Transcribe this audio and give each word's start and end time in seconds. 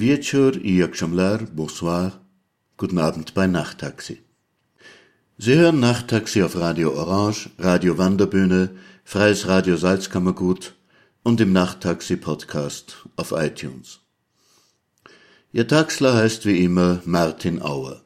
Wieczór 0.00 0.56
i 0.62 0.76
jak 0.76 0.92
bonsoir, 1.52 2.12
guten 2.76 2.98
Abend 2.98 3.34
bei 3.34 3.46
Nachttaxi. 3.46 4.16
Sie 5.38 5.54
hören 5.54 5.80
Nachttaxi 5.80 6.42
auf 6.42 6.56
Radio 6.56 6.94
Orange, 6.94 7.50
Radio 7.58 7.98
Wanderbühne, 7.98 8.70
Freies 9.04 9.46
Radio 9.46 9.76
Salzkammergut 9.76 10.74
und 11.22 11.40
im 11.40 11.52
Nachttaxi 11.52 12.16
Podcast 12.16 13.06
auf 13.16 13.32
iTunes. 13.32 14.00
Ihr 15.52 15.68
Taxler 15.68 16.14
heißt 16.14 16.46
wie 16.46 16.64
immer 16.64 17.02
Martin 17.04 17.60
Auer. 17.60 18.00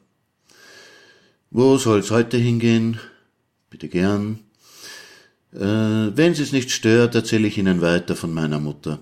Wo 1.49 1.77
soll's 1.77 2.11
heute 2.11 2.37
hingehen? 2.37 2.99
Bitte 3.69 3.87
gern. 3.87 4.39
Äh, 5.53 6.17
wenn 6.17 6.33
es 6.33 6.51
nicht 6.51 6.71
stört, 6.71 7.15
erzähle 7.15 7.47
ich 7.47 7.57
Ihnen 7.57 7.79
weiter 7.79 8.17
von 8.17 8.33
meiner 8.33 8.59
Mutter. 8.59 8.99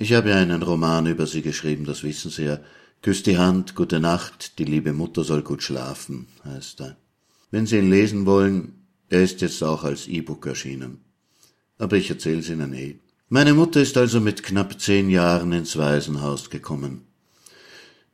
Ich 0.00 0.14
habe 0.14 0.30
ja 0.30 0.36
einen 0.36 0.62
Roman 0.62 1.04
über 1.04 1.26
sie 1.26 1.42
geschrieben, 1.42 1.84
das 1.84 2.02
wissen 2.02 2.30
Sie 2.30 2.44
ja. 2.44 2.58
Küss 3.02 3.22
die 3.22 3.36
Hand, 3.36 3.74
gute 3.74 4.00
Nacht, 4.00 4.58
die 4.58 4.64
liebe 4.64 4.94
Mutter 4.94 5.24
soll 5.24 5.42
gut 5.42 5.62
schlafen, 5.62 6.26
heißt 6.42 6.80
er. 6.80 6.96
Wenn 7.50 7.66
Sie 7.66 7.76
ihn 7.76 7.90
lesen 7.90 8.24
wollen, 8.24 8.86
er 9.10 9.22
ist 9.22 9.42
jetzt 9.42 9.62
auch 9.62 9.84
als 9.84 10.08
E-Book 10.08 10.46
erschienen. 10.46 11.04
Aber 11.76 11.98
ich 11.98 12.08
erzähl's 12.08 12.48
Ihnen 12.48 12.72
eh. 12.72 12.98
Meine 13.28 13.52
Mutter 13.52 13.82
ist 13.82 13.98
also 13.98 14.22
mit 14.22 14.42
knapp 14.42 14.80
zehn 14.80 15.10
Jahren 15.10 15.52
ins 15.52 15.76
Waisenhaus 15.76 16.48
gekommen. 16.48 17.02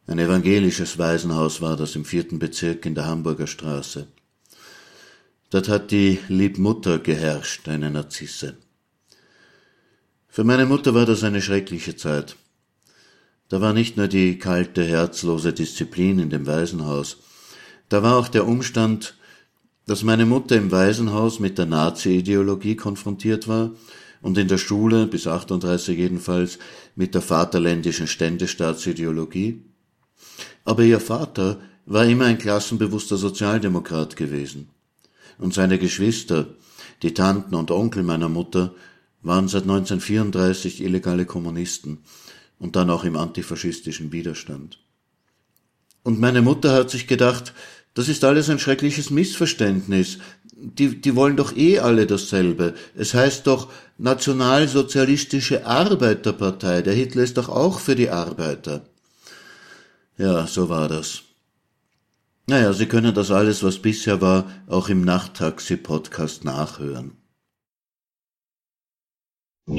Ein 0.09 0.19
evangelisches 0.19 0.99
Waisenhaus 0.99 1.61
war 1.61 1.77
das 1.77 1.95
im 1.95 2.05
vierten 2.05 2.41
Bezirk 2.41 2.85
in 2.85 2.97
der 2.97 3.07
Hamburger 3.07 3.47
Straße. 3.47 4.09
Dort 5.51 5.69
hat 5.69 5.93
die 5.93 6.19
Liebmutter 6.27 6.99
geherrscht, 6.99 7.69
eine 7.69 7.93
Narzisse. 7.93 8.57
Für 10.37 10.45
meine 10.45 10.67
Mutter 10.67 10.93
war 10.93 11.07
das 11.07 11.25
eine 11.25 11.41
schreckliche 11.41 11.97
Zeit. 11.97 12.37
Da 13.49 13.63
war 13.63 13.73
nicht 13.73 13.97
nur 13.97 14.07
die 14.07 14.39
kalte, 14.39 14.85
herzlose 14.85 15.55
Disziplin 15.55 16.19
in 16.19 16.29
dem 16.29 16.47
Waisenhaus, 16.47 17.17
da 17.89 18.03
war 18.03 18.19
auch 18.19 18.29
der 18.29 18.47
Umstand, 18.47 19.17
dass 19.87 20.03
meine 20.03 20.27
Mutter 20.27 20.55
im 20.57 20.71
Waisenhaus 20.71 21.41
mit 21.41 21.57
der 21.57 21.65
Nazi-Ideologie 21.65 22.77
konfrontiert 22.77 23.49
war 23.49 23.71
und 24.21 24.37
in 24.37 24.47
der 24.47 24.59
Schule, 24.59 25.07
bis 25.07 25.27
38 25.27 25.97
jedenfalls, 25.97 26.59
mit 26.97 27.15
der 27.15 27.23
vaterländischen 27.23 28.07
Ständestaatsideologie. 28.07 29.63
Aber 30.67 30.83
ihr 30.83 31.01
Vater 31.01 31.61
war 31.87 32.05
immer 32.05 32.27
ein 32.27 32.37
klassenbewusster 32.37 33.17
Sozialdemokrat 33.17 34.17
gewesen. 34.17 34.69
Und 35.39 35.55
seine 35.55 35.79
Geschwister, 35.79 36.49
die 37.03 37.15
Tanten 37.15 37.55
und 37.55 37.71
Onkel 37.71 38.03
meiner 38.03 38.29
Mutter, 38.29 38.75
waren 39.27 39.49
seit 39.49 39.63
1934 39.63 40.83
illegale 40.83 41.27
Kommunisten 41.27 41.99
und 42.59 42.77
dann 42.77 42.91
auch 42.91 43.05
im 43.05 43.17
antifaschistischen 43.17 44.13
Widerstand. 44.13 44.79
Und 46.03 46.21
meine 46.21 46.43
Mutter 46.43 46.73
hat 46.73 46.91
sich 46.91 47.07
gedacht, 47.07 47.53
das 47.95 48.09
ist 48.09 48.25
alles 48.25 48.49
ein 48.51 48.59
schreckliches 48.59 49.11
Missverständnis. 49.11 50.19
Die, 50.55 51.01
die 51.01 51.17
wollen 51.17 51.37
doch 51.37 51.57
eh 51.57 51.81
alle 51.81 52.07
dasselbe. 52.07 52.75
Es 52.95 53.15
heißt 53.15 53.47
doch 53.47 53.71
Nationalsozialistische 53.99 55.67
Arbeiterpartei. 55.67 56.83
Der 56.83 56.95
Hitler 56.95 57.25
ist 57.25 57.37
doch 57.37 57.49
auch 57.49 57.81
für 57.81 57.95
die 57.95 58.11
Arbeiter. 58.11 58.87
Ja, 60.19 60.47
so 60.47 60.69
war 60.69 60.89
das. 60.89 61.23
Naja, 62.47 62.73
Sie 62.73 62.87
können 62.87 63.15
das 63.15 63.31
alles, 63.31 63.65
was 63.65 63.81
bisher 63.81 64.21
war, 64.21 64.49
auch 64.69 64.89
im 64.89 65.03
Nachttaxi-Podcast 65.03 66.45
nachhören. 66.45 67.17
Ob 69.69 69.75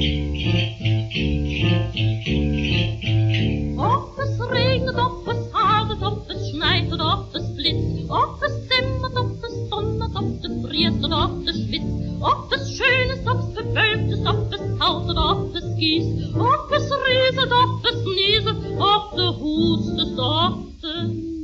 es 4.19 4.39
regnet, 4.51 4.97
ob 4.97 5.25
es 5.29 5.53
hagelt, 5.53 6.01
ob 6.03 6.29
es 6.29 6.49
schneit 6.49 6.91
oder 6.91 7.19
ob 7.19 7.33
es 7.33 7.55
blitzt, 7.55 8.09
ob 8.09 8.43
es 8.43 8.67
zimmert, 8.67 9.15
ob 9.15 9.41
es 9.41 9.69
donnert, 9.69 10.13
ob 10.13 10.43
es 10.43 10.61
friert 10.67 11.01
oder 11.05 11.23
ob 11.23 11.47
es 11.47 11.55
schwitzt, 11.55 11.87
ob 12.19 12.51
es 12.51 12.69
schön 12.75 13.09
ist, 13.11 13.25
ob 13.29 13.39
es 13.39 13.53
bewölkt 13.55 14.11
ist, 14.11 14.27
ob 14.27 14.53
es 14.53 14.59
haut 14.81 15.09
oder 15.09 15.31
ob 15.31 15.55
es 15.55 15.75
gießt, 15.77 16.35
ob 16.35 16.69
es 16.69 16.91
rieselt, 16.91 17.51
ob 17.53 17.85
es 17.85 18.03
nieselt, 18.03 18.57
ob 18.81 19.15
du 19.15 19.39
hustest, 19.39 20.19
ob 20.19 20.81
du 20.81 21.07
niest. 21.07 21.36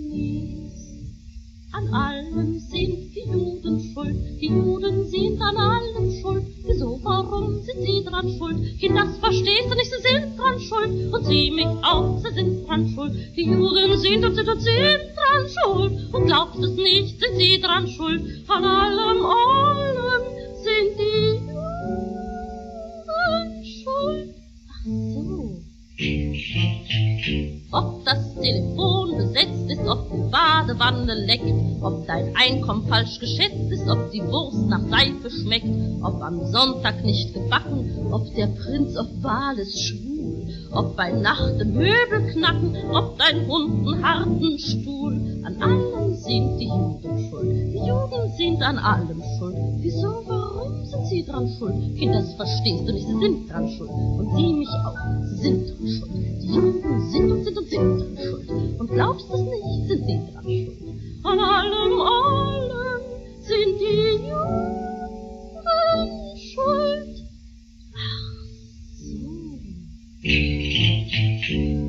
An 1.74 1.88
allem 1.94 2.60
sind 2.60 3.16
die 3.16 3.30
Juden 3.32 3.94
schuld, 3.94 4.16
die 4.40 4.48
Juden 4.48 5.10
sind 5.10 5.42
an 5.42 5.58
allem 5.58 6.12
schuld, 6.22 6.46
Wieso, 6.66 6.98
warum 7.04 7.62
sind 7.62 7.82
sie 7.82 8.04
dran 8.06 8.30
schuld? 8.38 8.80
Kind, 8.80 8.96
das 8.96 9.18
verstehst 9.18 9.70
du 9.70 9.76
nicht, 9.76 9.92
sie 9.92 10.02
sind 10.02 10.40
dran 10.40 10.60
schuld. 10.60 11.14
Und 11.14 11.26
sie 11.26 11.52
mich 11.52 11.66
auch, 11.66 12.18
sie 12.20 12.34
sind 12.34 12.66
dran 12.66 12.88
schuld. 12.96 13.14
Die 13.36 13.46
Juden 13.46 13.98
sind 13.98 14.24
und 14.24 14.36
sind 14.36 14.48
und 14.48 14.62
sind 14.62 15.02
dran 15.16 15.46
schuld. 15.50 16.14
Und 16.14 16.26
glaubst 16.26 16.60
es 16.64 16.76
nicht, 16.78 17.20
sind 17.20 17.38
sie 17.38 17.60
dran 17.60 17.88
schuld. 17.88 18.22
An 18.48 18.64
allem, 18.64 19.26
allem 19.26 20.24
sind 20.64 20.98
die 21.00 21.40
Juden 21.52 22.06
schuld. 23.66 24.36
Ach 24.70 24.86
so. 24.86 25.60
Ob 27.72 28.06
das 28.06 28.23
Telefon 28.44 29.16
besetzt 29.18 29.72
ist, 29.72 29.88
ob 29.88 30.12
die 30.12 30.30
Badewanne 30.30 31.14
leckt, 31.14 31.82
ob 31.82 32.06
dein 32.08 32.36
Einkommen 32.36 32.86
falsch 32.88 33.20
geschätzt 33.20 33.72
ist, 33.72 33.88
ob 33.88 34.12
die 34.12 34.22
Wurst 34.22 34.68
nach 34.68 34.82
Seife 34.90 35.30
schmeckt, 35.30 35.70
ob 36.02 36.22
am 36.22 36.46
Sonntag 36.52 37.04
nicht 37.06 37.34
gebacken, 37.34 37.90
ob 38.12 38.34
der 38.36 38.48
Prinz 38.48 38.98
auf 38.98 39.08
Wales 39.22 39.80
schwul, 39.80 40.48
ob 40.72 40.98
bei 40.98 41.12
Nacht 41.12 41.54
im 41.62 41.74
Möbel 41.74 42.34
knacken, 42.34 42.76
ob 42.92 43.18
dein 43.18 43.48
Hund 43.48 43.88
einen 43.88 44.04
harten 44.04 44.60
Stuhl. 44.60 45.14
An 45.46 45.62
allem 45.62 46.16
sind 46.16 46.58
die 46.60 46.68
Juden 46.68 47.30
schuld, 47.30 47.74
die 47.74 47.88
Juden 47.88 48.32
sind 48.38 48.62
an 48.62 48.78
allem 48.78 49.24
schuld. 49.38 49.56
Wieso, 49.78 50.22
sind 50.22 50.43
sie 51.14 51.24
dran 51.26 51.48
schuld? 51.58 51.76
Kind, 51.98 52.16
das 52.16 52.34
verstehst 52.34 52.88
du 52.88 52.94
nicht, 52.94 53.08
sie 53.08 53.20
sind 53.20 53.50
dran 53.50 53.70
schuld. 53.70 53.90
Und 53.90 54.36
sie 54.36 54.54
mich 54.54 54.74
auch, 54.86 54.98
sie 55.30 55.38
sind 55.44 55.70
dran 55.70 55.88
schuld. 55.88 56.12
Die 56.42 56.48
Juden 56.48 57.12
sind 57.12 57.32
und 57.32 57.44
sind 57.44 57.56
und 57.62 57.70
sind 57.70 57.80
dran 58.02 58.18
schuld. 58.26 58.50
Und 58.80 58.88
glaubst 58.90 59.30
du 59.30 59.34
es 59.36 59.42
nicht, 59.42 59.88
sind 59.88 60.06
sie 60.08 60.20
dran 60.32 60.44
schuld. 60.44 60.80
An 61.24 61.40
allem, 61.40 61.94
allem 62.02 63.02
sind 63.42 63.74
die 63.80 64.28
Juden 64.28 64.84
schuld. 66.54 67.16
Ach 67.96 68.28
so. 68.98 69.34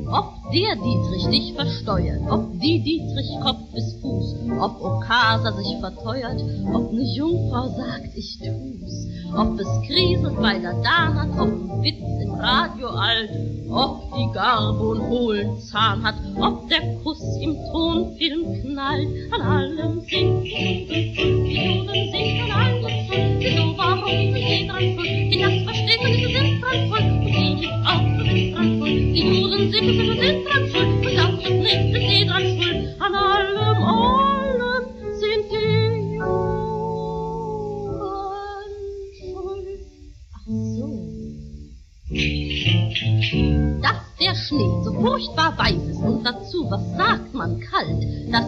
Ob 0.07 0.34
der 0.53 0.75
Dietrich 0.75 1.27
dich 1.31 1.53
versteuert, 1.53 2.21
ob 2.29 2.59
die 2.59 2.81
Dietrich 2.81 3.29
Kopf 3.41 3.71
bis 3.73 3.93
Fuß, 4.01 4.35
ob 4.59 4.81
Okasa 4.81 5.51
sich 5.53 5.77
verteuert, 5.79 6.41
ob 6.73 6.91
ne 6.93 7.03
Jungfrau 7.15 7.67
sagt, 7.69 8.15
ich 8.15 8.37
tu's, 8.39 9.07
ob 9.35 9.59
es 9.59 9.67
kriselt 9.87 10.39
bei 10.41 10.59
der 10.59 10.75
hat, 11.15 11.29
ob 11.39 11.47
ein 11.47 11.83
Witz 11.83 12.23
im 12.23 12.33
Radio 12.33 12.89
alt, 12.89 13.29
ob 13.69 14.13
die 14.15 14.31
Garbe 14.33 14.91
einen 14.93 15.09
hohlen 15.09 15.59
Zahn 15.59 16.03
hat, 16.03 16.15
ob 16.39 16.69
der 16.69 16.81
Kuss 17.03 17.21
im 17.41 17.55
Tonfilm 17.71 18.61
knallt, 18.61 19.07
an 19.31 19.41
allem 19.41 20.01
singt 20.01 20.45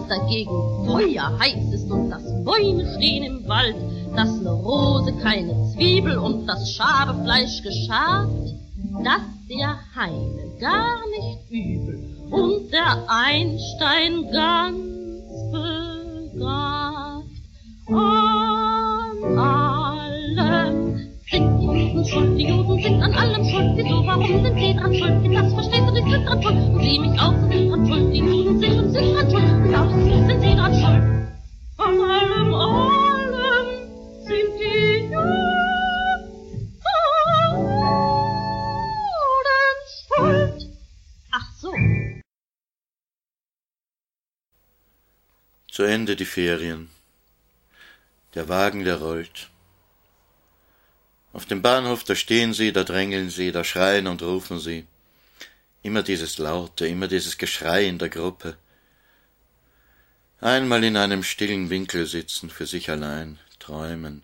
dagegen 0.07 0.85
Feuer 0.85 1.37
heiß 1.39 1.73
ist 1.73 1.91
und 1.91 2.09
dass 2.09 2.23
Bäume 2.43 2.85
stehen 2.95 3.23
im 3.23 3.47
Wald, 3.47 3.75
dass 4.15 4.41
ne 4.41 4.51
Rose 4.51 5.13
keine 5.21 5.53
Zwiebel 5.73 6.17
und 6.17 6.47
das 6.47 6.71
Schabefleisch 6.71 7.61
geschabt, 7.61 8.31
dass 9.03 9.21
der 9.49 9.77
Heine 9.95 10.51
gar 10.59 10.99
nicht 11.09 11.51
übel 11.51 12.17
und 12.31 12.71
der 12.71 13.05
Einstein 13.07 14.31
ganz 14.31 14.77
begabt. 15.51 17.27
Schuld, 22.17 22.37
die 22.37 22.47
Juden 22.47 22.81
sind 22.81 23.01
an 23.01 23.13
allem 23.13 23.43
schuld. 23.45 23.71
Wieso, 23.75 24.05
warum 24.05 24.43
sind 24.43 24.59
sie 24.59 24.73
dran 24.75 24.93
schuld? 24.93 25.23
Wenn 25.23 25.33
das 25.33 25.53
verstehst 25.53 25.87
du, 25.87 25.93
die 25.93 26.11
sind 26.11 26.25
dran 26.25 26.41
schuld. 26.41 26.55
Und 26.55 26.81
sie 26.81 26.99
mich 26.99 27.19
auch, 27.19 27.33
sind 27.49 27.69
dran 27.69 27.87
schuld. 27.87 28.13
Die 28.13 28.19
Juden 28.19 28.59
sind 28.59 28.79
und 28.79 28.91
sind 28.91 29.13
dran 29.13 29.31
schuld. 29.31 29.43
Und 29.43 29.71
du, 29.71 30.27
sind 30.27 30.41
sie 30.41 30.55
dran 30.55 30.73
schuld? 30.73 31.03
An 31.77 32.01
allem, 32.01 32.53
allem 32.53 33.67
sind 34.25 34.59
die 34.59 35.03
Juden 35.03 35.57
schuld. 40.07 40.57
Ach 41.31 41.47
so. 41.59 41.71
Zu 45.71 45.83
Ende 45.83 46.15
die 46.15 46.25
Ferien. 46.25 46.89
Der 48.33 48.49
Wagen, 48.49 48.83
der 48.83 48.97
rollt. 48.97 49.49
Auf 51.37 51.45
dem 51.45 51.61
Bahnhof, 51.61 52.03
da 52.03 52.15
stehen 52.15 52.51
sie, 52.55 52.73
da 52.73 52.83
drängeln 52.83 53.29
sie, 53.29 53.51
da 53.51 53.63
schreien 53.63 54.07
und 54.07 54.23
rufen 54.23 54.59
sie. 54.59 54.87
Immer 55.83 56.01
dieses 56.01 56.39
Laute, 56.39 56.87
immer 56.87 57.07
dieses 57.07 57.37
Geschrei 57.37 57.85
in 57.85 57.99
der 57.99 58.09
Gruppe. 58.09 58.57
Einmal 60.41 60.83
in 60.83 60.97
einem 60.97 61.21
stillen 61.21 61.69
Winkel 61.69 62.07
sitzen, 62.07 62.49
für 62.49 62.65
sich 62.65 62.89
allein, 62.89 63.37
träumen, 63.59 64.23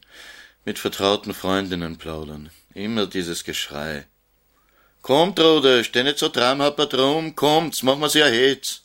mit 0.66 0.80
vertrauten 0.80 1.36
Freundinnen 1.36 1.98
plaudern. 1.98 2.50
Immer 2.74 3.06
dieses 3.06 3.44
Geschrei. 3.44 4.08
Kommt, 5.04 5.40
Rode, 5.40 5.84
steh 5.84 6.02
nicht 6.02 6.18
so 6.18 6.30
dramhappert 6.30 6.96
rum, 6.96 7.36
kommt's, 7.36 7.84
mach 7.84 7.98
mir's 7.98 8.16
ja 8.16 8.26
Hetz. 8.26 8.82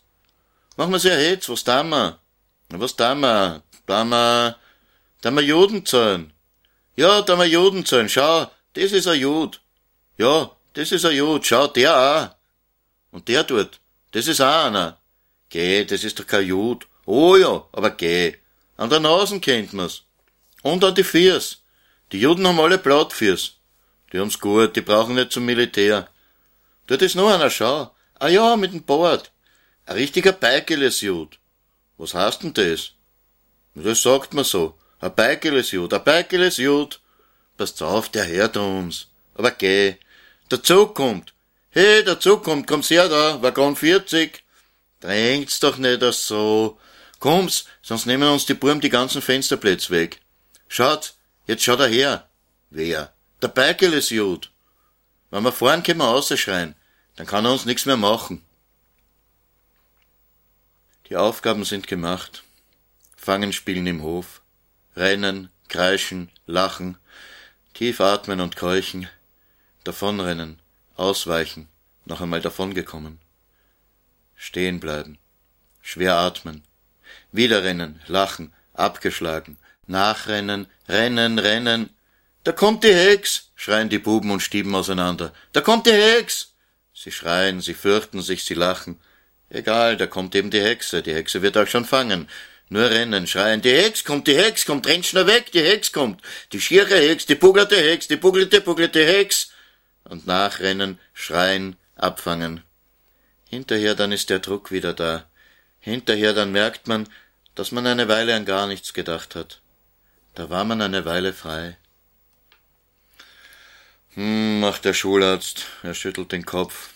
Mach 0.76 0.88
mir's 0.88 1.04
ja 1.04 1.14
Hetz, 1.14 1.48
was 1.48 1.64
da 1.64 1.82
ma? 1.82 2.18
Was 2.68 2.94
da 2.94 3.14
ma? 3.14 3.62
Da 3.86 4.04
ma, 4.04 4.54
da 5.22 5.30
ma 5.30 5.40
Juden 5.40 5.86
zahlen. 5.86 6.34
Ja, 6.98 7.22
da 7.22 7.36
ma 7.36 7.44
Juden 7.44 7.84
zahlen, 7.86 8.08
schau, 8.08 8.50
das 8.72 8.90
is 8.90 9.06
a 9.06 9.14
Jud. 9.14 9.60
Ja, 10.16 10.50
das 10.72 10.90
is 10.90 11.04
a 11.04 11.10
Jud, 11.10 11.46
schau, 11.46 11.68
der 11.68 11.96
auch. 11.96 12.34
Und 13.12 13.28
der 13.28 13.44
dort, 13.44 13.78
das 14.10 14.26
is 14.26 14.40
auch 14.40 14.64
einer. 14.64 14.98
Geh, 15.48 15.84
das 15.84 16.02
ist 16.02 16.18
doch 16.18 16.26
kein 16.26 16.48
Jud. 16.48 16.88
Oh 17.06 17.36
ja, 17.36 17.64
aber 17.70 17.90
geh. 17.92 18.34
An 18.76 18.90
der 18.90 18.98
Nasen 18.98 19.40
kennt 19.40 19.72
man's. 19.74 20.02
Und 20.62 20.82
an 20.82 20.96
die 20.96 21.04
Fiers. 21.04 21.58
Die 22.10 22.18
Juden 22.18 22.48
haben 22.48 22.58
alle 22.58 22.78
Blattfiers. 22.78 23.52
Die 24.12 24.18
haben's 24.18 24.40
gut, 24.40 24.74
die 24.74 24.80
brauchen 24.80 25.14
nicht 25.14 25.30
zum 25.30 25.44
Militär. 25.44 26.08
Dort 26.88 27.02
ist 27.02 27.14
noch 27.14 27.32
einer, 27.32 27.50
schau. 27.50 27.94
Ah 28.18 28.26
ja, 28.26 28.56
mit 28.56 28.72
dem 28.72 28.82
Bart. 28.82 29.30
Ein 29.86 29.98
richtiger 29.98 30.32
Beigeles 30.32 31.00
Jud. 31.02 31.38
Was 31.96 32.14
heißt 32.14 32.42
denn 32.42 32.54
das? 32.54 32.90
Das 33.76 34.02
sagt 34.02 34.34
man 34.34 34.44
so. 34.44 34.74
Ein 35.00 35.14
Beigeles 35.14 35.70
Jud, 35.70 35.92
ein 35.94 36.02
Beigeles 36.02 36.56
Jud. 36.56 37.00
Passt 37.56 37.82
auf, 37.82 38.08
der 38.08 38.26
hört 38.26 38.56
uns. 38.56 39.06
Aber 39.34 39.52
geh. 39.52 39.96
Der 40.50 40.62
Zug 40.62 40.94
kommt. 40.94 41.34
Hey, 41.70 42.02
der 42.02 42.18
Zug 42.18 42.42
kommt, 42.42 42.66
komm's 42.66 42.90
her 42.90 43.08
da, 43.08 43.40
Waggon 43.42 43.76
40. 43.76 44.42
Drängt's 45.00 45.60
doch 45.60 45.76
nicht 45.76 46.02
das 46.02 46.26
so. 46.26 46.78
Komm's, 47.20 47.66
sonst 47.82 48.06
nehmen 48.06 48.28
uns 48.28 48.46
die 48.46 48.54
Burm 48.54 48.80
die 48.80 48.88
ganzen 48.88 49.22
Fensterplätze 49.22 49.90
weg. 49.90 50.20
Schaut, 50.66 51.14
jetzt 51.46 51.62
schaut 51.62 51.80
er 51.80 51.88
her. 51.88 52.28
Wer? 52.70 53.12
Der 53.40 53.48
Beigeles 53.48 54.10
Jud. 54.10 54.50
Wenn 55.30 55.44
wir 55.44 55.52
fahren, 55.52 55.82
können 55.82 56.00
wir 56.00 56.06
rausschreien. 56.06 56.74
Dann 57.16 57.26
kann 57.26 57.44
er 57.44 57.52
uns 57.52 57.66
nichts 57.66 57.86
mehr 57.86 57.96
machen. 57.96 58.44
Die 61.08 61.16
Aufgaben 61.16 61.64
sind 61.64 61.86
gemacht. 61.86 62.42
Fangen 63.16 63.52
spielen 63.52 63.86
im 63.86 64.02
Hof. 64.02 64.42
Rennen, 64.98 65.48
kreischen, 65.68 66.28
lachen, 66.46 66.98
tief 67.72 68.00
atmen 68.00 68.40
und 68.40 68.56
keuchen, 68.56 69.08
davonrennen, 69.84 70.58
ausweichen, 70.96 71.68
noch 72.04 72.20
einmal 72.20 72.40
davongekommen. 72.40 73.20
Stehen 74.34 74.80
bleiben, 74.80 75.16
schwer 75.82 76.16
atmen, 76.16 76.64
wieder 77.30 77.62
rennen, 77.62 78.00
lachen, 78.08 78.52
abgeschlagen, 78.74 79.56
nachrennen, 79.86 80.66
rennen, 80.88 81.38
rennen. 81.38 81.90
Da 82.42 82.50
kommt 82.50 82.82
die 82.82 82.92
Hex, 82.92 83.52
schreien 83.54 83.88
die 83.88 84.00
Buben 84.00 84.32
und 84.32 84.40
stieben 84.40 84.74
auseinander. 84.74 85.32
Da 85.52 85.60
kommt 85.60 85.86
die 85.86 85.92
Hex! 85.92 86.54
Sie 86.92 87.12
schreien, 87.12 87.60
sie 87.60 87.74
fürchten 87.74 88.20
sich, 88.20 88.42
sie 88.42 88.54
lachen. 88.54 89.00
Egal, 89.48 89.96
da 89.96 90.08
kommt 90.08 90.34
eben 90.34 90.50
die 90.50 90.60
Hexe, 90.60 91.02
die 91.04 91.14
Hexe 91.14 91.40
wird 91.40 91.56
euch 91.56 91.70
schon 91.70 91.84
fangen. 91.84 92.28
Nur 92.70 92.90
rennen, 92.90 93.26
schreien, 93.26 93.62
die 93.62 93.72
Hex 93.72 94.04
kommt, 94.04 94.26
die 94.26 94.36
Hex 94.36 94.66
kommt, 94.66 94.86
rennt 94.86 95.06
schnell 95.06 95.26
weg, 95.26 95.52
die 95.52 95.62
Hex 95.62 95.90
kommt. 95.92 96.20
Die 96.52 96.60
schiere 96.60 96.96
Hex, 96.96 97.24
die 97.24 97.34
bugelte 97.34 97.76
Hex, 97.76 98.08
die 98.08 98.16
bugelte, 98.16 98.60
bugelte 98.60 99.04
Hex. 99.04 99.50
Und 100.04 100.26
nachrennen, 100.26 100.98
schreien, 101.14 101.76
abfangen. 101.96 102.62
Hinterher 103.48 103.94
dann 103.94 104.12
ist 104.12 104.28
der 104.28 104.40
Druck 104.40 104.70
wieder 104.70 104.92
da. 104.92 105.26
Hinterher 105.80 106.34
dann 106.34 106.52
merkt 106.52 106.88
man, 106.88 107.08
dass 107.54 107.72
man 107.72 107.86
eine 107.86 108.08
Weile 108.08 108.34
an 108.34 108.44
gar 108.44 108.66
nichts 108.66 108.92
gedacht 108.92 109.34
hat. 109.34 109.60
Da 110.34 110.50
war 110.50 110.64
man 110.64 110.82
eine 110.82 111.04
Weile 111.06 111.32
frei. 111.32 111.78
Hm, 114.14 114.60
macht 114.60 114.84
der 114.84 114.94
Schularzt. 114.94 115.64
Er 115.82 115.94
schüttelt 115.94 116.32
den 116.32 116.44
Kopf. 116.44 116.90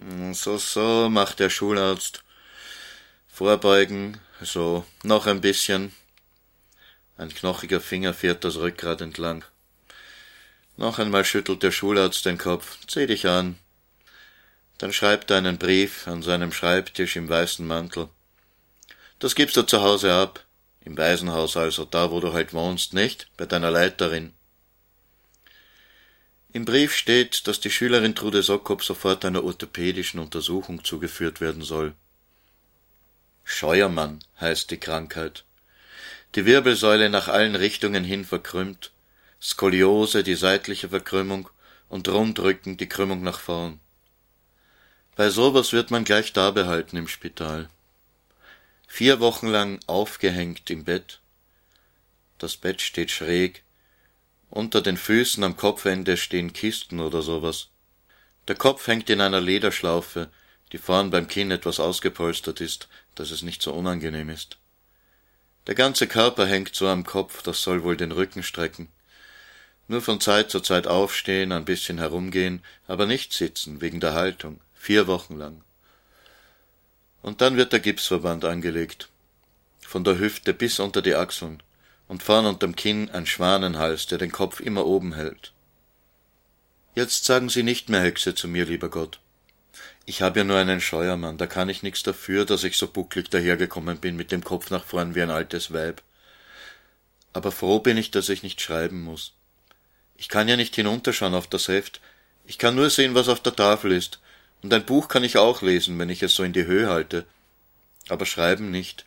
Hm, 0.00 0.32
so, 0.32 0.56
so, 0.56 1.08
macht 1.10 1.38
der 1.38 1.50
Schularzt. 1.50 2.22
Vorbeugen, 3.38 4.18
so, 4.40 4.84
noch 5.04 5.28
ein 5.28 5.40
bisschen. 5.40 5.92
Ein 7.16 7.32
knochiger 7.32 7.80
Finger 7.80 8.12
fährt 8.12 8.42
das 8.42 8.56
Rückgrat 8.56 9.00
entlang. 9.00 9.44
Noch 10.76 10.98
einmal 10.98 11.24
schüttelt 11.24 11.62
der 11.62 11.70
Schularzt 11.70 12.26
den 12.26 12.36
Kopf. 12.36 12.78
Zieh 12.88 13.06
dich 13.06 13.28
an. 13.28 13.56
Dann 14.78 14.92
schreibt 14.92 15.30
er 15.30 15.36
einen 15.36 15.56
Brief 15.56 16.08
an 16.08 16.24
seinem 16.24 16.50
Schreibtisch 16.50 17.14
im 17.14 17.28
weißen 17.28 17.64
Mantel. 17.64 18.08
Das 19.20 19.36
gibst 19.36 19.56
du 19.56 19.62
zu 19.62 19.82
Hause 19.82 20.12
ab. 20.12 20.44
Im 20.80 20.98
Waisenhaus 20.98 21.56
also, 21.56 21.84
da 21.84 22.10
wo 22.10 22.18
du 22.18 22.32
halt 22.32 22.52
wohnst, 22.52 22.92
nicht? 22.92 23.28
Bei 23.36 23.46
deiner 23.46 23.70
Leiterin. 23.70 24.34
Im 26.52 26.64
Brief 26.64 26.92
steht, 26.92 27.46
dass 27.46 27.60
die 27.60 27.70
Schülerin 27.70 28.16
Trude 28.16 28.42
Sokop 28.42 28.82
sofort 28.82 29.24
einer 29.24 29.44
orthopädischen 29.44 30.18
Untersuchung 30.18 30.82
zugeführt 30.82 31.40
werden 31.40 31.62
soll. 31.62 31.94
Scheuermann 33.50 34.20
heißt 34.40 34.70
die 34.70 34.76
Krankheit. 34.76 35.44
Die 36.34 36.44
Wirbelsäule 36.44 37.08
nach 37.08 37.28
allen 37.28 37.56
Richtungen 37.56 38.04
hin 38.04 38.26
verkrümmt, 38.26 38.92
Skoliose 39.40 40.22
die 40.22 40.34
seitliche 40.34 40.90
Verkrümmung 40.90 41.48
und 41.88 42.08
Rundrücken 42.08 42.76
die 42.76 42.90
Krümmung 42.90 43.22
nach 43.22 43.40
vorn. 43.40 43.80
Bei 45.16 45.30
sowas 45.30 45.72
wird 45.72 45.90
man 45.90 46.04
gleich 46.04 46.34
da 46.34 46.50
behalten 46.50 46.98
im 46.98 47.08
Spital. 47.08 47.68
Vier 48.86 49.18
Wochen 49.18 49.48
lang 49.48 49.80
aufgehängt 49.86 50.68
im 50.70 50.84
Bett. 50.84 51.20
Das 52.36 52.58
Bett 52.58 52.82
steht 52.82 53.10
schräg, 53.10 53.64
unter 54.50 54.82
den 54.82 54.98
Füßen 54.98 55.42
am 55.42 55.56
Kopfende 55.56 56.18
stehen 56.18 56.52
Kisten 56.52 57.00
oder 57.00 57.22
sowas. 57.22 57.68
Der 58.46 58.56
Kopf 58.56 58.86
hängt 58.86 59.08
in 59.08 59.22
einer 59.22 59.40
Der 65.66 65.74
ganze 65.74 66.06
Körper 66.06 66.46
hängt 66.46 66.74
so 66.74 66.88
am 66.88 67.04
Kopf, 67.04 67.42
das 67.42 67.62
soll 67.62 67.82
wohl 67.84 67.96
den 67.96 68.12
Rücken 68.12 68.42
strecken. 68.42 68.88
Nur 69.86 70.02
von 70.02 70.20
Zeit 70.20 70.50
zu 70.50 70.60
Zeit 70.60 70.86
aufstehen, 70.86 71.52
ein 71.52 71.64
bisschen 71.64 71.98
herumgehen, 71.98 72.62
aber 72.86 73.06
nicht 73.06 73.32
sitzen, 73.32 73.80
wegen 73.80 74.00
der 74.00 74.12
Haltung, 74.12 74.60
vier 74.74 75.06
Wochen 75.06 75.36
lang. 75.38 75.62
Und 77.22 77.40
dann 77.40 77.56
wird 77.56 77.72
der 77.72 77.80
Gipsverband 77.80 78.44
angelegt, 78.44 79.08
von 79.80 80.04
der 80.04 80.18
Hüfte 80.18 80.52
bis 80.52 80.80
unter 80.80 81.02
die 81.02 81.14
Achseln, 81.14 81.62
und 82.08 82.22
vorn 82.22 82.46
unterm 82.46 82.76
Kinn 82.76 83.10
ein 83.10 83.26
Schwanenhals, 83.26 84.06
der 84.06 84.18
den 84.18 84.32
Kopf 84.32 84.60
immer 84.60 84.86
oben 84.86 85.14
hält. 85.14 85.52
Jetzt 86.94 87.24
sagen 87.24 87.48
Sie 87.48 87.62
nicht 87.62 87.88
mehr 87.88 88.00
Hexe 88.02 88.34
zu 88.34 88.48
mir, 88.48 88.64
lieber 88.66 88.88
Gott. 88.88 89.20
Ich 90.10 90.22
habe 90.22 90.38
ja 90.38 90.44
nur 90.44 90.56
einen 90.56 90.80
Scheuermann, 90.80 91.36
da 91.36 91.46
kann 91.46 91.68
ich 91.68 91.82
nichts 91.82 92.02
dafür, 92.02 92.46
dass 92.46 92.64
ich 92.64 92.78
so 92.78 92.88
bucklig 92.88 93.28
dahergekommen 93.28 93.98
bin 93.98 94.16
mit 94.16 94.32
dem 94.32 94.42
Kopf 94.42 94.70
nach 94.70 94.82
vorn 94.82 95.14
wie 95.14 95.20
ein 95.20 95.30
altes 95.30 95.70
Weib. 95.70 96.00
Aber 97.34 97.52
froh 97.52 97.80
bin 97.80 97.98
ich, 97.98 98.10
dass 98.10 98.30
ich 98.30 98.42
nicht 98.42 98.62
schreiben 98.62 99.02
muss. 99.02 99.34
Ich 100.16 100.30
kann 100.30 100.48
ja 100.48 100.56
nicht 100.56 100.74
hinunterschauen 100.74 101.34
auf 101.34 101.46
das 101.46 101.68
Heft, 101.68 102.00
ich 102.46 102.56
kann 102.56 102.74
nur 102.74 102.88
sehen, 102.88 103.14
was 103.14 103.28
auf 103.28 103.40
der 103.40 103.54
Tafel 103.54 103.92
ist, 103.92 104.18
und 104.62 104.72
ein 104.72 104.86
Buch 104.86 105.08
kann 105.08 105.24
ich 105.24 105.36
auch 105.36 105.60
lesen, 105.60 105.98
wenn 105.98 106.08
ich 106.08 106.22
es 106.22 106.34
so 106.34 106.42
in 106.42 106.54
die 106.54 106.64
Höhe 106.64 106.88
halte. 106.88 107.26
Aber 108.08 108.24
schreiben 108.24 108.70
nicht. 108.70 109.04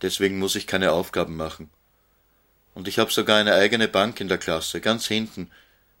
Deswegen 0.00 0.38
muss 0.38 0.54
ich 0.54 0.68
keine 0.68 0.92
Aufgaben 0.92 1.34
machen. 1.34 1.70
Und 2.72 2.86
ich 2.86 3.00
habe 3.00 3.10
sogar 3.10 3.40
eine 3.40 3.54
eigene 3.54 3.88
Bank 3.88 4.20
in 4.20 4.28
der 4.28 4.38
Klasse, 4.38 4.80
ganz 4.80 5.08
hinten, 5.08 5.50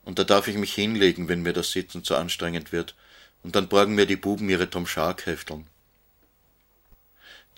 und 0.04 0.20
da 0.20 0.22
darf 0.22 0.46
ich 0.46 0.56
mich 0.56 0.72
hinlegen, 0.72 1.26
wenn 1.26 1.42
mir 1.42 1.52
das 1.52 1.72
Sitzen 1.72 2.04
zu 2.04 2.14
anstrengend 2.14 2.70
wird, 2.70 2.94
und 3.44 3.54
dann 3.54 3.68
borgen 3.68 3.94
mir 3.94 4.06
die 4.06 4.16
Buben 4.16 4.48
ihre 4.48 4.68
Tom 4.68 4.86
Shark 4.88 5.26
Hefteln. 5.26 5.66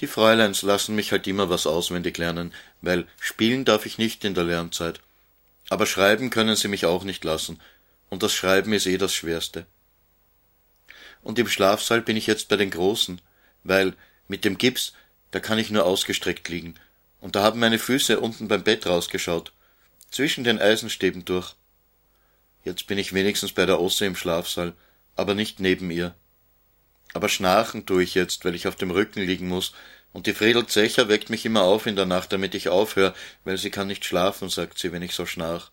Die 0.00 0.07
Fräuleins 0.07 0.61
lassen 0.61 0.95
mich 0.95 1.12
halt 1.12 1.26
immer 1.26 1.49
was 1.49 1.66
auswendig 1.66 2.19
lernen, 2.19 2.52
weil 2.83 3.07
spielen 3.19 3.64
darf 3.64 3.87
ich 3.87 3.97
nicht 3.97 4.25
in 4.25 4.35
der 4.35 4.45
Lernzeit. 4.45 5.00
Aber 5.71 5.87
schreiben 5.87 6.28
können 6.28 6.57
sie 6.57 6.69
mich 6.69 6.85
auch 6.85 7.05
nicht 7.05 7.25
lassen, 7.25 7.61
und 8.11 8.23
das 8.23 8.35
Schreiben 8.35 8.73
ist 8.75 8.87
eh 8.87 8.99
das 8.99 9.14
Schwerste. 9.14 9.64
Und 11.23 11.38
im 11.38 11.49
Schlafsaal 11.49 12.02
bin 12.02 12.16
ich 12.16 12.26
jetzt 12.26 12.49
bei 12.49 12.57
den 12.57 12.71
Großen, 12.71 13.21
weil 13.64 13.95
mit 14.28 14.45
dem 14.45 14.59
Gips, 14.59 14.93
da 15.31 15.40
kann 15.40 15.59
ich 15.59 15.71
nur 15.71 15.85
ausgestreckt 15.85 16.49
liegen, 16.49 16.75
und 17.21 17.35
da 17.35 17.43
haben 17.43 17.59
meine 17.59 17.78
Füße 17.78 18.21
unten 18.21 18.49
beim 18.49 18.62
Bett 18.62 18.87
rausgeschaut, 18.87 19.52
zwischen 20.11 20.45
den 20.45 20.61
Eisenstäben 20.61 21.25
durch. 21.25 21.55
Jetzt 22.64 22.87
bin 22.87 22.99
ich 22.99 23.12
wenigstens 23.12 23.52
bei 23.52 23.66
der 23.66 23.81
Osse 23.81 24.05
im 24.05 24.14
Schlafsaal, 24.14 24.75
aber 25.17 25.35
nicht 25.35 25.61
neben 25.61 25.91
ihr. 25.91 26.15
Aber 27.15 27.29
schnarchen 27.29 27.87
tue 27.87 28.03
ich 28.03 28.15
jetzt, 28.15 28.45
weil 28.45 28.55
ich 28.55 28.69
auf 28.69 28.77
dem 28.77 28.91
Rücken 28.91 29.23
liegen 29.23 29.49
muss, 29.49 29.73
und 30.13 30.27
die 30.27 30.33
Fredel 30.33 30.67
Zecher 30.67 31.09
weckt 31.09 31.29
mich 31.29 31.45
immer 31.45 31.63
auf 31.63 31.87
in 31.87 31.97
der 31.97 32.07
Nacht, 32.07 32.33
damit 32.33 32.55
ich 32.55 32.71
aufhöre, 32.71 33.15
weil 33.45 33.59
sie 33.59 33.71
kann 33.71 33.87
nicht 33.87 34.05
schlafen, 34.05 34.49
sagt 34.49 34.79
sie, 34.79 34.93
wenn 34.93 35.03
ich 35.03 35.15
so 35.15 35.27
schnarch. 35.27 35.71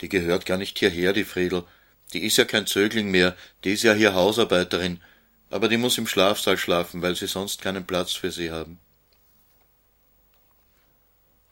Die 0.00 0.08
gehört 0.08 0.46
gar 0.46 0.56
nicht 0.56 0.78
hierher, 0.78 1.12
die 1.12 1.24
Fredel. 1.24 1.64
Die 2.12 2.24
ist 2.24 2.38
ja 2.38 2.44
kein 2.44 2.66
Zögling 2.66 3.10
mehr, 3.10 3.36
die 3.62 3.72
ist 3.72 3.84
ja 3.84 3.92
hier 3.92 4.14
Hausarbeiterin, 4.14 5.00
aber 5.48 5.68
die 5.68 5.76
muss 5.76 5.98
im 5.98 6.06
Schlafsaal 6.06 6.58
schlafen, 6.58 7.02
weil 7.02 7.14
sie 7.14 7.26
sonst 7.26 7.62
keinen 7.62 7.86
Platz 7.86 8.12
für 8.12 8.32
sie 8.32 8.50
haben. 8.50 8.80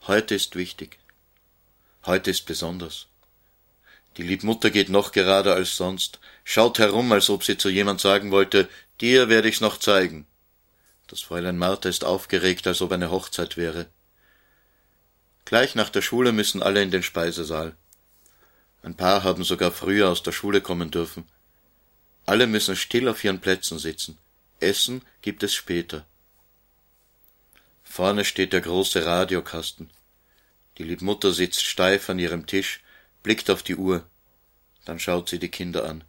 Heute 0.07 0.35
ist 0.35 0.55
wichtig. 0.55 0.97
Heute 2.05 2.31
ist 2.31 2.45
besonders. 2.45 3.08
Die 4.17 4.23
Liebmutter 4.23 4.69
geht 4.69 4.89
noch 4.89 5.11
gerader 5.11 5.55
als 5.55 5.77
sonst, 5.77 6.19
schaut 6.43 6.79
herum, 6.79 7.11
als 7.11 7.29
ob 7.29 7.43
sie 7.43 7.57
zu 7.57 7.69
jemand 7.69 8.01
sagen 8.01 8.31
wollte, 8.31 8.67
dir 9.01 9.29
werde 9.29 9.49
ich's 9.49 9.61
noch 9.61 9.77
zeigen. 9.77 10.25
Das 11.07 11.21
Fräulein 11.21 11.57
Martha 11.57 11.89
ist 11.89 12.03
aufgeregt, 12.03 12.67
als 12.67 12.81
ob 12.81 12.91
eine 12.91 13.11
Hochzeit 13.11 13.57
wäre. 13.57 13.87
Gleich 15.45 15.73
nach 15.73 15.89
der 15.89 16.01
Schule 16.01 16.31
müssen 16.31 16.61
alle 16.61 16.83
in 16.83 16.91
den 16.91 17.01
Speisesaal. 17.01 17.75
Ein 18.83 18.95
paar 18.95 19.23
haben 19.23 19.43
sogar 19.43 19.71
früher 19.71 20.09
aus 20.09 20.21
der 20.21 20.31
Schule 20.31 20.61
kommen 20.61 20.91
dürfen. 20.91 21.27
Alle 22.25 22.45
müssen 22.45 22.75
still 22.75 23.07
auf 23.09 23.23
ihren 23.23 23.41
Plätzen 23.41 23.79
sitzen. 23.79 24.17
Essen 24.59 25.01
gibt 25.21 25.41
es 25.41 25.53
später. 25.53 26.05
Vorne 27.83 28.23
steht 28.23 28.53
der 28.53 28.61
große 28.61 29.05
Radiokasten. 29.05 29.89
Die 30.77 30.83
Liebmutter 30.83 31.33
sitzt 31.33 31.65
steif 31.65 32.09
an 32.09 32.19
ihrem 32.19 32.45
Tisch, 32.45 32.81
blickt 33.23 33.49
auf 33.49 33.63
die 33.63 33.75
Uhr. 33.75 34.05
Dann 34.85 34.99
schaut 34.99 35.29
sie 35.29 35.39
die 35.39 35.49
Kinder 35.49 35.85
an. 35.85 36.03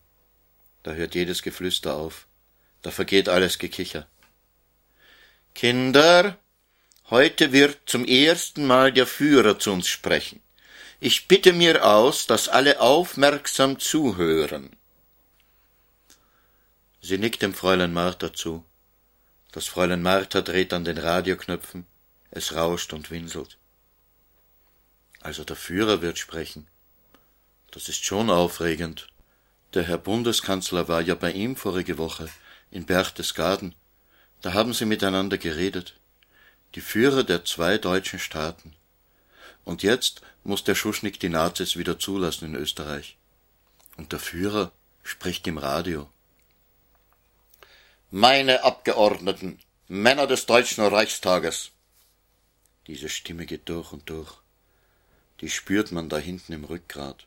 Da 0.83 0.93
hört 0.93 1.14
jedes 1.14 1.43
Geflüster 1.43 1.95
auf. 1.95 2.26
Da 2.83 2.90
vergeht 2.90 3.29
alles 3.29 3.59
Gekicher. 3.59 4.07
Kinder, 5.55 6.38
heute 7.11 7.52
wird 7.52 7.79
zum 7.87 8.05
ersten 8.05 8.67
Mal 8.67 8.93
der 8.93 9.07
Führer 9.07 9.59
zu 9.59 9.73
uns 9.73 9.88
sprechen. 9.88 10.40
Ich 11.00 11.29
bitte 11.29 11.52
mir 11.52 11.85
aus, 11.85 12.26
dass 12.26 12.49
alle 12.49 12.81
aufmerksam 12.81 13.79
zuhören. 13.79 14.71
Sie 17.02 17.19
nickt 17.19 17.43
dem 17.43 17.55
Fräulein 17.55 17.93
Martha 17.93 18.33
zu. 18.33 18.64
Das 19.52 19.67
Fräulein 19.67 20.02
Martha 20.02 20.43
dreht 20.43 20.73
an 20.73 20.85
den 20.85 20.99
Radioknöpfen. 20.99 21.87
Es 22.31 22.55
rauscht 22.55 22.93
und 22.93 23.11
winselt. 23.11 23.59
Also 25.21 25.45
der 25.45 25.57
Führer 25.57 26.02
wird 26.02 26.19
sprechen. 26.19 26.67
Das 27.71 27.89
ist 27.89 28.05
schon 28.05 28.31
aufregend. 28.31 29.09
Der 29.75 29.85
Herr 29.85 29.99
Bundeskanzler 29.99 30.89
war 30.89 31.00
ja 31.00 31.15
bei 31.15 31.31
ihm 31.31 31.55
vorige 31.55 31.99
Woche 31.99 32.29
in 32.73 32.85
Berchtesgaden. 32.85 33.75
Da 34.43 34.55
haben 34.55 34.75
sie 34.75 34.87
miteinander 34.87 35.39
geredet. 35.39 35.95
Die 36.75 36.81
Führer 36.81 37.23
der 37.23 37.45
zwei 37.45 37.79
deutschen 37.79 38.19
Staaten. 38.19 38.75
Und 39.65 39.83
jetzt 39.83 40.23
muss 40.43 40.65
der 40.65 40.75
Schuschnigg 40.75 41.21
die 41.21 41.29
Nazis 41.29 41.77
wieder 41.77 41.99
zulassen 41.99 42.47
in 42.47 42.55
Österreich. 42.55 43.17
Und 43.97 44.12
der 44.12 44.19
Führer 44.19 44.73
spricht 45.05 45.47
im 45.47 45.59
Radio. 45.59 46.11
Meine 48.11 48.65
Abgeordneten, 48.65 49.61
Männer 49.87 50.27
des 50.27 50.47
Deutschen 50.47 50.85
Reichstages. 50.85 51.71
Diese 52.89 53.09
Stimme 53.09 53.47
geht 53.47 53.69
durch 53.69 53.93
und 53.93 54.09
durch. 54.11 54.39
Die 55.41 55.50
spürt 55.50 55.93
man 55.93 56.09
da 56.09 56.19
hinten 56.19 56.53
im 56.53 56.65
Rückgrat. 56.65 57.27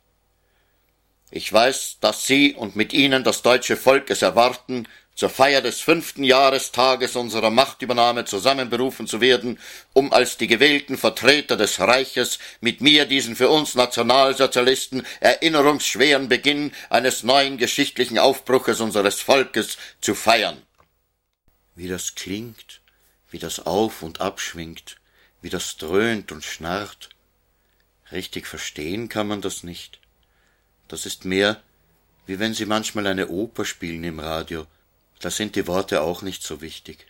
Ich 1.36 1.52
weiß, 1.52 1.98
dass 2.00 2.28
Sie 2.28 2.54
und 2.54 2.76
mit 2.76 2.94
Ihnen 2.94 3.24
das 3.24 3.42
deutsche 3.42 3.76
Volk 3.76 4.12
es 4.12 4.22
erwarten, 4.22 4.88
zur 5.16 5.32
Feier 5.32 5.62
des 5.62 5.80
fünften 5.80 6.24
Jahrestages 6.24 7.16
unserer 7.16 7.50
Machtübernahme 7.50 8.26
zusammenberufen 8.26 9.08
zu 9.08 9.20
werden, 9.20 9.58
um 9.94 10.14
als 10.14 10.38
die 10.38 10.46
gewählten 10.46 10.96
Vertreter 10.96 11.58
des 11.58 11.80
Reiches 11.80 12.38
mit 12.62 12.82
mir 12.82 13.08
diesen 13.08 13.36
für 13.36 13.50
uns 13.50 13.74
Nationalsozialisten 13.74 15.08
erinnerungsschweren 15.22 16.30
Beginn 16.30 16.72
eines 16.92 17.24
neuen 17.24 17.58
geschichtlichen 17.58 18.20
Aufbruches 18.20 18.80
unseres 18.80 19.20
Volkes 19.20 19.80
zu 20.02 20.14
feiern. 20.14 20.62
Wie 21.74 21.88
das 21.88 22.14
klingt, 22.14 22.82
wie 23.32 23.40
das 23.40 23.60
auf 23.60 24.04
und 24.04 24.22
abschwingt, 24.22 24.98
wie 25.42 25.50
das 25.50 25.78
dröhnt 25.78 26.32
und 26.32 26.44
schnarrt. 26.44 27.10
Richtig 28.12 28.46
verstehen 28.46 29.10
kann 29.10 29.28
man 29.28 29.42
das 29.42 29.64
nicht. 29.64 30.03
Das 30.88 31.06
ist 31.06 31.26
mehr, 31.26 31.62
wie 32.26 32.40
wenn 32.40 32.54
Sie 32.54 32.66
manchmal 32.66 33.08
eine 33.08 33.28
Oper 33.28 33.66
spielen 33.66 34.04
im 34.04 34.20
Radio. 34.20 34.66
Da 35.20 35.30
sind 35.30 35.56
die 35.56 35.68
Worte 35.68 36.02
auch 36.02 36.22
nicht 36.22 36.44
so 36.44 36.62
wichtig. 36.62 37.08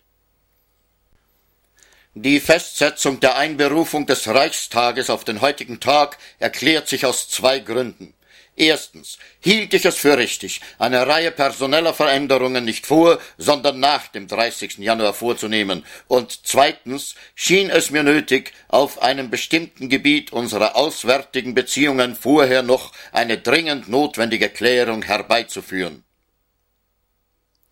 Die 2.15 2.39
Festsetzung 2.39 3.19
der 3.19 3.37
Einberufung 3.37 4.05
des 4.05 4.27
Reichstages 4.27 5.09
auf 5.09 5.23
den 5.23 5.41
heutigen 5.41 5.79
Tag 5.79 6.19
erklärt 6.37 6.87
sich 6.87 7.07
aus 7.07 7.27
zwei 7.27 7.57
Gründen. 7.59 8.13
Erstens 8.55 9.17
hielt 9.39 9.73
ich 9.73 9.83
es 9.85 9.97
für 9.97 10.15
richtig, 10.15 10.61
eine 10.77 11.07
Reihe 11.07 11.31
personeller 11.31 11.93
Veränderungen 11.93 12.63
nicht 12.63 12.85
vor, 12.85 13.19
sondern 13.37 13.79
nach 13.79 14.09
dem 14.09 14.27
30. 14.27 14.77
Januar 14.77 15.15
vorzunehmen. 15.15 15.83
Und 16.07 16.45
zweitens 16.45 17.15
schien 17.33 17.71
es 17.71 17.89
mir 17.89 18.03
nötig, 18.03 18.53
auf 18.67 19.01
einem 19.01 19.31
bestimmten 19.31 19.89
Gebiet 19.89 20.31
unserer 20.31 20.75
auswärtigen 20.75 21.55
Beziehungen 21.55 22.15
vorher 22.15 22.61
noch 22.61 22.93
eine 23.11 23.39
dringend 23.39 23.89
notwendige 23.89 24.49
Klärung 24.49 25.01
herbeizuführen. 25.01 26.03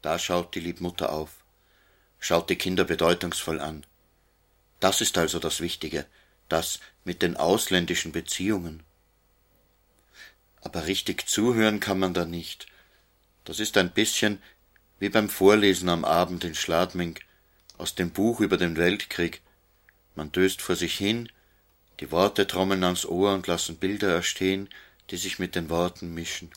Da 0.02 0.18
schaut 0.18 0.56
die 0.56 0.62
Liebmutter 0.62 1.12
auf, 1.12 1.30
schaut 2.18 2.50
die 2.50 2.56
Kinder 2.56 2.86
bedeutungsvoll 2.86 3.60
an. 3.60 3.86
Das 4.80 5.00
ist 5.00 5.16
also 5.20 5.38
das 5.38 5.62
Wichtige, 5.62 6.08
das 6.50 6.80
mit 7.04 7.22
den 7.22 7.38
ausländischen 7.38 8.12
Beziehungen 8.12 8.82
aber 10.62 10.88
richtig 10.88 11.28
zuhören 11.28 11.80
kann 11.80 12.00
man 12.00 12.14
da 12.14 12.26
nicht. 12.26 12.68
Das 13.44 13.60
ist 13.60 13.78
ein 13.78 13.92
bisschen 13.92 14.42
wie 15.00 15.10
beim 15.10 15.30
Vorlesen 15.30 15.90
am 15.90 16.06
Abend 16.06 16.44
in 16.44 16.56
Schladming 16.56 17.20
aus 17.78 17.96
dem 17.96 18.12
Buch 18.12 18.40
über 18.40 18.58
den 18.58 18.78
Weltkrieg. 18.78 19.42
Man 20.16 20.32
döst 20.32 20.62
vor 20.62 20.76
sich 20.76 20.96
hin, 20.96 21.30
die 22.00 22.12
Worte 22.12 22.46
trommeln 22.46 22.84
ans 22.84 23.06
Ohr 23.06 23.34
und 23.34 23.48
lassen 23.48 23.78
Bilder 23.78 24.14
erstehen, 24.14 24.70
die 25.10 25.18
sich 25.18 25.40
mit 25.40 25.56
den 25.56 25.70
Worten 25.70 26.14
mischen. 26.14 26.52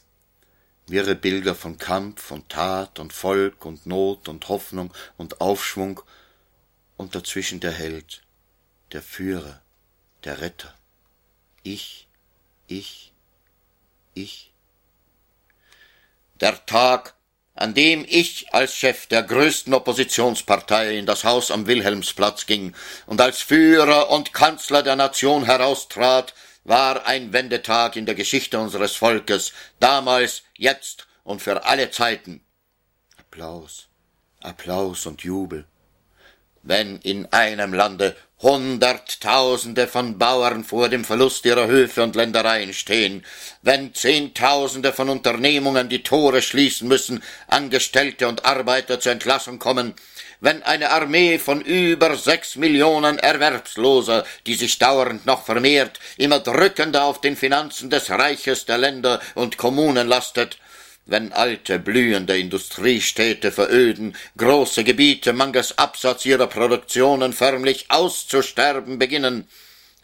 Wirre 0.86 1.14
Bilder 1.14 1.54
von 1.54 1.78
Kampf 1.78 2.30
und 2.30 2.50
Tat 2.50 2.98
und 2.98 3.14
Volk 3.14 3.64
und 3.64 3.86
Not 3.86 4.28
und 4.28 4.48
Hoffnung 4.48 4.92
und 5.16 5.40
Aufschwung 5.40 6.02
und 6.98 7.14
dazwischen 7.14 7.60
der 7.60 7.72
Held, 7.72 8.22
der 8.92 9.00
Führer, 9.00 9.62
der 10.24 10.42
Retter. 10.42 10.74
Ich, 11.62 12.06
ich, 12.66 13.13
ich. 14.14 14.52
Der 16.40 16.64
Tag, 16.66 17.14
an 17.54 17.74
dem 17.74 18.04
ich 18.08 18.52
als 18.52 18.74
Chef 18.74 19.06
der 19.06 19.22
größten 19.22 19.72
Oppositionspartei 19.74 20.98
in 20.98 21.06
das 21.06 21.24
Haus 21.24 21.50
am 21.50 21.66
Wilhelmsplatz 21.66 22.46
ging 22.46 22.74
und 23.06 23.20
als 23.20 23.42
Führer 23.42 24.10
und 24.10 24.32
Kanzler 24.32 24.82
der 24.82 24.96
Nation 24.96 25.44
heraustrat, 25.44 26.34
war 26.64 27.06
ein 27.06 27.32
Wendetag 27.32 27.96
in 27.96 28.06
der 28.06 28.14
Geschichte 28.14 28.58
unseres 28.58 28.96
Volkes, 28.96 29.52
damals, 29.80 30.42
jetzt 30.56 31.06
und 31.22 31.42
für 31.42 31.64
alle 31.66 31.90
Zeiten. 31.90 32.40
Applaus, 33.16 33.88
Applaus 34.40 35.06
und 35.06 35.22
Jubel. 35.22 35.66
Wenn 36.62 36.98
in 37.00 37.26
einem 37.32 37.74
Lande 37.74 38.16
Hunderttausende 38.42 39.86
von 39.86 40.18
Bauern 40.18 40.64
vor 40.64 40.88
dem 40.88 41.04
Verlust 41.04 41.46
ihrer 41.46 41.66
Höfe 41.66 42.02
und 42.02 42.16
Ländereien 42.16 42.74
stehen, 42.74 43.24
wenn 43.62 43.94
Zehntausende 43.94 44.92
von 44.92 45.08
Unternehmungen 45.08 45.88
die 45.88 46.02
Tore 46.02 46.42
schließen 46.42 46.88
müssen, 46.88 47.22
Angestellte 47.46 48.28
und 48.28 48.44
Arbeiter 48.44 49.00
zur 49.00 49.12
Entlassung 49.12 49.58
kommen, 49.58 49.94
wenn 50.40 50.62
eine 50.62 50.90
Armee 50.90 51.38
von 51.38 51.62
über 51.62 52.16
sechs 52.16 52.56
Millionen 52.56 53.18
Erwerbsloser, 53.18 54.24
die 54.46 54.56
sich 54.56 54.78
dauernd 54.78 55.24
noch 55.24 55.44
vermehrt, 55.46 55.98
immer 56.18 56.40
drückender 56.40 57.04
auf 57.04 57.20
den 57.20 57.36
Finanzen 57.36 57.88
des 57.88 58.10
Reiches 58.10 58.66
der 58.66 58.78
Länder 58.78 59.20
und 59.34 59.56
Kommunen 59.56 60.06
lastet, 60.06 60.58
wenn 61.06 61.32
alte, 61.32 61.78
blühende 61.78 62.38
Industriestädte 62.38 63.52
veröden, 63.52 64.16
große 64.38 64.84
Gebiete 64.84 65.32
mangels 65.32 65.76
Absatz 65.76 66.24
ihrer 66.24 66.46
Produktionen 66.46 67.32
förmlich 67.32 67.86
auszusterben 67.88 68.98
beginnen, 68.98 69.46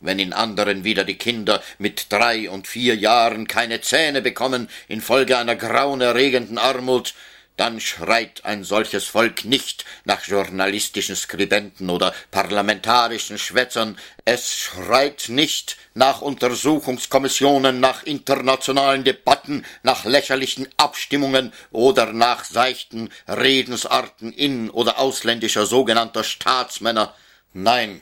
wenn 0.00 0.18
in 0.18 0.32
anderen 0.32 0.84
wieder 0.84 1.04
die 1.04 1.16
Kinder 1.16 1.62
mit 1.78 2.06
drei 2.10 2.50
und 2.50 2.66
vier 2.66 2.96
Jahren 2.96 3.46
keine 3.46 3.80
Zähne 3.80 4.22
bekommen 4.22 4.68
infolge 4.88 5.38
einer 5.38 5.56
grauenerregenden 5.56 6.58
Armut, 6.58 7.14
dann 7.56 7.80
schreit 7.80 8.44
ein 8.44 8.64
solches 8.64 9.04
Volk 9.04 9.44
nicht 9.44 9.84
nach 10.04 10.26
journalistischen 10.26 11.14
Skribenten 11.14 11.90
oder 11.90 12.14
parlamentarischen 12.30 13.38
Schwätzern, 13.38 13.98
es 14.24 14.54
schreit 14.54 15.26
nicht 15.28 15.76
nach 15.92 16.22
Untersuchungskommissionen, 16.22 17.78
nach 17.78 18.02
internationalen 18.04 19.04
Debatten, 19.04 19.66
nach 19.82 20.04
lächerlichen 20.04 20.68
Abstimmungen 20.78 21.52
oder 21.70 22.12
nach 22.12 22.44
seichten 22.44 23.10
Redensarten 23.28 24.32
in 24.32 24.70
oder 24.70 24.98
ausländischer 24.98 25.66
sogenannter 25.66 26.24
Staatsmänner. 26.24 27.14
Nein, 27.52 28.00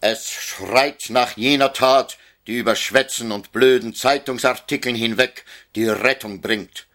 es 0.00 0.30
schreit 0.30 1.06
nach 1.10 1.36
jener 1.36 1.72
Tat, 1.72 2.18
die 2.46 2.56
über 2.56 2.74
Schwätzen 2.74 3.32
und 3.32 3.52
blöden 3.52 3.94
Zeitungsartikeln 3.94 4.96
hinweg 4.96 5.44
die 5.76 5.88
Rettung 5.88 6.40
bringt. 6.40 6.86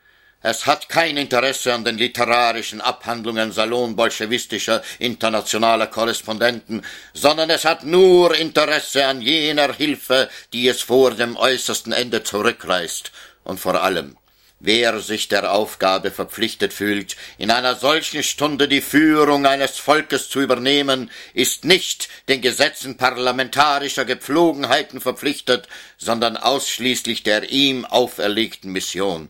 Es 0.47 0.67
hat 0.67 0.89
kein 0.89 1.17
Interesse 1.17 1.73
an 1.73 1.83
den 1.83 1.97
literarischen 1.97 2.79
Abhandlungen 2.79 3.51
salonbolschewistischer 3.51 4.83
internationaler 4.99 5.87
Korrespondenten, 5.87 6.85
sondern 7.15 7.49
es 7.49 7.65
hat 7.65 7.83
nur 7.83 8.35
Interesse 8.35 9.07
an 9.07 9.23
jener 9.23 9.73
Hilfe, 9.73 10.29
die 10.53 10.67
es 10.67 10.83
vor 10.83 11.15
dem 11.15 11.35
äußersten 11.35 11.93
Ende 11.93 12.21
zurückreißt. 12.21 13.11
Und 13.43 13.59
vor 13.59 13.81
allem, 13.81 14.17
wer 14.59 14.99
sich 14.99 15.29
der 15.29 15.51
Aufgabe 15.51 16.11
verpflichtet 16.11 16.73
fühlt, 16.73 17.15
in 17.39 17.49
einer 17.49 17.73
solchen 17.73 18.21
Stunde 18.21 18.67
die 18.67 18.81
Führung 18.81 19.47
eines 19.47 19.79
Volkes 19.79 20.29
zu 20.29 20.41
übernehmen, 20.41 21.09
ist 21.33 21.65
nicht 21.65 22.07
den 22.27 22.41
Gesetzen 22.41 22.97
parlamentarischer 22.97 24.05
Gepflogenheiten 24.05 25.01
verpflichtet, 25.01 25.67
sondern 25.97 26.37
ausschließlich 26.37 27.23
der 27.23 27.49
ihm 27.49 27.83
auferlegten 27.83 28.71
Mission. 28.71 29.29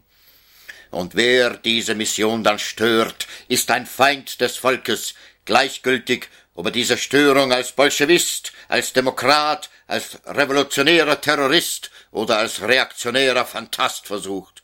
Und 0.95 1.13
wer 1.13 1.58
diese 1.58 1.93
Mission 1.93 2.45
dann 2.45 2.58
stört, 2.58 3.27
ist 3.49 3.69
ein 3.69 3.86
Feind 3.86 4.39
des 4.39 4.55
Volkes, 4.55 5.13
gleichgültig, 5.43 6.29
ob 6.53 6.67
er 6.67 6.71
diese 6.71 6.97
Störung 6.97 7.51
als 7.51 7.73
Bolschewist, 7.73 8.53
als 8.69 8.93
Demokrat, 8.93 9.69
als 9.88 10.21
revolutionärer 10.25 11.19
Terrorist 11.19 11.91
oder 12.12 12.38
als 12.38 12.62
reaktionärer 12.62 13.43
Phantast 13.43 14.08
versucht. 14.08 14.63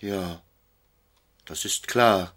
Ja, 0.00 0.40
das 1.44 1.66
ist 1.66 1.88
klar. 1.88 2.32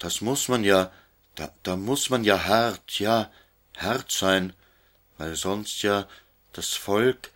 Das 0.00 0.20
muss 0.20 0.48
man 0.48 0.64
ja, 0.64 0.90
da, 1.36 1.52
da 1.62 1.76
muss 1.76 2.10
man 2.10 2.24
ja 2.24 2.42
hart, 2.42 2.98
ja, 2.98 3.30
hart 3.76 4.10
sein, 4.10 4.52
weil 5.16 5.36
sonst 5.36 5.82
ja 5.82 6.08
das 6.54 6.72
Volk, 6.72 7.30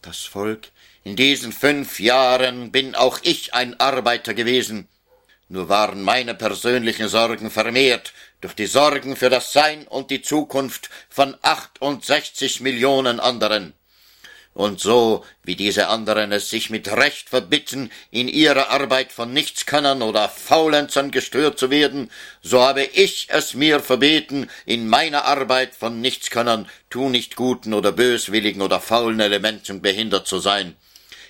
das 0.00 0.22
Volk 0.22 0.70
in 1.04 1.16
diesen 1.16 1.52
fünf 1.52 2.00
Jahren 2.00 2.72
bin 2.72 2.94
auch 2.94 3.18
ich 3.22 3.54
ein 3.54 3.78
Arbeiter 3.78 4.34
gewesen, 4.34 4.88
nur 5.48 5.68
waren 5.68 6.02
meine 6.02 6.34
persönlichen 6.34 7.08
Sorgen 7.08 7.50
vermehrt 7.50 8.12
durch 8.40 8.54
die 8.54 8.66
Sorgen 8.66 9.14
für 9.14 9.30
das 9.30 9.52
Sein 9.52 9.86
und 9.86 10.10
die 10.10 10.22
Zukunft 10.22 10.90
von 11.08 11.36
achtundsechzig 11.42 12.60
Millionen 12.60 13.20
anderen 13.20 13.74
und 14.54 14.80
so 14.80 15.24
wie 15.42 15.56
diese 15.56 15.88
anderen 15.88 16.32
es 16.32 16.48
sich 16.48 16.70
mit 16.70 16.88
Recht 16.88 17.28
verbitten, 17.28 17.90
in 18.10 18.28
ihrer 18.28 18.70
Arbeit 18.70 19.12
von 19.12 19.32
Nichtskönnern 19.32 20.00
oder 20.00 20.28
Faulenzern 20.28 21.10
gestört 21.10 21.58
zu 21.58 21.70
werden, 21.70 22.10
so 22.40 22.62
habe 22.62 22.84
ich 22.84 23.26
es 23.30 23.54
mir 23.54 23.80
verbeten, 23.80 24.48
in 24.64 24.88
meiner 24.88 25.24
Arbeit 25.24 25.74
von 25.74 26.00
Nichtskönnern, 26.00 26.68
tu 26.88 27.08
nicht 27.08 27.36
guten 27.36 27.74
oder 27.74 27.92
böswilligen 27.92 28.62
oder 28.62 28.80
faulen 28.80 29.20
Elementen 29.20 29.82
behindert 29.82 30.26
zu 30.26 30.38
sein. 30.38 30.76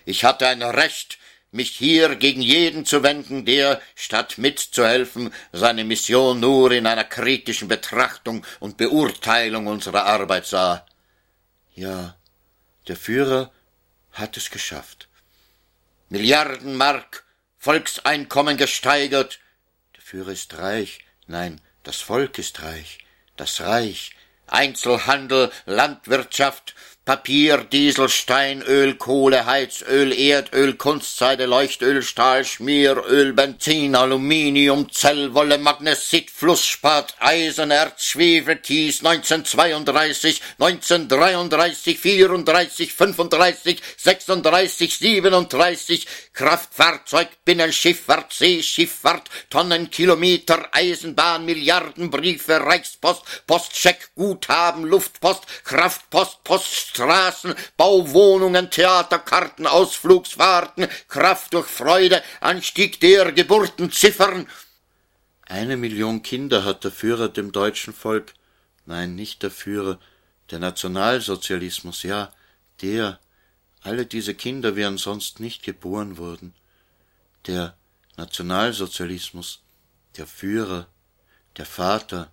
Ich 0.05 0.25
hatte 0.25 0.47
ein 0.47 0.63
Recht, 0.63 1.19
mich 1.51 1.71
hier 1.71 2.17
gegen 2.17 2.43
jeden 2.43 2.85
zu 2.85 3.03
wenden, 3.03 3.45
der, 3.45 3.81
statt 3.95 4.39
mitzuhelfen, 4.39 5.33
seine 5.53 5.85
Mission 5.85 6.41
nur 6.41 6.73
in 6.73 6.87
einer 6.87 7.05
kritischen 7.05 7.69
Betrachtung 7.69 8.45
und 8.59 8.77
Beurteilung 8.77 9.69
unserer 9.69 10.05
Arbeit 10.05 10.47
sah. 10.47 10.85
Ja, 11.75 12.17
der 12.89 12.97
Führer 12.97 13.53
hat 14.13 14.37
es 14.37 14.51
geschafft. 14.51 15.09
Milliarden 16.09 16.77
Mark, 16.77 17.25
Volkseinkommen 17.59 18.57
gesteigert. 18.57 19.39
Der 19.97 20.03
Führer 20.03 20.33
ist 20.33 20.59
reich. 20.59 21.01
Nein, 21.27 21.61
das 21.83 22.01
Volk 22.01 22.39
ist 22.39 22.63
reich. 22.63 22.99
Das 23.37 23.61
Reich. 23.61 24.15
Einzelhandel, 24.47 25.51
Landwirtschaft, 25.67 26.75
Papier, 27.05 27.59
Diesel, 27.59 28.09
Steinöl, 28.09 28.95
Kohle, 28.95 29.45
Heizöl, 29.45 30.11
Erdöl, 30.11 30.73
Kunstseide, 30.73 31.45
Leuchtöl, 31.45 32.03
Stahl, 32.03 32.47
Schmieröl, 32.47 33.35
Benzin, 33.35 33.95
Aluminium, 33.95 34.91
Zellwolle, 34.91 35.59
Magnesit, 35.59 36.31
Flussspat, 36.31 37.15
Eisenerz, 37.21 38.07
Schwefel, 38.07 38.57
Kies, 38.57 39.05
1932, 39.05 40.41
1933, 40.59 41.99
34, 41.99 42.95
35, 42.95 43.83
36, 43.99 44.99
37, 44.99 46.07
Kraftfahrzeug, 46.33 47.29
Binnenschifffahrt, 47.45 48.33
Seeschifffahrt, 48.33 49.29
Tonnenkilometer, 49.51 50.71
Eisenbahn, 50.73 51.45
Milliardenbriefe, 51.45 52.61
Reichspost, 52.61 53.47
Postcheck, 53.47 54.09
Guthaben, 54.15 54.85
Luftpost, 54.85 55.43
Kraftpost, 55.65 56.43
Post, 56.45 56.94
Straßen, 56.95 57.55
Bauwohnungen, 57.77 58.71
Theaterkarten, 58.71 59.67
Ausflugsfahrten, 59.67 60.87
Kraft 61.09 61.53
durch 61.53 61.67
Freude, 61.67 62.23
Anstieg 62.41 63.01
der 63.01 63.33
Geburtenziffern. 63.33 64.47
Eine 65.43 65.77
Million 65.77 66.23
Kinder 66.23 66.65
hat 66.65 66.85
der 66.85 66.93
Führer 66.93 67.29
dem 67.29 67.51
deutschen 67.51 67.93
Volk, 67.93 68.35
nein, 68.87 69.17
nicht 69.17 69.43
der 69.43 69.51
Führer, 69.51 69.99
der 70.53 70.61
Nationalsozialismus, 70.61 72.05
ja, 72.05 72.31
der, 72.81 73.19
alle 73.83 74.07
diese 74.07 74.35
Kinder 74.35 74.77
wären 74.77 74.97
sonst 74.97 75.41
nicht 75.41 75.65
geboren 75.65 76.17
worden. 76.17 76.55
Der 77.49 77.77
Nationalsozialismus, 78.17 79.63
der 80.17 80.29
Führer, 80.29 80.87
der 81.57 81.67
Vater, 81.67 82.31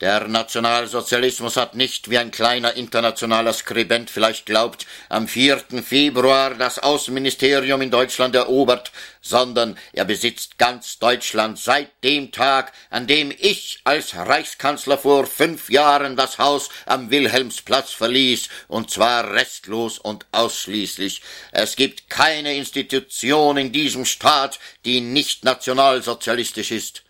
der 0.00 0.26
Nationalsozialismus 0.26 1.56
hat 1.56 1.76
nicht, 1.76 2.10
wie 2.10 2.18
ein 2.18 2.32
kleiner 2.32 2.74
internationaler 2.74 3.52
Skribent 3.52 4.10
vielleicht 4.10 4.44
glaubt, 4.44 4.86
am 5.08 5.28
4. 5.28 5.82
Februar 5.84 6.56
das 6.56 6.80
Außenministerium 6.80 7.80
in 7.80 7.92
Deutschland 7.92 8.34
erobert, 8.34 8.90
sondern 9.20 9.78
er 9.92 10.04
besitzt 10.04 10.58
ganz 10.58 10.98
Deutschland 10.98 11.60
seit 11.60 11.90
dem 12.02 12.32
Tag, 12.32 12.72
an 12.90 13.06
dem 13.06 13.32
ich 13.38 13.82
als 13.84 14.16
Reichskanzler 14.16 14.98
vor 14.98 15.28
fünf 15.28 15.70
Jahren 15.70 16.16
das 16.16 16.38
Haus 16.38 16.70
am 16.86 17.12
Wilhelmsplatz 17.12 17.92
verließ, 17.92 18.48
und 18.66 18.90
zwar 18.90 19.32
restlos 19.32 20.00
und 20.00 20.26
ausschließlich. 20.32 21.22
Es 21.52 21.76
gibt 21.76 22.10
keine 22.10 22.56
Institution 22.56 23.56
in 23.56 23.70
diesem 23.70 24.04
Staat, 24.06 24.58
die 24.84 25.00
nicht 25.00 25.44
nationalsozialistisch 25.44 26.72
ist. 26.72 27.04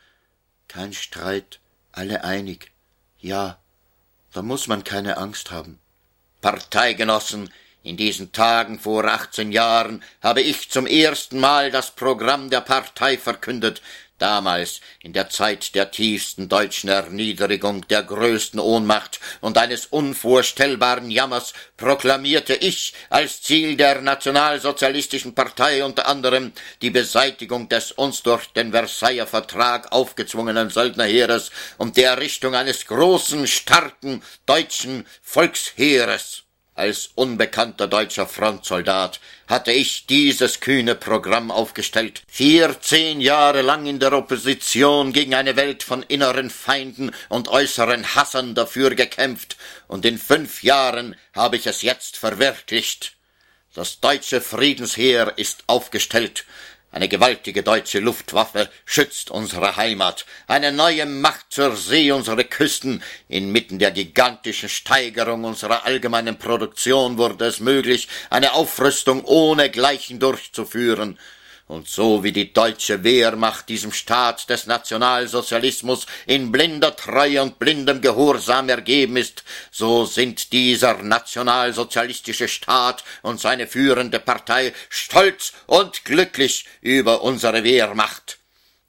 Kein 0.69 0.93
Streit, 0.93 1.61
alle 1.91 2.25
einig. 2.25 2.74
Ja, 3.25 3.57
Da 4.35 4.43
muss 4.43 4.67
man 4.67 4.85
keine 4.85 5.17
Angst 5.17 5.51
haben. 5.51 5.79
Parteigenossen, 6.43 7.51
in 7.83 7.97
diesen 7.97 8.33
Tagen 8.33 8.79
vor 8.79 9.07
achtzehn 9.07 9.51
Jahren 9.51 10.05
habe 10.23 10.43
ich 10.43 10.71
zum 10.71 10.87
ersten 10.87 11.41
Mal 11.41 11.71
das 11.71 11.93
Programm 11.93 12.51
der 12.51 12.61
Partei 12.61 13.17
verkündet, 13.17 13.81
damals 14.25 14.81
in 15.01 15.13
der 15.13 15.29
Zeit 15.29 15.75
der 15.75 15.91
tiefsten 15.91 16.49
deutschen 16.49 16.89
Erniedrigung, 16.89 17.87
der 17.89 18.03
größten 18.03 18.59
Ohnmacht 18.59 19.21
und 19.43 19.59
eines 19.59 19.85
unvorstellbaren 19.85 21.11
Jammers 21.11 21.53
proklamierte 21.77 22.55
ich 22.55 22.95
als 23.11 23.43
Ziel 23.43 23.77
der 23.77 24.01
nationalsozialistischen 24.01 25.35
Partei 25.35 25.85
unter 25.85 26.09
anderem 26.09 26.53
die 26.81 26.89
Beseitigung 26.89 27.69
des 27.69 27.93
uns 27.93 28.23
durch 28.23 28.47
den 28.55 28.73
Versailler 28.73 29.27
Vertrag 29.27 29.93
aufgezwungenen 29.93 30.71
Söldnerheeres 30.71 31.51
und 31.77 31.99
die 31.99 32.05
Errichtung 32.05 32.55
eines 32.55 32.87
großen, 32.87 33.47
starken 33.47 34.23
deutschen 34.47 35.07
Volksheeres. 35.21 36.45
Als 36.77 37.11
unbekannter 37.15 37.87
deutscher 37.87 38.27
Frontsoldat 38.27 39.21
hatte 39.47 39.71
ich 39.71 40.07
dieses 40.07 40.59
kühne 40.59 40.97
Programm 40.97 41.53
aufgestellt, 41.53 42.23
vierzehn 42.27 43.21
Jahre 43.21 43.63
lang 43.63 43.87
in 43.87 44.01
der 44.01 44.13
Opposition 44.13 45.13
gegen 45.13 45.37
eine 45.37 45.55
Welt 45.55 45.85
von 45.85 46.03
inneren 46.03 46.51
Feinden 46.51 47.13
und 47.29 47.47
äußeren 47.47 48.17
Hassern 48.17 48.57
dafür 48.57 48.97
gekämpft, 48.97 49.57
und 49.87 50.05
in 50.05 50.19
fünf 50.19 50.65
Jahren 50.65 51.15
habe 51.33 51.57
ich 51.57 51.69
es 51.69 51.83
jetzt 51.83 52.17
verwirklicht. 52.17 53.13
Das 53.73 54.01
deutsche 54.01 54.41
Friedensheer 54.41 55.35
ist 55.37 55.63
aufgestellt, 55.69 56.45
eine 56.95 57.09
gewaltige 57.09 57.65
deutsche 57.65 57.99
Luftwaffe 57.99 58.71
schützt 58.85 59.33
unsere 59.33 59.75
Heimat. 59.75 60.27
Eine 60.47 60.71
neue 60.71 61.07
Macht 61.07 61.47
zur 61.51 61.75
See 61.75 62.13
unsere 62.13 62.45
Küsten. 62.45 63.03
Inmitten 63.27 63.81
der 63.81 63.91
gigantischen 63.91 64.69
Steigerung 64.69 65.43
unserer 65.43 65.87
allgemeinen 65.87 66.39
Produktion 66.39 67.19
wurde 67.19 67.47
es 67.47 67.59
möglich, 67.59 68.07
eine 68.31 68.53
Aufrüstung 68.53 69.25
ohne 69.25 69.71
Gleichen 69.71 70.21
durchzuführen. 70.21 71.19
Und 71.67 71.89
so 71.89 72.23
wie 72.23 72.33
die 72.33 72.53
deutsche 72.53 73.05
Wehrmacht 73.05 73.71
diesem 73.71 73.91
Staat 73.91 74.51
des 74.51 74.67
Nationalsozialismus 74.67 76.07
in 76.27 76.53
blinder 76.53 76.95
Treue 76.95 77.43
und 77.43 77.59
blindem 77.59 78.03
Gehorsam 78.03 78.69
ergeben 78.69 79.17
ist, 79.17 79.45
so 79.71 80.05
sind 80.05 80.53
dieser 80.53 81.03
nationalsozialistische 81.03 82.49
Staat 82.49 83.03
und 83.23 83.41
seine 83.41 83.67
führende 83.67 84.21
Partei 84.21 84.75
stolz 84.91 85.55
und 85.67 86.05
glücklich 86.05 86.67
über 86.83 87.23
unsere 87.23 87.65
Wehrmacht. 87.65 88.44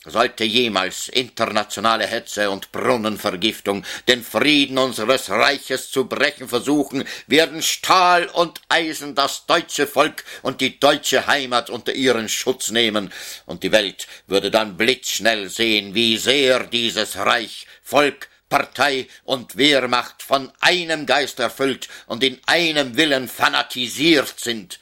Sollte 0.05 0.43
jemals 0.43 1.09
internationale 1.09 2.05
Hetze 2.05 2.51
und 2.51 2.71
Brunnenvergiftung 2.71 3.83
den 4.07 4.23
Frieden 4.23 4.77
unseres 4.77 5.29
Reiches 5.29 5.89
zu 5.89 6.05
brechen 6.05 6.47
versuchen, 6.47 7.05
werden 7.27 7.63
Stahl 7.63 8.27
und 8.27 8.61
Eisen 8.69 9.15
das 9.15 9.47
deutsche 9.47 9.87
Volk 9.87 10.23
und 10.43 10.61
die 10.61 10.79
deutsche 10.79 11.25
Heimat 11.25 11.69
unter 11.69 11.93
ihren 11.93 12.29
Schutz 12.29 12.69
nehmen, 12.69 13.11
und 13.45 13.63
die 13.63 13.71
Welt 13.71 14.07
würde 14.27 14.51
dann 14.51 14.77
blitzschnell 14.77 15.49
sehen, 15.49 15.95
wie 15.95 16.17
sehr 16.17 16.67
dieses 16.67 17.17
Reich, 17.17 17.65
Volk, 17.81 18.29
Partei 18.49 19.07
und 19.23 19.57
Wehrmacht 19.57 20.21
von 20.21 20.51
einem 20.59 21.05
Geist 21.05 21.39
erfüllt 21.39 21.89
und 22.05 22.23
in 22.23 22.39
einem 22.45 22.95
Willen 22.95 23.27
fanatisiert 23.27 24.39
sind. 24.39 24.79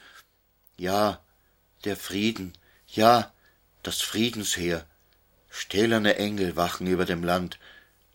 Ja, 0.76 1.20
der 1.84 1.96
Frieden, 1.96 2.52
ja, 2.88 3.32
das 3.82 4.00
Friedensheer, 4.02 4.86
Stählerne 5.56 6.16
Engel 6.16 6.56
wachen 6.56 6.88
über 6.88 7.04
dem 7.04 7.22
Land, 7.22 7.60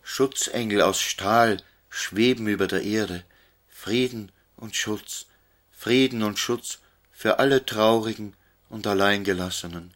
Schutzengel 0.02 0.82
aus 0.82 1.00
Stahl 1.00 1.56
schweben 1.88 2.46
über 2.46 2.66
der 2.66 2.82
Erde, 2.82 3.24
Frieden 3.66 4.30
und 4.56 4.76
Schutz, 4.76 5.24
Frieden 5.72 6.22
und 6.22 6.38
Schutz 6.38 6.80
für 7.10 7.38
alle 7.38 7.64
Traurigen 7.64 8.34
und 8.68 8.86
Alleingelassenen. 8.86 9.94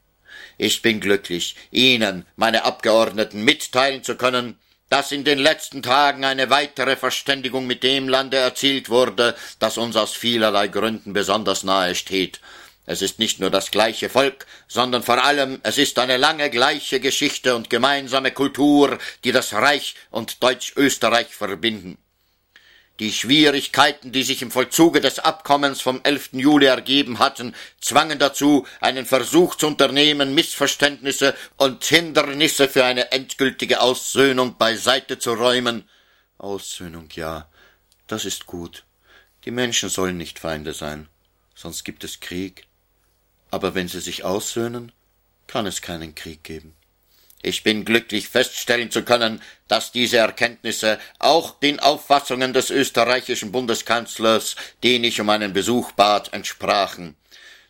Ich 0.56 0.80
bin 0.80 1.00
glücklich, 1.00 1.54
Ihnen, 1.70 2.24
meine 2.36 2.64
Abgeordneten, 2.64 3.44
mitteilen 3.44 4.02
zu 4.02 4.16
können, 4.16 4.58
dass 4.88 5.12
in 5.12 5.24
den 5.24 5.38
letzten 5.38 5.82
Tagen 5.82 6.24
eine 6.24 6.48
weitere 6.48 6.96
Verständigung 6.96 7.66
mit 7.66 7.82
dem 7.82 8.08
Lande 8.08 8.38
erzielt 8.38 8.88
wurde, 8.88 9.36
das 9.58 9.76
uns 9.76 9.96
aus 9.96 10.14
vielerlei 10.14 10.68
Gründen 10.68 11.12
besonders 11.12 11.62
nahe 11.62 11.94
steht. 11.94 12.40
Es 12.86 13.00
ist 13.00 13.18
nicht 13.18 13.40
nur 13.40 13.50
das 13.50 13.70
gleiche 13.70 14.10
Volk, 14.10 14.46
sondern 14.68 15.02
vor 15.02 15.22
allem 15.22 15.58
es 15.62 15.78
ist 15.78 15.98
eine 15.98 16.18
lange 16.18 16.50
gleiche 16.50 17.00
Geschichte 17.00 17.56
und 17.56 17.70
gemeinsame 17.70 18.30
Kultur, 18.30 18.98
die 19.24 19.32
das 19.32 19.54
Reich 19.54 19.94
und 20.10 20.42
Deutsch-Österreich 20.42 21.34
verbinden. 21.34 21.96
Die 23.00 23.10
Schwierigkeiten, 23.10 24.12
die 24.12 24.22
sich 24.22 24.42
im 24.42 24.52
Vollzuge 24.52 25.00
des 25.00 25.18
Abkommens 25.18 25.80
vom 25.80 26.00
11. 26.04 26.34
Juli 26.34 26.66
ergeben 26.66 27.18
hatten, 27.18 27.54
zwangen 27.80 28.20
dazu, 28.20 28.66
einen 28.80 29.06
Versuch 29.06 29.56
zu 29.56 29.66
unternehmen, 29.66 30.34
Missverständnisse 30.34 31.34
und 31.56 31.84
Hindernisse 31.84 32.68
für 32.68 32.84
eine 32.84 33.10
endgültige 33.10 33.80
Aussöhnung 33.80 34.58
beiseite 34.58 35.18
zu 35.18 35.32
räumen. 35.32 35.88
Aussöhnung, 36.38 37.08
ja, 37.14 37.48
das 38.06 38.26
ist 38.26 38.46
gut. 38.46 38.84
Die 39.44 39.50
Menschen 39.50 39.88
sollen 39.88 40.16
nicht 40.16 40.38
Feinde 40.38 40.72
sein, 40.72 41.08
sonst 41.54 41.82
gibt 41.82 42.04
es 42.04 42.20
Krieg 42.20 42.66
aber 43.54 43.76
wenn 43.76 43.86
sie 43.86 44.00
sich 44.00 44.24
aussöhnen, 44.24 44.90
kann 45.46 45.64
es 45.64 45.80
keinen 45.80 46.16
Krieg 46.16 46.42
geben. 46.42 46.74
Ich 47.40 47.62
bin 47.62 47.84
glücklich 47.84 48.28
feststellen 48.28 48.90
zu 48.90 49.04
können, 49.04 49.40
dass 49.68 49.92
diese 49.92 50.16
Erkenntnisse 50.16 50.98
auch 51.20 51.60
den 51.60 51.78
Auffassungen 51.78 52.52
des 52.52 52.70
österreichischen 52.70 53.52
Bundeskanzlers, 53.52 54.56
den 54.82 55.04
ich 55.04 55.20
um 55.20 55.30
einen 55.30 55.52
Besuch 55.52 55.92
bat, 55.92 56.32
entsprachen. 56.32 57.14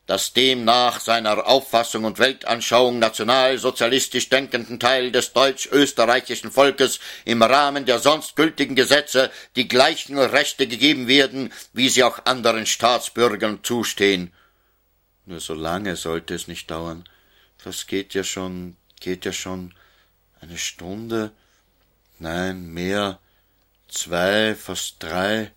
Dass 0.07 0.33
dem 0.33 0.65
nach 0.65 1.01
seiner 1.01 1.47
Auffassung 1.47 2.05
und 2.05 2.19
Weltanschauung 2.19 2.99
nationalsozialistisch 2.99 4.31
denkenden 4.31 4.81
Teil 4.81 5.13
des 5.13 5.35
deutsch-österreichischen 5.35 6.51
Volkes 6.51 6.99
im 7.27 7.43
Rahmen 7.43 7.85
der 7.85 7.99
sonst 7.99 8.37
gültigen 8.37 8.75
Gesetze 8.75 9.31
die 9.55 9.69
gleichen 9.69 10.19
Rechte 10.19 10.67
gegeben 10.67 11.09
werden, 11.09 11.53
wie 11.75 11.91
sie 11.91 12.05
auch 12.05 12.25
anderen 12.25 12.65
Staatsbürgern 12.65 13.59
zustehen. 13.63 14.33
Nur 15.27 15.41
so 15.41 15.55
lange 15.55 15.97
sollte 15.97 16.35
es 16.35 16.49
nicht 16.49 16.71
dauern. 16.71 17.05
Das 17.63 17.87
geht 17.87 18.15
ja 18.15 18.25
schon, 18.25 18.77
geht 19.01 19.25
ja 19.25 19.33
schon 19.33 19.75
eine 20.41 20.59
Stunde. 20.59 21.33
Nein, 22.19 22.67
mehr. 22.67 23.19
Zwei, 23.89 24.55
fast 24.55 25.03
drei. 25.03 25.51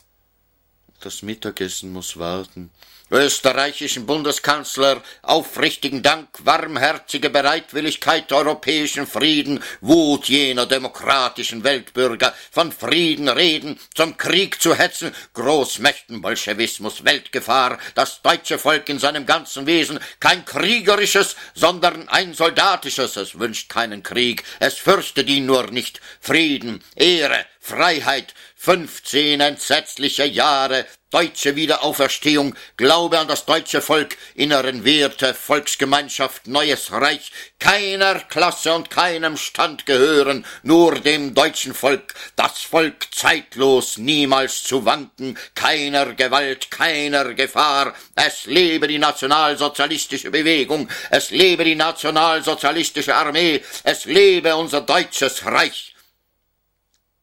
Das 1.00 1.22
Mittagessen 1.22 1.92
muss 1.92 2.18
warten 2.18 2.72
österreichischen 3.10 4.06
Bundeskanzler 4.06 5.02
aufrichtigen 5.22 6.04
Dank, 6.04 6.28
warmherzige 6.40 7.30
Bereitwilligkeit, 7.30 8.32
europäischen 8.32 9.08
Frieden, 9.08 9.64
Wut 9.82 10.28
jener 10.28 10.66
demokratischen 10.66 11.64
Weltbürger, 11.64 12.34
von 12.52 12.72
Frieden 12.72 13.30
reden, 13.30 13.80
zum 13.96 14.18
Krieg 14.18 14.62
zu 14.62 14.76
hetzen, 14.76 15.14
Großmächten, 15.34 16.22
Bolschewismus, 16.22 17.06
Weltgefahr, 17.06 17.80
das 17.96 18.22
deutsche 18.22 18.60
Volk 18.60 18.90
in 18.90 19.00
seinem 19.00 19.26
ganzen 19.26 19.66
Wesen, 19.66 20.00
kein 20.20 20.44
kriegerisches, 20.44 21.36
sondern 21.54 22.10
ein 22.10 22.34
soldatisches, 22.34 23.16
es 23.16 23.40
wünscht 23.40 23.70
keinen 23.70 24.04
Krieg, 24.04 24.44
es 24.60 24.76
fürchtet 24.76 25.30
ihn 25.30 25.46
nur 25.46 25.68
nicht, 25.72 26.02
Frieden, 26.20 26.84
Ehre, 26.96 27.46
Freiheit, 27.60 28.34
fünfzehn 28.56 29.40
entsetzliche 29.42 30.26
Jahre, 30.26 30.86
deutsche 31.10 31.56
Wiederauferstehung, 31.56 32.56
Glaube 32.76 33.18
an 33.18 33.28
das 33.28 33.46
deutsche 33.46 33.82
Volk, 33.82 34.18
inneren 34.36 34.84
Werte, 34.84 35.34
Volksgemeinschaft, 35.34 36.48
neues 36.48 36.92
Reich, 36.92 37.32
keiner 37.60 38.20
Klasse 38.20 38.74
und 38.74 38.90
keinem 38.90 39.38
Stand 39.38 39.86
gehören, 39.86 40.46
nur 40.64 41.00
dem 41.00 41.34
deutschen 41.34 41.74
Volk, 41.74 42.14
das 42.36 42.62
Volk 42.62 43.08
zeitlos, 43.12 43.98
niemals 43.98 44.64
zu 44.64 44.84
wanken, 44.84 45.38
keiner 45.56 46.14
Gewalt, 46.14 46.72
keiner 46.72 47.34
Gefahr, 47.34 47.96
es 48.16 48.46
lebe 48.46 48.88
die 48.88 49.00
nationalsozialistische 49.00 50.30
Bewegung, 50.30 50.90
es 51.10 51.32
lebe 51.32 51.64
die 51.64 51.76
nationalsozialistische 51.76 53.16
Armee, 53.16 53.64
es 53.84 54.06
lebe 54.06 54.56
unser 54.56 54.82
deutsches 54.82 55.46
Reich. 55.46 55.96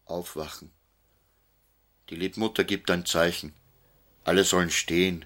Aufwachen. 0.06 0.70
Die 2.10 2.16
Liebmutter 2.16 2.64
gibt 2.64 2.90
ein 2.90 3.04
Zeichen. 3.06 3.54
Alle 4.24 4.44
sollen 4.44 4.70
stehen. 4.70 5.24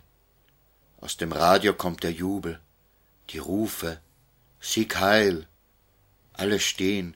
Aus 1.00 1.16
dem 1.16 1.32
Radio 1.32 1.72
kommt 1.72 2.02
der 2.02 2.12
Jubel, 2.12 2.60
die 3.30 3.38
Rufe, 3.38 4.00
Sieg 4.60 4.96
heil. 4.96 5.46
Alle 6.32 6.58
stehen. 6.58 7.14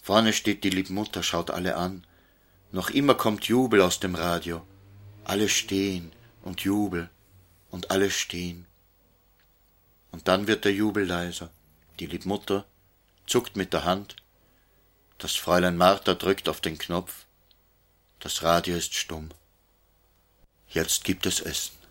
Vorne 0.00 0.32
steht 0.32 0.62
die 0.62 0.70
Liebmutter, 0.70 1.24
schaut 1.24 1.50
alle 1.50 1.76
an. 1.76 2.06
Noch 2.70 2.90
immer 2.90 3.14
kommt 3.14 3.46
Jubel 3.46 3.80
aus 3.80 3.98
dem 3.98 4.14
Radio. 4.14 4.64
Alle 5.24 5.48
stehen 5.48 6.12
und 6.42 6.60
Jubel 6.60 7.10
und 7.70 7.90
alle 7.90 8.10
stehen. 8.10 8.66
Und 10.12 10.28
dann 10.28 10.46
wird 10.46 10.64
der 10.64 10.72
Jubel 10.72 11.04
leiser. 11.04 11.50
Die 11.98 12.06
Liebmutter 12.06 12.64
zuckt 13.26 13.56
mit 13.56 13.72
der 13.72 13.84
Hand. 13.84 14.14
Das 15.18 15.34
Fräulein 15.34 15.76
Martha 15.76 16.14
drückt 16.14 16.48
auf 16.48 16.60
den 16.60 16.78
Knopf. 16.78 17.26
Das 18.20 18.42
Radio 18.44 18.76
ist 18.76 18.94
stumm. 18.94 19.30
Jetzt 20.68 21.04
gibt 21.04 21.26
es 21.26 21.40
Essen. 21.40 21.85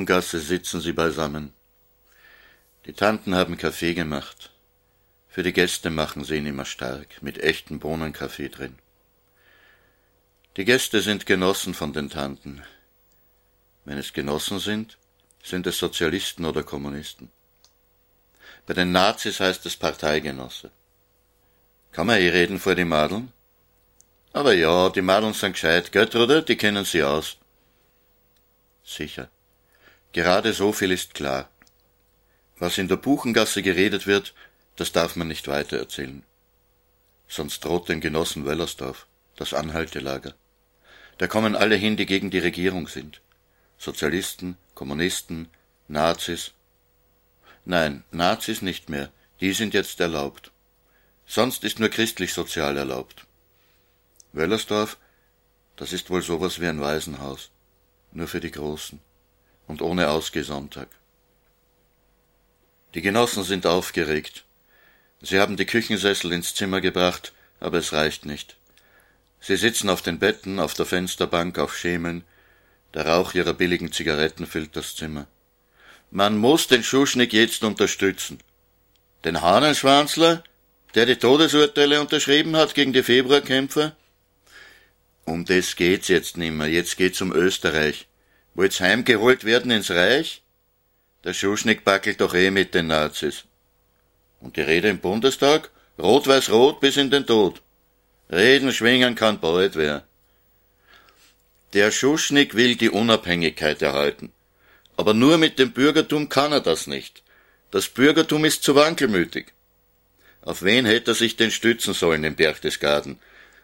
Buchengasse 0.00 0.40
sitzen 0.40 0.80
sie 0.80 0.94
beisammen. 0.94 1.52
Die 2.86 2.94
Tanten 2.94 3.34
haben 3.34 3.58
Kaffee 3.58 3.92
gemacht. 3.92 4.50
Für 5.28 5.42
die 5.42 5.52
Gäste 5.52 5.90
machen 5.90 6.24
sie 6.24 6.36
ihn 6.36 6.46
immer 6.46 6.64
stark, 6.64 7.20
mit 7.20 7.36
echtem 7.38 7.78
Bohnenkaffee 7.80 8.48
drin. 8.48 8.78
Die 10.56 10.64
Gäste 10.64 11.02
sind 11.02 11.26
Genossen 11.26 11.74
von 11.74 11.92
den 11.92 12.08
Tanten. 12.08 12.62
Wenn 13.84 13.98
es 13.98 14.14
Genossen 14.14 14.58
sind, 14.58 14.96
sind 15.42 15.66
es 15.66 15.76
Sozialisten 15.76 16.46
oder 16.46 16.62
Kommunisten. 16.62 17.30
Bei 18.64 18.72
den 18.72 18.92
Nazis 18.92 19.38
heißt 19.38 19.66
es 19.66 19.76
Parteigenosse. 19.76 20.70
Kann 21.92 22.06
man 22.06 22.20
eh 22.20 22.30
reden 22.30 22.58
vor 22.58 22.74
die 22.74 22.86
Madeln? 22.86 23.34
Aber 24.32 24.54
ja, 24.54 24.88
die 24.88 25.02
Madeln 25.02 25.34
sind 25.34 25.52
gescheit, 25.52 25.92
Gertrude, 25.92 26.42
die 26.42 26.56
kennen 26.56 26.86
sie 26.86 27.02
aus. 27.02 27.36
Sicher. 28.82 29.28
Gerade 30.12 30.52
so 30.52 30.72
viel 30.72 30.90
ist 30.90 31.14
klar. 31.14 31.48
Was 32.58 32.78
in 32.78 32.88
der 32.88 32.96
Buchengasse 32.96 33.62
geredet 33.62 34.06
wird, 34.06 34.34
das 34.74 34.90
darf 34.90 35.14
man 35.14 35.28
nicht 35.28 35.46
weitererzählen. 35.46 36.24
Sonst 37.28 37.64
droht 37.64 37.88
den 37.88 38.00
Genossen 38.00 38.44
Wellersdorf 38.44 39.06
das 39.36 39.54
Anhaltelager. 39.54 40.34
Da 41.16 41.26
kommen 41.26 41.54
alle 41.54 41.76
hin, 41.76 41.96
die 41.96 42.06
gegen 42.06 42.30
die 42.30 42.40
Regierung 42.40 42.88
sind. 42.88 43.22
Sozialisten, 43.78 44.58
Kommunisten, 44.74 45.48
Nazis. 45.88 46.52
Nein, 47.64 48.04
Nazis 48.10 48.62
nicht 48.62 48.90
mehr, 48.90 49.10
die 49.40 49.52
sind 49.52 49.74
jetzt 49.74 50.00
erlaubt. 50.00 50.50
Sonst 51.24 51.62
ist 51.64 51.78
nur 51.78 51.88
christlich-sozial 51.88 52.76
erlaubt. 52.76 53.26
Wellersdorf, 54.32 54.98
das 55.76 55.92
ist 55.92 56.10
wohl 56.10 56.22
sowas 56.22 56.60
wie 56.60 56.66
ein 56.66 56.80
Waisenhaus, 56.80 57.50
nur 58.12 58.26
für 58.26 58.40
die 58.40 58.50
Großen 58.50 59.00
und 59.70 59.80
ohne 59.82 60.10
Ausgehsonntag. 60.10 60.88
Die 62.94 63.02
Genossen 63.02 63.44
sind 63.44 63.66
aufgeregt. 63.66 64.44
Sie 65.22 65.38
haben 65.38 65.56
die 65.56 65.64
Küchensessel 65.64 66.32
ins 66.32 66.54
Zimmer 66.54 66.80
gebracht, 66.80 67.32
aber 67.60 67.78
es 67.78 67.92
reicht 67.92 68.26
nicht. 68.26 68.56
Sie 69.40 69.56
sitzen 69.56 69.88
auf 69.88 70.02
den 70.02 70.18
Betten, 70.18 70.58
auf 70.58 70.74
der 70.74 70.86
Fensterbank, 70.86 71.58
auf 71.58 71.76
Schemeln. 71.76 72.24
Der 72.92 73.06
Rauch 73.06 73.34
ihrer 73.34 73.54
billigen 73.54 73.92
Zigaretten 73.92 74.46
füllt 74.46 74.74
das 74.74 74.96
Zimmer. 74.96 75.28
Man 76.10 76.36
muss 76.36 76.66
den 76.66 76.82
Schuschnigg 76.82 77.32
jetzt 77.32 77.62
unterstützen. 77.62 78.40
Den 79.24 79.40
Hahnenschwanzler, 79.40 80.42
der 80.96 81.06
die 81.06 81.16
Todesurteile 81.16 82.00
unterschrieben 82.00 82.56
hat 82.56 82.74
gegen 82.74 82.92
die 82.92 83.04
Februarkämpfer? 83.04 83.94
Um 85.24 85.44
das 85.44 85.76
geht's 85.76 86.08
jetzt 86.08 86.36
nimmer. 86.36 86.66
Jetzt 86.66 86.96
geht's 86.96 87.20
um 87.20 87.32
Österreich. 87.32 88.08
Wollt's 88.54 88.80
heimgeholt 88.80 89.44
werden 89.44 89.70
ins 89.70 89.90
Reich? 89.90 90.42
Der 91.24 91.34
Schuschnigg 91.34 91.84
backelt 91.84 92.20
doch 92.20 92.34
eh 92.34 92.50
mit 92.50 92.74
den 92.74 92.88
Nazis. 92.88 93.44
Und 94.40 94.56
die 94.56 94.62
Rede 94.62 94.88
im 94.88 94.98
Bundestag? 94.98 95.70
Rot-Weiß-Rot 95.98 96.80
bis 96.80 96.96
in 96.96 97.10
den 97.10 97.26
Tod. 97.26 97.60
Reden 98.30 98.72
schwingen 98.72 99.14
kann 99.14 99.40
bald 99.40 99.76
wer. 99.76 100.04
Der 101.72 101.90
Schuschnigg 101.90 102.54
will 102.54 102.74
die 102.76 102.90
Unabhängigkeit 102.90 103.82
erhalten. 103.82 104.32
Aber 104.96 105.14
nur 105.14 105.38
mit 105.38 105.58
dem 105.58 105.72
Bürgertum 105.72 106.28
kann 106.28 106.52
er 106.52 106.60
das 106.60 106.86
nicht. 106.86 107.22
Das 107.70 107.88
Bürgertum 107.88 108.44
ist 108.44 108.62
zu 108.62 108.74
wankelmütig. 108.74 109.52
Auf 110.42 110.62
wen 110.62 110.86
hätte 110.86 111.12
er 111.12 111.14
sich 111.14 111.36
denn 111.36 111.50
stützen 111.50 111.94
sollen 111.94 112.24
im 112.24 112.34
Berchtesgaden? 112.34 113.18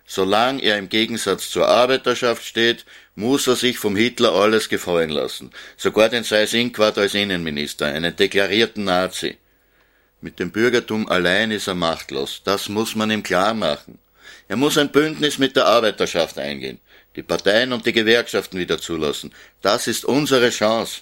Solange 0.07 0.63
er 0.63 0.79
im 0.79 0.89
Gegensatz 0.89 1.51
zur 1.51 1.67
Arbeiterschaft 1.67 2.45
steht, 2.45 2.85
muss 3.17 3.47
er 3.47 3.57
sich 3.57 3.79
vom 3.79 3.97
Hitler 3.97 4.33
alles 4.33 4.69
gefallen 4.69 5.11
lassen, 5.11 5.51
sogar 5.77 6.11
den 6.11 6.23
Seyss-Inquart 6.23 6.99
als 6.99 7.15
Innenminister, 7.15 7.87
einen 7.87 8.15
deklarierten 8.15 8.85
Nazi. 8.85 9.39
Mit 10.21 10.39
dem 10.39 10.51
Bürgertum 10.51 11.09
allein 11.09 11.51
ist 11.51 11.67
er 11.67 11.75
machtlos. 11.75 12.43
Das 12.45 12.69
muss 12.69 12.95
man 12.95 13.11
ihm 13.11 13.23
klar 13.23 13.55
machen. 13.55 13.99
Er 14.49 14.57
muss 14.57 14.79
ein 14.79 14.93
Bündnis 14.93 15.39
mit 15.39 15.57
der 15.57 15.67
Arbeiterschaft 15.67 16.39
eingehen, 16.39 16.79
die 17.17 17.23
Parteien 17.23 17.73
und 17.73 17.87
die 17.87 17.93
Gewerkschaften 17.93 18.59
wieder 18.59 18.79
zulassen. 18.79 19.33
Das 19.63 19.89
ist 19.89 20.05
unsere 20.05 20.51
Chance. 20.51 21.01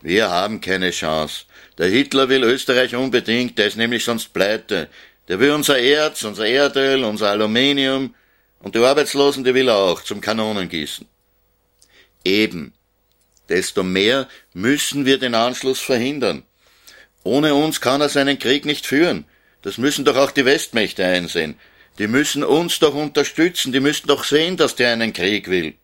Wir 0.00 0.30
haben 0.30 0.60
keine 0.60 0.90
Chance. 0.92 1.44
Der 1.76 1.88
Hitler 1.88 2.28
will 2.28 2.44
Österreich 2.44 2.94
unbedingt, 2.94 3.58
der 3.58 3.66
ist 3.66 3.76
nämlich 3.76 4.04
sonst 4.04 4.32
pleite. 4.32 4.88
Der 5.26 5.40
will 5.40 5.50
unser 5.50 5.78
Erz, 5.78 6.22
unser 6.22 6.46
Erdöl, 6.46 7.04
unser 7.04 7.30
Aluminium 7.30 8.14
und 8.60 8.74
die 8.74 8.80
Arbeitslosen, 8.80 9.44
die 9.44 9.54
will 9.54 9.68
er 9.68 9.76
auch 9.76 10.02
zum 10.02 10.20
Kanonengießen. 10.20 11.06
Eben. 12.24 12.72
Desto 13.48 13.82
mehr 13.82 14.28
müssen 14.52 15.06
wir 15.06 15.18
den 15.18 15.34
Anschluss 15.34 15.80
verhindern. 15.80 16.42
Ohne 17.24 17.54
uns 17.54 17.80
kann 17.80 18.00
er 18.00 18.08
seinen 18.08 18.38
Krieg 18.38 18.64
nicht 18.64 18.86
führen. 18.86 19.24
Das 19.62 19.78
müssen 19.78 20.04
doch 20.04 20.16
auch 20.16 20.30
die 20.30 20.44
Westmächte 20.44 21.04
einsehen. 21.04 21.58
Die 21.98 22.06
müssen 22.06 22.44
uns 22.44 22.78
doch 22.78 22.94
unterstützen, 22.94 23.72
die 23.72 23.80
müssen 23.80 24.06
doch 24.06 24.24
sehen, 24.24 24.56
dass 24.56 24.76
der 24.76 24.92
einen 24.92 25.12
Krieg 25.12 25.48
will. 25.48 25.74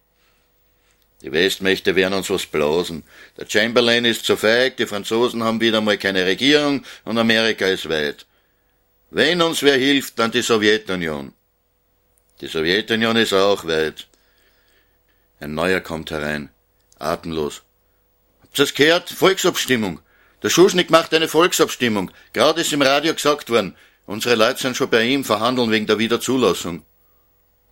Die 1.22 1.32
Westmächte 1.32 1.96
werden 1.96 2.14
uns 2.14 2.28
was 2.28 2.46
blasen. 2.46 3.02
Der 3.38 3.46
Chamberlain 3.48 4.04
ist 4.04 4.26
zu 4.26 4.36
feig, 4.36 4.76
die 4.76 4.86
Franzosen 4.86 5.42
haben 5.42 5.60
wieder 5.60 5.80
mal 5.80 5.96
keine 5.96 6.26
Regierung 6.26 6.84
und 7.04 7.18
Amerika 7.18 7.66
ist 7.66 7.88
weit. 7.88 8.26
Wenn 9.10 9.40
uns 9.40 9.62
wer 9.62 9.76
hilft, 9.76 10.18
dann 10.18 10.32
die 10.32 10.42
Sowjetunion. 10.42 11.32
Die 12.40 12.48
Sowjetunion 12.48 13.16
ist 13.16 13.32
auch 13.32 13.64
weit. 13.64 14.06
Ein 15.40 15.54
neuer 15.54 15.80
kommt 15.80 16.10
herein, 16.10 16.50
atemlos. 16.98 17.62
Habt 18.42 18.58
ihr's 18.58 18.74
gehört? 18.74 19.10
Volksabstimmung. 19.10 20.00
Der 20.42 20.50
Schuschnigg 20.50 20.90
macht 20.90 21.14
eine 21.14 21.28
Volksabstimmung. 21.28 22.10
Gerade 22.32 22.62
ist 22.62 22.72
im 22.72 22.82
Radio 22.82 23.14
gesagt 23.14 23.50
worden. 23.50 23.76
Unsere 24.06 24.34
Leute 24.34 24.60
sind 24.60 24.76
schon 24.76 24.90
bei 24.90 25.04
ihm, 25.04 25.24
verhandeln 25.24 25.70
wegen 25.70 25.86
der 25.86 25.98
Wiederzulassung. 25.98 26.82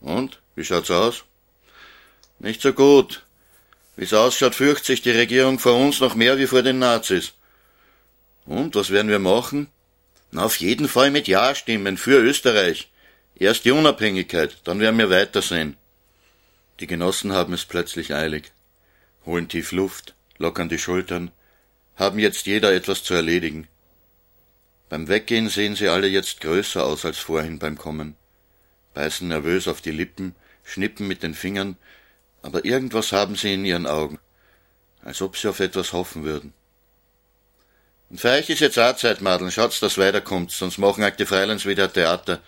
Und? 0.01 0.41
Wie 0.55 0.65
schaut's 0.65 0.91
aus? 0.91 1.25
Nicht 2.39 2.63
so 2.63 2.73
gut. 2.73 3.25
Wie 3.97 4.05
es 4.05 4.15
ausschaut, 4.15 4.55
fürchtet 4.55 4.87
sich 4.87 5.03
die 5.03 5.11
Regierung 5.11 5.59
vor 5.59 5.75
uns 5.75 6.01
noch 6.01 6.15
mehr 6.15 6.39
wie 6.39 6.47
vor 6.47 6.63
den 6.63 6.79
Nazis. 6.79 7.33
Und 8.47 8.75
was 8.75 8.91
werden 8.91 9.11
wir 9.11 9.19
machen? 9.19 9.69
Na, 10.31 10.45
auf 10.45 10.57
jeden 10.57 10.89
Fall 10.89 11.11
mit 11.11 11.29
Ja 11.29 11.55
stimmen 11.55 11.97
für 11.97 12.19
Österreich. 12.21 12.91
Erst 13.35 13.65
die 13.65 13.73
Unabhängigkeit, 13.73 14.59
dann 14.65 14.81
werden 14.81 14.99
wir 14.99 15.11
weitersehen. 15.11 15.77
Die 16.81 16.87
Genossen 16.87 17.33
haben 17.33 17.53
es 17.53 17.65
plötzlich 17.65 18.15
eilig, 18.15 18.53
holen 19.25 19.49
tief 19.49 19.73
Luft, 19.73 20.15
lockern 20.39 20.69
die 20.69 20.79
Schultern, 20.79 21.31
haben 21.97 22.19
jetzt 22.19 22.47
jeder 22.47 22.73
etwas 22.73 23.05
zu 23.05 23.15
erledigen. 23.15 23.69
Beim 24.89 25.09
Weggehen 25.09 25.49
sehen 25.49 25.77
sie 25.77 25.89
alle 25.89 26.07
jetzt 26.07 26.41
größer 26.41 26.85
aus 26.85 27.05
als 27.05 27.19
vorhin 27.19 27.59
beim 27.59 27.79
Kommen, 27.79 28.17
beißen 28.95 29.29
nervös 29.29 29.69
auf 29.69 29.81
die 29.81 29.91
Lippen, 29.91 30.35
schnippen 30.65 31.09
mit 31.09 31.23
den 31.23 31.35
Fingern, 31.35 31.77
aber 32.43 32.65
irgendwas 32.65 33.13
haben 33.13 33.37
sie 33.37 33.55
in 33.55 33.65
ihren 33.65 33.87
Augen, 33.87 34.19
als 35.03 35.23
ob 35.23 35.37
sie 35.37 35.49
auf 35.49 35.61
etwas 35.61 35.93
hoffen 35.93 36.25
würden. 36.25 36.53
Und 38.11 38.21
für 38.21 38.29
euch 38.29 38.51
ist 38.51 38.61
jetzt 38.61 38.79
auch 38.79 38.95
Zeit, 38.97 39.23
Madeln, 39.23 39.51
schaut's, 39.51 39.81
dass 39.81 39.97
weiterkommt, 39.97 40.51
sonst 40.51 40.77
machen 40.77 41.03
euch 41.03 41.17
die 41.17 41.25
Freilands 41.25 41.65
wieder 41.65 41.91
Theater. 41.91 42.43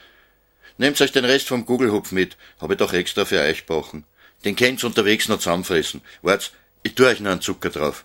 Nehmt 0.76 1.00
euch 1.00 1.12
den 1.12 1.24
Rest 1.24 1.48
vom 1.48 1.66
Gugelhupf 1.66 2.12
mit, 2.12 2.36
hab 2.60 2.70
ich 2.70 2.78
doch 2.78 2.92
extra 2.92 3.24
für 3.24 3.40
euch 3.40 3.60
gebrochen. 3.66 4.04
Den 4.44 4.56
könnt's 4.56 4.84
unterwegs 4.84 5.28
noch 5.28 5.38
zusammenfressen. 5.38 6.02
Wart's, 6.22 6.52
ich 6.82 6.94
tu 6.94 7.04
euch 7.04 7.20
noch 7.20 7.30
einen 7.30 7.40
Zucker 7.40 7.70
drauf. 7.70 8.04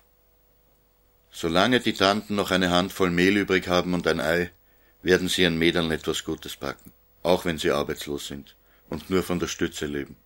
Solange 1.31 1.79
die 1.79 1.93
Tanten 1.93 2.35
noch 2.35 2.51
eine 2.51 2.69
Handvoll 2.69 3.11
Mehl 3.11 3.37
übrig 3.37 3.67
haben 3.67 3.93
und 3.93 4.07
ein 4.07 4.19
Ei, 4.19 4.51
werden 5.01 5.27
sie 5.27 5.43
ihren 5.43 5.57
Mädern 5.57 5.91
etwas 5.91 6.23
Gutes 6.23 6.55
backen, 6.57 6.91
auch 7.23 7.45
wenn 7.45 7.57
sie 7.57 7.71
arbeitslos 7.71 8.27
sind 8.27 8.55
und 8.89 9.09
nur 9.09 9.23
von 9.23 9.39
der 9.39 9.47
Stütze 9.47 9.85
leben. 9.85 10.17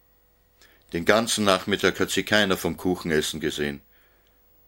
Den 0.93 1.05
ganzen 1.05 1.43
Nachmittag 1.43 1.99
hat 1.99 2.11
sie 2.11 2.23
keiner 2.23 2.57
vom 2.57 2.77
Kuchenessen 2.77 3.39
gesehen. 3.39 3.81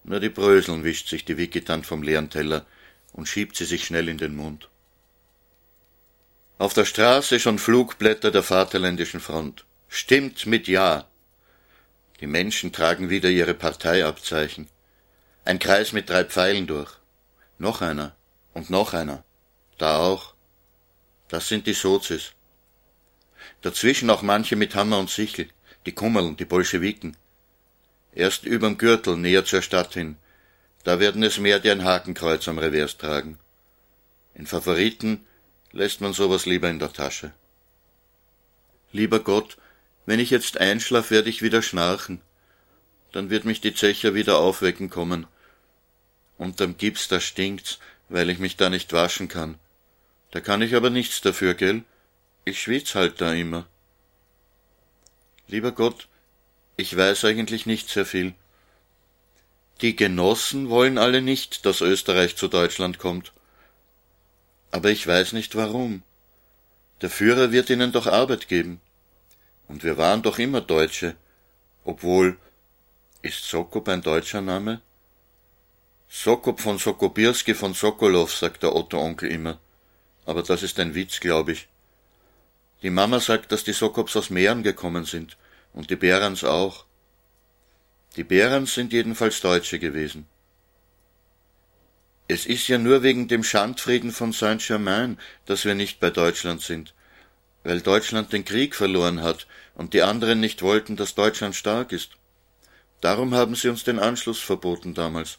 Nur 0.03 0.19
die 0.19 0.29
Bröseln 0.29 0.83
wischt 0.83 1.09
sich 1.09 1.25
die 1.25 1.37
Wicketant 1.37 1.85
vom 1.85 2.03
leeren 2.03 2.29
Teller 2.29 2.65
und 3.13 3.27
schiebt 3.27 3.55
sie 3.55 3.65
sich 3.65 3.85
schnell 3.85 4.09
in 4.09 4.17
den 4.17 4.35
Mund. 4.35 4.69
Auf 6.57 6.73
der 6.73 6.85
Straße 6.85 7.39
schon 7.39 7.59
Flugblätter 7.59 8.31
der 8.31 8.43
Vaterländischen 8.43 9.19
Front. 9.19 9.65
Stimmt 9.89 10.45
mit 10.45 10.67
Ja. 10.67 11.05
Die 12.21 12.27
Menschen 12.27 12.71
tragen 12.71 13.09
wieder 13.09 13.29
ihre 13.29 13.53
Parteiabzeichen. 13.53 14.69
Ein 15.43 15.59
Kreis 15.59 15.91
mit 15.91 16.09
drei 16.09 16.23
Pfeilen 16.23 16.65
durch. 16.65 16.91
Noch 17.57 17.81
einer 17.81 18.15
und 18.53 18.69
noch 18.69 18.93
einer. 18.93 19.23
Da 19.77 19.97
auch. 19.97 20.33
Das 21.27 21.49
sind 21.49 21.67
die 21.67 21.73
Sozis. 21.73 22.31
Dazwischen 23.61 24.09
auch 24.09 24.21
manche 24.21 24.55
mit 24.55 24.75
Hammer 24.75 24.99
und 24.99 25.09
Sichel 25.09 25.49
die 25.85 25.91
Kummerln, 25.91 26.35
die 26.35 26.45
Bolschewiken. 26.45 27.15
Erst 28.13 28.45
überm 28.45 28.77
Gürtel, 28.77 29.17
näher 29.17 29.45
zur 29.45 29.61
Stadt 29.61 29.93
hin. 29.93 30.17
Da 30.83 30.99
werden 30.99 31.23
es 31.23 31.37
mehr, 31.37 31.59
die 31.59 31.69
ein 31.69 31.83
Hakenkreuz 31.83 32.47
am 32.47 32.57
Revers 32.57 32.97
tragen. 32.97 33.37
In 34.33 34.47
Favoriten 34.47 35.25
lässt 35.75 35.99
man 35.99 36.13
sowas 36.13 36.45
lieber 36.45 36.69
in 36.69 36.79
der 36.79 36.93
Tasche. 36.93 37.33
Lieber 38.93 39.19
Gott, 39.19 39.57
wenn 40.05 40.21
ich 40.21 40.29
jetzt 40.29 40.57
einschlaf, 40.57 41.11
werde 41.11 41.29
ich 41.29 41.41
wieder 41.41 41.61
schnarchen. 41.61 42.21
Dann 43.11 43.29
wird 43.29 43.43
mich 43.43 43.59
die 43.59 43.75
Zecher 43.75 44.13
wieder 44.13 44.39
aufwecken 44.39 44.89
kommen. 44.89 45.27
Unterm 46.37 46.77
Gips, 46.77 47.09
da 47.09 47.19
stinkt's, 47.19 47.79
weil 48.07 48.29
ich 48.29 48.39
mich 48.39 48.55
da 48.55 48.69
nicht 48.69 48.93
waschen 48.93 49.27
kann. 49.27 49.59
Da 50.31 50.39
kann 50.39 50.61
ich 50.61 50.75
aber 50.75 50.89
nichts 50.89 51.19
dafür, 51.21 51.53
gell? 51.55 51.83
Ich 52.45 52.61
schwitz 52.61 52.95
halt 52.95 53.19
da 53.19 53.33
immer. 53.33 53.67
Lieber 55.47 55.73
Gott, 55.73 56.07
ich 56.77 56.95
weiß 56.95 57.25
eigentlich 57.25 57.65
nicht 57.65 57.89
sehr 57.89 58.05
viel. 58.05 58.33
Die 59.81 59.95
Genossen 59.95 60.69
wollen 60.69 60.97
alle 60.97 61.21
nicht, 61.21 61.65
dass 61.65 61.81
Österreich 61.81 62.37
zu 62.37 62.47
Deutschland 62.47 62.97
kommt. 62.97 63.33
Aber 64.75 64.89
ich 64.91 65.07
weiß 65.07 65.31
nicht 65.31 65.55
warum. 65.55 66.03
Der 67.01 67.09
Führer 67.09 67.53
wird 67.53 67.69
ihnen 67.69 67.93
doch 67.93 68.07
Arbeit 68.07 68.49
geben. 68.49 68.81
Und 69.69 69.85
wir 69.85 69.97
waren 69.97 70.21
doch 70.21 70.37
immer 70.37 70.59
Deutsche. 70.59 71.15
Obwohl, 71.85 72.37
ist 73.21 73.45
Sokop 73.45 73.87
ein 73.87 74.01
deutscher 74.01 74.41
Name? 74.41 74.81
Sokop 76.09 76.59
von 76.59 76.77
Sokobirski 76.77 77.53
von 77.53 77.73
Sokolow, 77.73 78.29
sagt 78.29 78.63
der 78.63 78.75
Otto 78.75 78.99
Onkel 78.99 79.31
immer. 79.31 79.61
Aber 80.25 80.43
das 80.43 80.61
ist 80.61 80.77
ein 80.81 80.93
Witz, 80.93 81.21
glaube 81.21 81.53
ich. 81.53 81.69
Die 82.81 82.89
Mama 82.89 83.21
sagt, 83.21 83.53
dass 83.53 83.63
die 83.63 83.71
Sokops 83.71 84.17
aus 84.17 84.29
Mähren 84.29 84.61
gekommen 84.61 85.05
sind 85.05 85.37
und 85.71 85.89
die 85.89 85.95
Berans 85.95 86.43
auch. 86.43 86.83
Die 88.17 88.25
Berans 88.25 88.73
sind 88.73 88.91
jedenfalls 88.91 89.39
Deutsche 89.39 89.79
gewesen. 89.79 90.27
Es 92.27 92.45
ist 92.45 92.67
ja 92.67 92.77
nur 92.77 93.03
wegen 93.03 93.27
dem 93.27 93.43
Schandfrieden 93.43 94.11
von 94.11 94.31
Saint-Germain, 94.31 95.19
dass 95.45 95.65
wir 95.65 95.75
nicht 95.75 95.99
bei 95.99 96.09
Deutschland 96.09 96.61
sind, 96.61 96.93
weil 97.63 97.81
Deutschland 97.81 98.33
den 98.33 98.45
Krieg 98.45 98.75
verloren 98.75 99.21
hat 99.21 99.45
und 99.75 99.93
die 99.93 100.01
anderen 100.01 100.39
nicht 100.39 100.61
wollten, 100.61 100.95
dass 100.95 101.13
Deutschland 101.13 101.55
stark 101.55 101.91
ist. 101.91 102.11
Darum 103.01 103.35
haben 103.35 103.55
sie 103.55 103.69
uns 103.69 103.83
den 103.83 103.99
Anschluss 103.99 104.39
verboten 104.39 104.95
damals. 104.95 105.37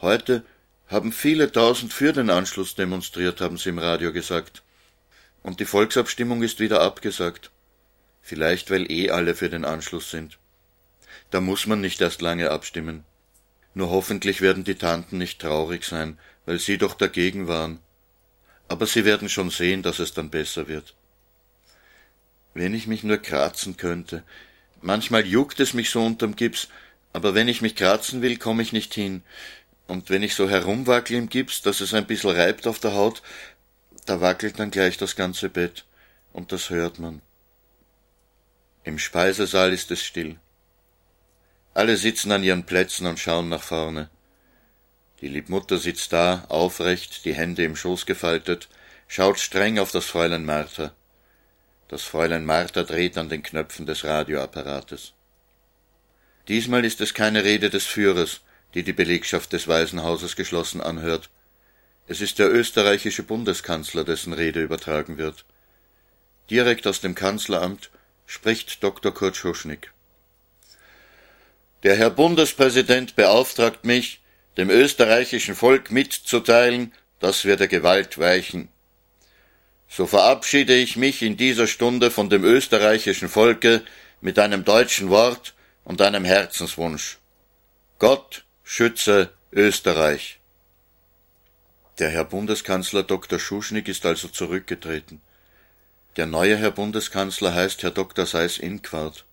Heute 0.00 0.44
haben 0.86 1.12
viele 1.12 1.52
tausend 1.52 1.92
für 1.92 2.14
den 2.14 2.30
Anschluss 2.30 2.74
demonstriert, 2.74 3.42
haben 3.42 3.58
sie 3.58 3.68
im 3.68 3.78
Radio 3.78 4.12
gesagt 4.12 4.62
und 5.42 5.60
die 5.60 5.64
Volksabstimmung 5.64 6.42
ist 6.42 6.60
wieder 6.60 6.80
abgesagt. 6.80 7.50
Vielleicht 8.22 8.70
weil 8.70 8.90
eh 8.90 9.10
alle 9.10 9.34
für 9.34 9.48
den 9.48 9.64
Anschluss 9.64 10.10
sind. 10.10 10.38
Da 11.30 11.40
muss 11.40 11.66
man 11.66 11.80
nicht 11.80 12.00
erst 12.00 12.20
lange 12.20 12.50
abstimmen. 12.50 13.04
Nur 13.78 13.90
hoffentlich 13.90 14.40
werden 14.40 14.64
die 14.64 14.74
Tanten 14.74 15.18
nicht 15.18 15.40
traurig 15.40 15.84
sein, 15.84 16.18
weil 16.46 16.58
sie 16.58 16.78
doch 16.78 16.94
dagegen 16.94 17.46
waren. 17.46 17.78
Aber 18.66 18.86
sie 18.86 19.04
werden 19.04 19.28
schon 19.28 19.50
sehen, 19.50 19.84
dass 19.84 20.00
es 20.00 20.12
dann 20.12 20.30
besser 20.30 20.66
wird. 20.66 20.96
Wenn 22.54 22.74
ich 22.74 22.88
mich 22.88 23.04
nur 23.04 23.18
kratzen 23.18 23.76
könnte. 23.76 24.24
Manchmal 24.80 25.24
juckt 25.24 25.60
es 25.60 25.74
mich 25.74 25.90
so 25.90 26.04
unterm 26.04 26.34
Gips, 26.34 26.66
aber 27.12 27.36
wenn 27.36 27.46
ich 27.46 27.62
mich 27.62 27.76
kratzen 27.76 28.20
will, 28.20 28.36
komme 28.36 28.62
ich 28.64 28.72
nicht 28.72 28.94
hin. 28.94 29.22
Und 29.86 30.10
wenn 30.10 30.24
ich 30.24 30.34
so 30.34 30.50
herumwackel 30.50 31.16
im 31.16 31.28
Gips, 31.28 31.62
dass 31.62 31.80
es 31.80 31.94
ein 31.94 32.08
bisschen 32.08 32.30
reibt 32.30 32.66
auf 32.66 32.80
der 32.80 32.94
Haut, 32.94 33.22
da 34.06 34.20
wackelt 34.20 34.58
dann 34.58 34.72
gleich 34.72 34.96
das 34.96 35.14
ganze 35.14 35.50
Bett, 35.50 35.84
und 36.32 36.50
das 36.50 36.70
hört 36.70 36.98
man. 36.98 37.22
Im 38.82 38.98
Speisesaal 38.98 39.72
ist 39.72 39.92
es 39.92 40.02
still. 40.02 40.36
Alle 41.78 41.96
sitzen 41.96 42.32
an 42.32 42.42
ihren 42.42 42.66
Plätzen 42.66 43.06
und 43.06 43.20
schauen 43.20 43.48
nach 43.48 43.62
vorne. 43.62 44.10
Die 45.20 45.28
Liebmutter 45.28 45.78
sitzt 45.78 46.12
da, 46.12 46.44
aufrecht, 46.48 47.24
die 47.24 47.34
Hände 47.34 47.62
im 47.62 47.76
Schoß 47.76 48.04
gefaltet, 48.04 48.68
schaut 49.06 49.38
streng 49.38 49.78
auf 49.78 49.92
das 49.92 50.04
Fräulein 50.04 50.44
Martha. 50.44 50.92
Das 51.86 52.02
Fräulein 52.02 52.44
Martha 52.44 52.82
dreht 52.82 53.16
an 53.16 53.28
den 53.28 53.44
Knöpfen 53.44 53.86
des 53.86 54.02
Radioapparates. 54.02 55.12
Diesmal 56.48 56.84
ist 56.84 57.00
es 57.00 57.14
keine 57.14 57.44
Rede 57.44 57.70
des 57.70 57.86
Führers, 57.86 58.40
die 58.74 58.82
die 58.82 58.92
Belegschaft 58.92 59.52
des 59.52 59.68
Waisenhauses 59.68 60.34
geschlossen 60.34 60.80
anhört. 60.80 61.30
Es 62.08 62.20
ist 62.20 62.40
der 62.40 62.52
österreichische 62.52 63.22
Bundeskanzler, 63.22 64.02
dessen 64.02 64.32
Rede 64.32 64.64
übertragen 64.64 65.16
wird. 65.16 65.44
Direkt 66.50 66.88
aus 66.88 67.00
dem 67.00 67.14
Kanzleramt 67.14 67.90
spricht 68.26 68.82
Dr. 68.82 69.14
Kurt 69.14 69.36
Schuschnigg. 69.36 69.92
Der 71.84 71.94
Herr 71.96 72.10
Bundespräsident 72.10 73.14
beauftragt 73.14 73.84
mich, 73.84 74.20
dem 74.56 74.68
österreichischen 74.70 75.54
Volk 75.54 75.92
mitzuteilen, 75.92 76.92
dass 77.20 77.44
wir 77.44 77.56
der 77.56 77.68
Gewalt 77.68 78.18
weichen. 78.18 78.68
So 79.88 80.06
verabschiede 80.06 80.74
ich 80.74 80.96
mich 80.96 81.22
in 81.22 81.36
dieser 81.36 81.66
Stunde 81.66 82.10
von 82.10 82.28
dem 82.28 82.44
österreichischen 82.44 83.28
Volke 83.28 83.84
mit 84.20 84.38
einem 84.38 84.64
deutschen 84.64 85.08
Wort 85.08 85.54
und 85.84 86.02
einem 86.02 86.24
Herzenswunsch. 86.24 87.18
Gott 87.98 88.44
schütze 88.64 89.30
Österreich. 89.52 90.40
Der 91.98 92.10
Herr 92.10 92.24
Bundeskanzler 92.24 93.04
Dr. 93.04 93.38
Schuschnigg 93.38 93.88
ist 93.90 94.04
also 94.04 94.28
zurückgetreten. 94.28 95.20
Der 96.16 96.26
neue 96.26 96.56
Herr 96.56 96.72
Bundeskanzler 96.72 97.54
heißt 97.54 97.82
Herr 97.82 97.92
Dr. 97.92 98.26
Seyß-Inquart. 98.26 99.24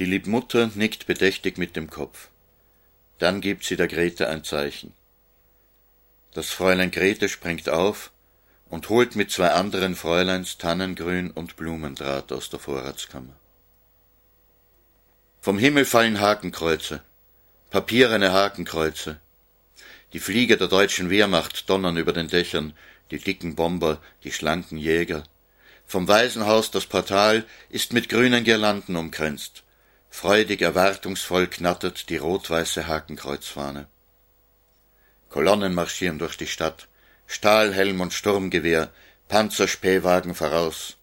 Die 0.00 0.06
Liebmutter 0.06 0.70
nickt 0.74 1.06
bedächtig 1.06 1.56
mit 1.56 1.76
dem 1.76 1.88
Kopf. 1.88 2.28
Dann 3.18 3.40
gibt 3.40 3.64
sie 3.64 3.76
der 3.76 3.86
Grete 3.86 4.28
ein 4.28 4.42
Zeichen. 4.42 4.92
Das 6.32 6.50
Fräulein 6.50 6.90
Grete 6.90 7.28
springt 7.28 7.68
auf 7.68 8.10
und 8.68 8.88
holt 8.88 9.14
mit 9.14 9.30
zwei 9.30 9.50
anderen 9.50 9.94
Fräuleins 9.94 10.58
Tannengrün 10.58 11.30
und 11.30 11.54
Blumendraht 11.54 12.32
aus 12.32 12.50
der 12.50 12.58
Vorratskammer. 12.58 13.36
Vom 15.40 15.58
Himmel 15.58 15.84
fallen 15.84 16.20
Hakenkreuze, 16.20 17.00
papierene 17.70 18.32
Hakenkreuze. 18.32 19.20
Die 20.12 20.18
Flieger 20.18 20.56
der 20.56 20.68
deutschen 20.68 21.08
Wehrmacht 21.08 21.70
donnern 21.70 21.96
über 21.98 22.12
den 22.12 22.26
Dächern, 22.26 22.72
die 23.12 23.18
dicken 23.18 23.54
Bomber, 23.54 24.00
die 24.24 24.32
schlanken 24.32 24.78
Jäger. 24.78 25.22
Vom 25.86 26.08
Waisenhaus 26.08 26.72
das 26.72 26.86
Portal 26.86 27.44
ist 27.68 27.92
mit 27.92 28.08
grünen 28.08 28.42
Girlanden 28.42 28.96
umkränzt. 28.96 29.63
Freudig 30.16 30.62
erwartungsvoll 30.62 31.48
knattert 31.48 32.08
die 32.08 32.18
rot-weiße 32.18 32.86
Hakenkreuzfahne. 32.86 33.88
Kolonnen 35.28 35.74
marschieren 35.74 36.20
durch 36.20 36.36
die 36.36 36.46
Stadt, 36.46 36.86
Stahlhelm 37.26 38.00
und 38.00 38.12
Sturmgewehr, 38.12 38.92
Panzerspähwagen 39.26 40.36
voraus. 40.36 40.98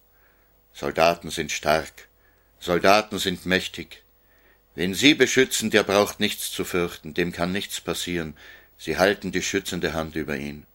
Soldaten 0.72 1.30
sind 1.30 1.52
stark, 1.52 2.08
Soldaten 2.58 3.18
sind 3.18 3.44
mächtig. 3.44 4.02
Wen 4.74 4.94
sie 4.94 5.12
beschützen, 5.12 5.68
der 5.70 5.82
braucht 5.82 6.18
nichts 6.18 6.50
zu 6.50 6.64
fürchten, 6.64 7.12
dem 7.12 7.32
kann 7.32 7.52
nichts 7.52 7.82
passieren, 7.82 8.34
sie 8.78 8.96
halten 8.96 9.30
die 9.30 9.42
schützende 9.42 9.92
Hand 9.92 10.16
über 10.16 10.36
ihn. 10.38 10.66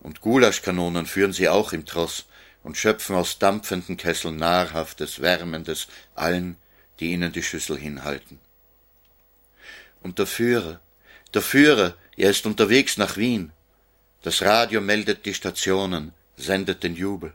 Und 0.00 0.20
Gulaschkanonen 0.20 1.06
führen 1.06 1.32
sie 1.32 1.48
auch 1.48 1.72
im 1.72 1.86
Tross 1.86 2.26
und 2.64 2.76
schöpfen 2.76 3.14
aus 3.14 3.38
dampfenden 3.38 3.96
Kesseln 3.96 4.34
nahrhaftes, 4.34 5.22
wärmendes 5.22 5.86
allen, 6.16 6.56
die 7.00 7.12
ihnen 7.12 7.32
die 7.32 7.42
Schüssel 7.42 7.78
hinhalten. 7.78 8.38
Und 10.02 10.18
der 10.18 10.26
Führer, 10.26 10.80
der 11.34 11.42
Führer, 11.42 11.96
er 12.16 12.30
ist 12.30 12.46
unterwegs 12.46 12.96
nach 12.96 13.16
Wien. 13.16 13.52
Das 14.22 14.42
Radio 14.42 14.80
meldet 14.80 15.24
die 15.26 15.34
Stationen, 15.34 16.12
sendet 16.36 16.82
den 16.82 16.94
Jubel. 16.94 17.32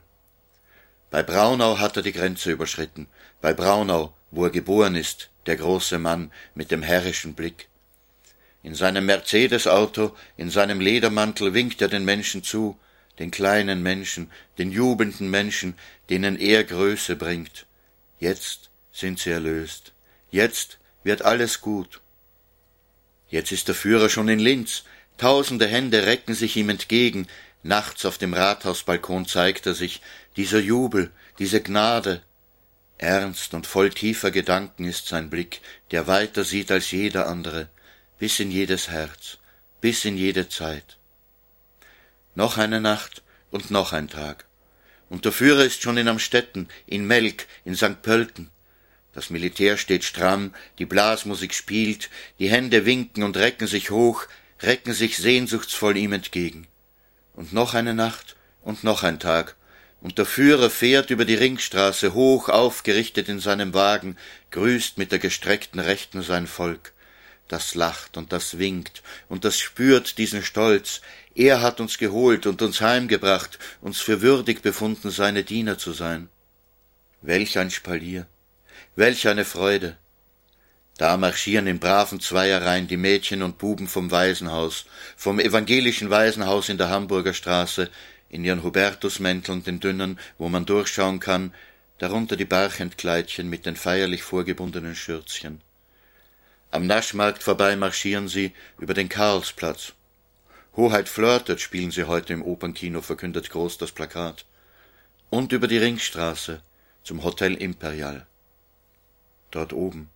Bei 1.10 1.22
Braunau 1.22 1.78
hat 1.78 1.96
er 1.96 2.02
die 2.02 2.12
Grenze 2.12 2.50
überschritten, 2.52 3.08
bei 3.40 3.52
Braunau, 3.52 4.14
wo 4.30 4.44
er 4.44 4.50
geboren 4.50 4.96
ist, 4.96 5.30
der 5.46 5.56
große 5.56 5.98
Mann 5.98 6.32
mit 6.54 6.70
dem 6.70 6.82
herrischen 6.82 7.34
Blick. 7.34 7.68
In 8.62 8.74
seinem 8.74 9.06
Mercedes-Auto, 9.06 10.16
in 10.36 10.50
seinem 10.50 10.80
Ledermantel 10.80 11.54
winkt 11.54 11.80
er 11.80 11.88
den 11.88 12.04
Menschen 12.04 12.42
zu, 12.42 12.78
den 13.18 13.30
kleinen 13.30 13.82
Menschen, 13.82 14.30
den 14.58 14.70
jubelnden 14.70 15.30
Menschen, 15.30 15.74
denen 16.10 16.36
er 16.36 16.64
Größe 16.64 17.16
bringt. 17.16 17.66
Jetzt 18.18 18.65
sind 18.96 19.18
sie 19.18 19.30
erlöst. 19.30 19.92
Jetzt 20.30 20.78
wird 21.04 21.22
alles 21.22 21.60
gut. 21.60 22.00
Jetzt 23.28 23.52
ist 23.52 23.68
der 23.68 23.74
Führer 23.74 24.08
schon 24.08 24.28
in 24.28 24.38
Linz. 24.38 24.84
Tausende 25.18 25.66
Hände 25.66 26.06
recken 26.06 26.34
sich 26.34 26.56
ihm 26.56 26.68
entgegen. 26.68 27.26
Nachts 27.62 28.04
auf 28.06 28.18
dem 28.18 28.32
Rathausbalkon 28.32 29.26
zeigt 29.26 29.66
er 29.66 29.74
sich. 29.74 30.00
Dieser 30.36 30.60
Jubel, 30.60 31.10
diese 31.38 31.60
Gnade. 31.60 32.22
Ernst 32.98 33.52
und 33.52 33.66
voll 33.66 33.90
tiefer 33.90 34.30
Gedanken 34.30 34.84
ist 34.84 35.08
sein 35.08 35.28
Blick, 35.28 35.60
der 35.90 36.06
weiter 36.06 36.44
sieht 36.44 36.70
als 36.70 36.90
jeder 36.90 37.28
andere, 37.28 37.68
bis 38.18 38.40
in 38.40 38.50
jedes 38.50 38.88
Herz, 38.88 39.36
bis 39.82 40.06
in 40.06 40.16
jede 40.16 40.48
Zeit. 40.48 40.96
Noch 42.34 42.56
eine 42.56 42.80
Nacht 42.80 43.22
und 43.50 43.70
noch 43.70 43.92
ein 43.92 44.08
Tag. 44.08 44.46
Und 45.10 45.26
der 45.26 45.32
Führer 45.32 45.64
ist 45.64 45.82
schon 45.82 45.98
in 45.98 46.08
Amstetten, 46.08 46.68
in 46.86 47.06
Melk, 47.06 47.46
in 47.66 47.76
St. 47.76 48.00
Pölten. 48.00 48.50
Das 49.16 49.30
Militär 49.30 49.78
steht 49.78 50.04
stramm, 50.04 50.52
die 50.78 50.84
Blasmusik 50.84 51.54
spielt, 51.54 52.10
die 52.38 52.50
Hände 52.50 52.84
winken 52.84 53.22
und 53.22 53.38
recken 53.38 53.66
sich 53.66 53.90
hoch, 53.90 54.26
recken 54.60 54.92
sich 54.92 55.16
sehnsuchtsvoll 55.16 55.96
ihm 55.96 56.12
entgegen. 56.12 56.66
Und 57.32 57.54
noch 57.54 57.72
eine 57.72 57.94
Nacht 57.94 58.36
und 58.60 58.84
noch 58.84 59.04
ein 59.04 59.18
Tag, 59.18 59.56
und 60.02 60.18
der 60.18 60.26
Führer 60.26 60.68
fährt 60.68 61.08
über 61.08 61.24
die 61.24 61.34
Ringstraße 61.34 62.12
hoch 62.12 62.50
aufgerichtet 62.50 63.30
in 63.30 63.40
seinem 63.40 63.72
Wagen, 63.72 64.18
grüßt 64.50 64.98
mit 64.98 65.12
der 65.12 65.18
gestreckten 65.18 65.80
Rechten 65.80 66.20
sein 66.20 66.46
Volk. 66.46 66.92
Das 67.48 67.74
lacht 67.74 68.18
und 68.18 68.34
das 68.34 68.58
winkt, 68.58 69.02
und 69.30 69.46
das 69.46 69.58
spürt 69.58 70.18
diesen 70.18 70.42
Stolz. 70.42 71.00
Er 71.34 71.62
hat 71.62 71.80
uns 71.80 71.96
geholt 71.96 72.44
und 72.44 72.60
uns 72.60 72.82
heimgebracht, 72.82 73.58
uns 73.80 73.98
für 73.98 74.20
würdig 74.20 74.60
befunden, 74.60 75.08
seine 75.10 75.42
Diener 75.42 75.78
zu 75.78 75.94
sein. 75.94 76.28
Welch 77.22 77.56
ein 77.56 77.70
Spalier! 77.70 78.26
Welch 78.98 79.28
eine 79.28 79.44
Freude! 79.44 79.98
Da 80.96 81.18
marschieren 81.18 81.66
in 81.66 81.78
braven 81.78 82.18
Zweierreihen 82.18 82.88
die 82.88 82.96
Mädchen 82.96 83.42
und 83.42 83.58
Buben 83.58 83.88
vom 83.88 84.10
Waisenhaus, 84.10 84.86
vom 85.18 85.38
evangelischen 85.38 86.08
Waisenhaus 86.08 86.70
in 86.70 86.78
der 86.78 86.88
Hamburger 86.88 87.34
Straße, 87.34 87.90
in 88.30 88.42
ihren 88.42 88.62
Hubertusmänteln, 88.62 89.62
den 89.62 89.80
dünnen, 89.80 90.18
wo 90.38 90.48
man 90.48 90.64
durchschauen 90.64 91.20
kann, 91.20 91.52
darunter 91.98 92.36
die 92.36 92.46
Barchentkleidchen 92.46 93.50
mit 93.50 93.66
den 93.66 93.76
feierlich 93.76 94.22
vorgebundenen 94.22 94.94
Schürzchen. 94.94 95.60
Am 96.70 96.86
Naschmarkt 96.86 97.42
vorbei 97.42 97.76
marschieren 97.76 98.28
sie 98.28 98.54
über 98.78 98.94
den 98.94 99.10
Karlsplatz. 99.10 99.92
Hoheit 100.74 101.10
flirtet, 101.10 101.60
spielen 101.60 101.90
sie 101.90 102.04
heute 102.04 102.32
im 102.32 102.42
Opernkino, 102.42 103.02
verkündet 103.02 103.50
groß 103.50 103.76
das 103.76 103.92
Plakat. 103.92 104.46
Und 105.28 105.52
über 105.52 105.68
die 105.68 105.76
Ringstraße 105.76 106.62
zum 107.04 107.24
Hotel 107.24 107.56
Imperial 107.56 108.26
dort 109.56 109.72
oben, 109.72 110.10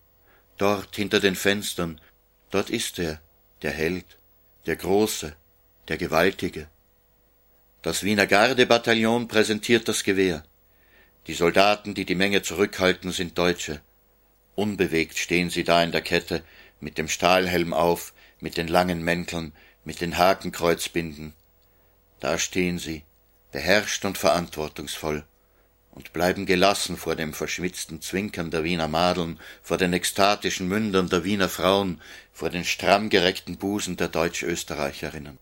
dort 0.57 0.95
hinter 0.95 1.19
den 1.19 1.35
Fenstern, 1.35 1.99
dort 2.51 2.69
ist 2.69 2.99
er, 2.99 3.19
der 3.63 3.71
Held, 3.71 4.05
der 4.67 4.75
Große, 4.75 5.35
der 5.87 5.97
Gewaltige. 5.97 6.67
Das 7.81 8.03
Wiener 8.03 8.27
Gardebataillon 8.27 9.27
präsentiert 9.27 9.87
das 9.87 10.03
Gewehr. 10.03 10.43
Die 11.27 11.33
Soldaten, 11.33 11.93
die 11.95 12.05
die 12.05 12.15
Menge 12.15 12.43
zurückhalten, 12.43 13.11
sind 13.11 13.37
Deutsche. 13.37 13.81
Unbewegt 14.55 15.17
stehen 15.17 15.49
sie 15.49 15.63
da 15.63 15.83
in 15.83 15.91
der 15.91 16.01
Kette, 16.01 16.43
mit 16.79 16.97
dem 16.97 17.07
Stahlhelm 17.07 17.73
auf, 17.73 18.13
mit 18.39 18.57
den 18.57 18.67
langen 18.67 19.03
Mänteln, 19.03 19.53
mit 19.83 20.01
den 20.01 20.17
Hakenkreuzbinden. 20.17 21.33
Da 22.19 22.37
stehen 22.37 22.77
sie, 22.77 23.03
beherrscht 23.51 24.05
und 24.05 24.17
verantwortungsvoll, 24.17 25.25
und 25.91 26.13
bleiben 26.13 26.45
gelassen 26.45 26.97
vor 26.97 27.15
dem 27.15 27.33
verschwitzten 27.33 28.01
Zwinkern 28.01 28.49
der 28.49 28.63
Wiener 28.63 28.87
Madeln, 28.87 29.39
vor 29.61 29.77
den 29.77 29.93
ekstatischen 29.93 30.67
Mündern 30.67 31.09
der 31.09 31.23
Wiener 31.23 31.49
Frauen, 31.49 32.01
vor 32.31 32.49
den 32.49 32.63
stramm 32.63 33.09
gereckten 33.09 33.57
Busen 33.57 33.97
der 33.97 34.07
Deutsch-Österreicherinnen. 34.07 35.37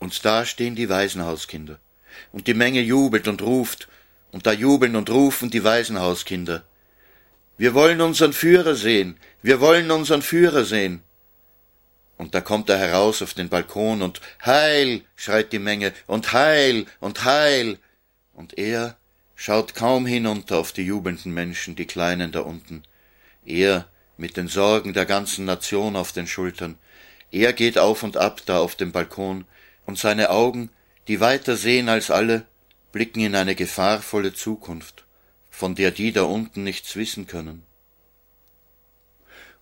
Und 0.00 0.24
da 0.24 0.44
stehen 0.44 0.74
die 0.74 0.88
Waisenhauskinder, 0.88 1.78
und 2.32 2.46
die 2.46 2.54
Menge 2.54 2.80
jubelt 2.80 3.28
und 3.28 3.42
ruft, 3.42 3.88
und 4.32 4.46
da 4.46 4.52
jubeln 4.52 4.96
und 4.96 5.10
rufen 5.10 5.50
die 5.50 5.64
Waisenhauskinder. 5.64 6.64
Wir 7.56 7.74
wollen 7.74 8.00
unseren 8.00 8.32
Führer 8.32 8.74
sehen, 8.74 9.16
wir 9.42 9.60
wollen 9.60 9.90
unseren 9.90 10.22
Führer 10.22 10.64
sehen. 10.64 11.02
Und 12.16 12.34
da 12.34 12.40
kommt 12.40 12.68
er 12.68 12.78
heraus 12.78 13.22
auf 13.22 13.34
den 13.34 13.48
Balkon 13.48 14.02
und 14.02 14.20
Heil, 14.44 15.02
schreit 15.14 15.52
die 15.52 15.60
Menge, 15.60 15.92
und 16.08 16.32
Heil, 16.32 16.86
und 16.98 17.24
Heil, 17.24 17.78
und 18.38 18.56
er 18.56 18.96
schaut 19.34 19.74
kaum 19.74 20.06
hinunter 20.06 20.58
auf 20.58 20.70
die 20.70 20.84
jubelnden 20.84 21.34
Menschen, 21.34 21.74
die 21.74 21.86
Kleinen 21.86 22.30
da 22.30 22.40
unten. 22.40 22.84
Er 23.44 23.88
mit 24.16 24.36
den 24.36 24.46
Sorgen 24.46 24.92
der 24.94 25.06
ganzen 25.06 25.44
Nation 25.44 25.96
auf 25.96 26.12
den 26.12 26.28
Schultern. 26.28 26.78
Er 27.32 27.52
geht 27.52 27.78
auf 27.78 28.04
und 28.04 28.16
ab 28.16 28.42
da 28.46 28.60
auf 28.60 28.76
dem 28.76 28.92
Balkon, 28.92 29.44
und 29.86 29.98
seine 29.98 30.30
Augen, 30.30 30.70
die 31.08 31.18
weiter 31.18 31.56
sehen 31.56 31.88
als 31.88 32.12
alle, 32.12 32.46
blicken 32.92 33.20
in 33.20 33.34
eine 33.34 33.56
gefahrvolle 33.56 34.32
Zukunft, 34.34 35.04
von 35.50 35.74
der 35.74 35.90
die 35.90 36.12
da 36.12 36.22
unten 36.22 36.62
nichts 36.62 36.94
wissen 36.94 37.26
können. 37.26 37.64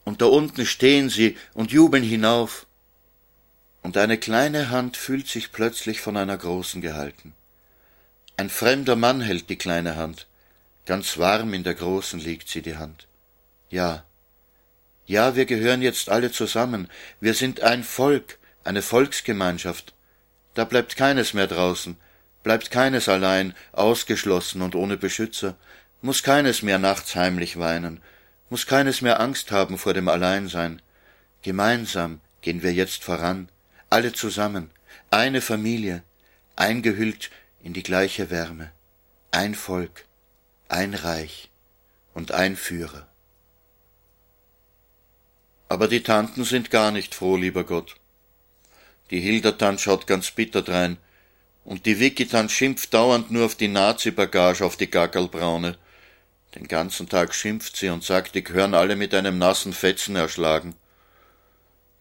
Und 0.05 0.21
da 0.21 0.27
unten 0.27 0.67
stehen 0.67 1.09
sie 1.09 1.35
und 1.55 1.73
jubeln 1.73 2.05
hinauf. 2.05 2.67
und 3.83 3.97
eine 3.97 4.19
kleine 4.19 4.69
Hand 4.69 4.99
fühlt 4.99 5.29
sich 5.29 5.53
plötzlich 5.53 6.01
von 6.03 6.17
einer 6.19 6.37
großen 6.37 6.83
gehalten. 6.83 7.35
Ein 8.39 8.51
fremder 8.51 8.97
Mann 8.97 9.23
hält 9.23 9.49
die 9.49 9.57
kleine 9.57 9.97
Hand, 9.97 10.27
ganz 10.85 11.17
warm 11.17 11.55
in 11.55 11.65
der 11.65 11.75
großen 11.75 12.21
liegt 12.21 12.49
sie 12.49 12.61
die 12.61 12.77
Hand. 12.77 13.07
Ja, 13.71 14.05
ja, 15.07 15.37
wir 15.37 15.47
gehören 15.47 15.81
jetzt 15.81 16.11
alle 16.11 16.31
zusammen, 16.31 16.89
wir 17.19 17.33
sind 17.33 17.63
ein 17.63 17.83
Volk, 17.83 18.39
eine 18.63 18.83
Volksgemeinschaft. 18.83 19.95
Da 20.55 20.65
bleibt 20.65 20.97
keines 20.97 21.33
mehr 21.33 21.47
draußen, 21.47 21.97
bleibt 22.43 22.71
keines 22.71 23.09
allein, 23.09 23.55
ausgeschlossen 23.73 24.61
und 24.61 24.75
ohne 24.75 24.97
Beschützer, 24.99 25.57
muss 26.03 26.23
keines 26.23 26.61
mehr 26.61 26.79
nachts 26.79 27.15
heimlich 27.17 27.59
weinen, 27.59 28.03
muss 28.51 28.67
keines 28.67 29.01
mehr 29.01 29.19
Angst 29.19 29.51
haben 29.51 29.79
vor 29.79 29.95
dem 29.95 30.09
Alleinsein. 30.09 30.83
Gemeinsam 31.43 32.21
gehen 32.43 32.63
wir 32.63 32.75
jetzt 32.75 33.03
voran, 33.03 33.49
alle 33.89 34.13
zusammen, 34.13 34.71
eine 35.11 35.41
Familie, 35.41 36.03
eingehüllt 36.57 37.31
in 37.67 37.73
die 37.73 37.83
gleiche 37.83 38.31
Wärme, 38.31 38.71
ein 39.33 39.57
Volk, 39.57 40.05
ein 40.69 40.95
Reich 40.95 41.51
und 42.15 42.31
ein 42.31 42.55
Führer. 42.55 43.09
Aber 45.69 45.89
die 45.89 46.05
Tanten 46.05 46.45
sind 46.45 46.71
gar 46.71 46.93
nicht 46.93 47.13
froh, 47.13 47.37
lieber 47.37 47.65
Gott. 47.65 47.97
Die 49.11 49.19
Hildertant 49.19 49.81
schaut 49.81 50.07
ganz 50.07 50.31
bitter 50.31 50.63
drein, 50.63 50.97
und 51.65 51.87
die 51.87 51.99
Wikitant 51.99 52.53
schimpft 52.53 52.95
dauernd 52.95 53.33
nur 53.33 53.47
auf 53.47 53.57
die 53.57 53.67
Nazi-Bagage, 53.67 54.65
auf 54.65 54.77
die 54.77 54.89
Gackerlbraune. 54.89 55.77
Den 56.55 56.69
ganzen 56.69 57.09
Tag 57.09 57.35
schimpft 57.35 57.77
sie 57.77 57.89
und 57.89 58.05
sagt, 58.05 58.37
die 58.37 58.45
gehören 58.45 58.75
alle 58.75 58.95
mit 58.95 59.13
einem 59.13 59.39
nassen 59.39 59.73
Fetzen 59.73 60.15
erschlagen. 60.15 60.77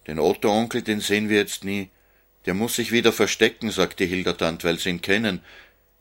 Den 0.06 0.20
Otto-Onkel, 0.20 0.84
den 0.84 1.00
sehen 1.00 1.28
wir 1.28 1.38
jetzt 1.40 1.64
nie. 1.64 1.90
Der 2.46 2.54
muss 2.54 2.76
sich 2.76 2.92
wieder 2.92 3.12
verstecken, 3.12 3.72
sagt 3.72 4.00
die 4.00 4.06
Hildertant, 4.06 4.64
weil 4.64 4.78
sie 4.78 4.90
ihn 4.90 5.02
kennen, 5.02 5.42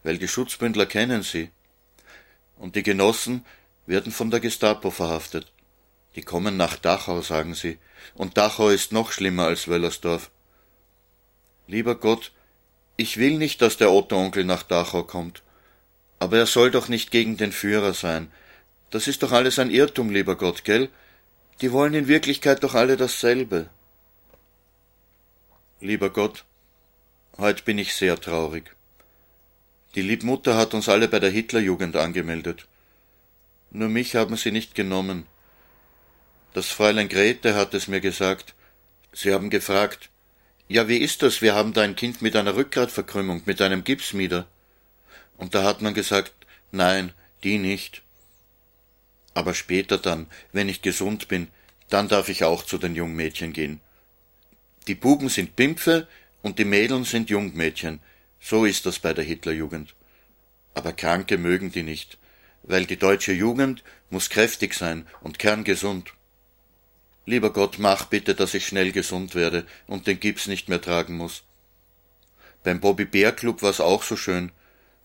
weil 0.02 0.18
die 0.18 0.28
Schutzbündler 0.28 0.86
kennen 0.86 1.22
sie. 1.22 1.50
Und 2.56 2.76
die 2.76 2.82
Genossen 2.82 3.44
werden 3.86 4.12
von 4.12 4.30
der 4.30 4.40
Gestapo 4.40 4.90
verhaftet. 4.90 5.52
Die 6.16 6.22
kommen 6.22 6.56
nach 6.56 6.76
Dachau, 6.76 7.22
sagen 7.22 7.54
sie, 7.54 7.78
und 8.14 8.36
Dachau 8.36 8.68
ist 8.68 8.92
noch 8.92 9.10
schlimmer 9.10 9.46
als 9.46 9.66
Wöllersdorf. 9.68 10.30
Lieber 11.66 11.94
Gott, 11.94 12.32
ich 12.96 13.16
will 13.16 13.38
nicht, 13.38 13.60
dass 13.62 13.76
der 13.76 13.90
Otto-Onkel 13.90 14.44
nach 14.44 14.62
Dachau 14.62 15.02
kommt. 15.02 15.42
Aber 16.20 16.38
er 16.38 16.46
soll 16.46 16.70
doch 16.70 16.88
nicht 16.88 17.10
gegen 17.10 17.36
den 17.36 17.50
Führer 17.52 17.94
sein. 17.94 18.30
Das 18.90 19.08
ist 19.08 19.22
doch 19.22 19.32
alles 19.32 19.58
ein 19.58 19.70
Irrtum, 19.70 20.10
lieber 20.10 20.36
Gott, 20.36 20.64
gell? 20.64 20.88
Die 21.60 21.72
wollen 21.72 21.94
in 21.94 22.06
Wirklichkeit 22.06 22.62
doch 22.62 22.74
alle 22.74 22.96
dasselbe. 22.96 23.68
Lieber 25.84 26.08
Gott, 26.08 26.46
heut 27.36 27.66
bin 27.66 27.76
ich 27.76 27.94
sehr 27.94 28.18
traurig. 28.18 28.74
Die 29.94 30.00
Liebmutter 30.00 30.56
hat 30.56 30.72
uns 30.72 30.88
alle 30.88 31.08
bei 31.08 31.20
der 31.20 31.28
Hitlerjugend 31.28 31.94
angemeldet. 31.96 32.66
Nur 33.70 33.90
mich 33.90 34.16
haben 34.16 34.38
sie 34.38 34.50
nicht 34.50 34.74
genommen. 34.74 35.26
Das 36.54 36.68
Fräulein 36.68 37.10
Grete 37.10 37.54
hat 37.54 37.74
es 37.74 37.86
mir 37.86 38.00
gesagt. 38.00 38.54
Sie 39.12 39.34
haben 39.34 39.50
gefragt, 39.50 40.08
ja, 40.68 40.88
wie 40.88 40.96
ist 40.96 41.20
das? 41.20 41.42
Wir 41.42 41.54
haben 41.54 41.74
da 41.74 41.82
ein 41.82 41.96
Kind 41.96 42.22
mit 42.22 42.34
einer 42.34 42.56
Rückgratverkrümmung, 42.56 43.42
mit 43.44 43.60
einem 43.60 43.84
Gipsmieder. 43.84 44.46
Und 45.36 45.54
da 45.54 45.64
hat 45.64 45.82
man 45.82 45.92
gesagt, 45.92 46.32
nein, 46.72 47.12
die 47.42 47.58
nicht. 47.58 48.00
Aber 49.34 49.52
später 49.52 49.98
dann, 49.98 50.28
wenn 50.50 50.70
ich 50.70 50.80
gesund 50.80 51.28
bin, 51.28 51.48
dann 51.90 52.08
darf 52.08 52.30
ich 52.30 52.42
auch 52.42 52.64
zu 52.64 52.78
den 52.78 52.94
Jungmädchen 52.94 53.52
gehen. 53.52 53.82
Die 54.86 54.94
Buben 54.94 55.28
sind 55.28 55.56
Pimpfe 55.56 56.06
und 56.42 56.58
die 56.58 56.66
Mädeln 56.66 57.04
sind 57.04 57.30
Jungmädchen. 57.30 58.00
So 58.40 58.66
ist 58.66 58.84
das 58.84 58.98
bei 58.98 59.14
der 59.14 59.24
Hitlerjugend. 59.24 59.94
Aber 60.74 60.92
Kranke 60.92 61.38
mögen 61.38 61.72
die 61.72 61.82
nicht, 61.82 62.18
weil 62.62 62.84
die 62.84 62.98
deutsche 62.98 63.32
Jugend 63.32 63.82
muss 64.10 64.28
kräftig 64.28 64.74
sein 64.74 65.06
und 65.22 65.38
kerngesund. 65.38 66.12
Lieber 67.24 67.52
Gott, 67.52 67.78
mach 67.78 68.04
bitte, 68.06 68.34
dass 68.34 68.52
ich 68.52 68.66
schnell 68.66 68.92
gesund 68.92 69.34
werde 69.34 69.66
und 69.86 70.06
den 70.06 70.20
Gips 70.20 70.46
nicht 70.46 70.68
mehr 70.68 70.82
tragen 70.82 71.16
muss. 71.16 71.44
Beim 72.62 72.80
Bobby 72.80 73.06
Bär 73.06 73.32
Club 73.32 73.62
war's 73.62 73.80
auch 73.80 74.02
so 74.02 74.16
schön. 74.16 74.52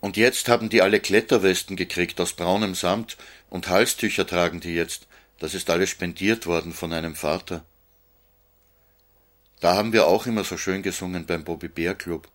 Und 0.01 0.17
jetzt 0.17 0.47
haben 0.49 0.69
die 0.69 0.81
alle 0.81 0.99
Kletterwesten 0.99 1.75
gekriegt 1.75 2.19
aus 2.19 2.33
braunem 2.33 2.75
Samt 2.75 3.17
und 3.49 3.69
Halstücher 3.69 4.27
tragen 4.27 4.59
die 4.59 4.73
jetzt. 4.73 5.07
Das 5.39 5.53
ist 5.53 5.69
alles 5.69 5.89
spendiert 5.89 6.45
worden 6.45 6.73
von 6.73 6.91
einem 6.91 7.15
Vater. 7.15 7.63
Da 9.59 9.75
haben 9.75 9.91
wir 9.93 10.07
auch 10.07 10.25
immer 10.25 10.43
so 10.43 10.57
schön 10.57 10.81
gesungen 10.81 11.25
beim 11.25 11.43
Bobby 11.43 11.67
Bär 11.67 11.95
Club. 11.95 12.27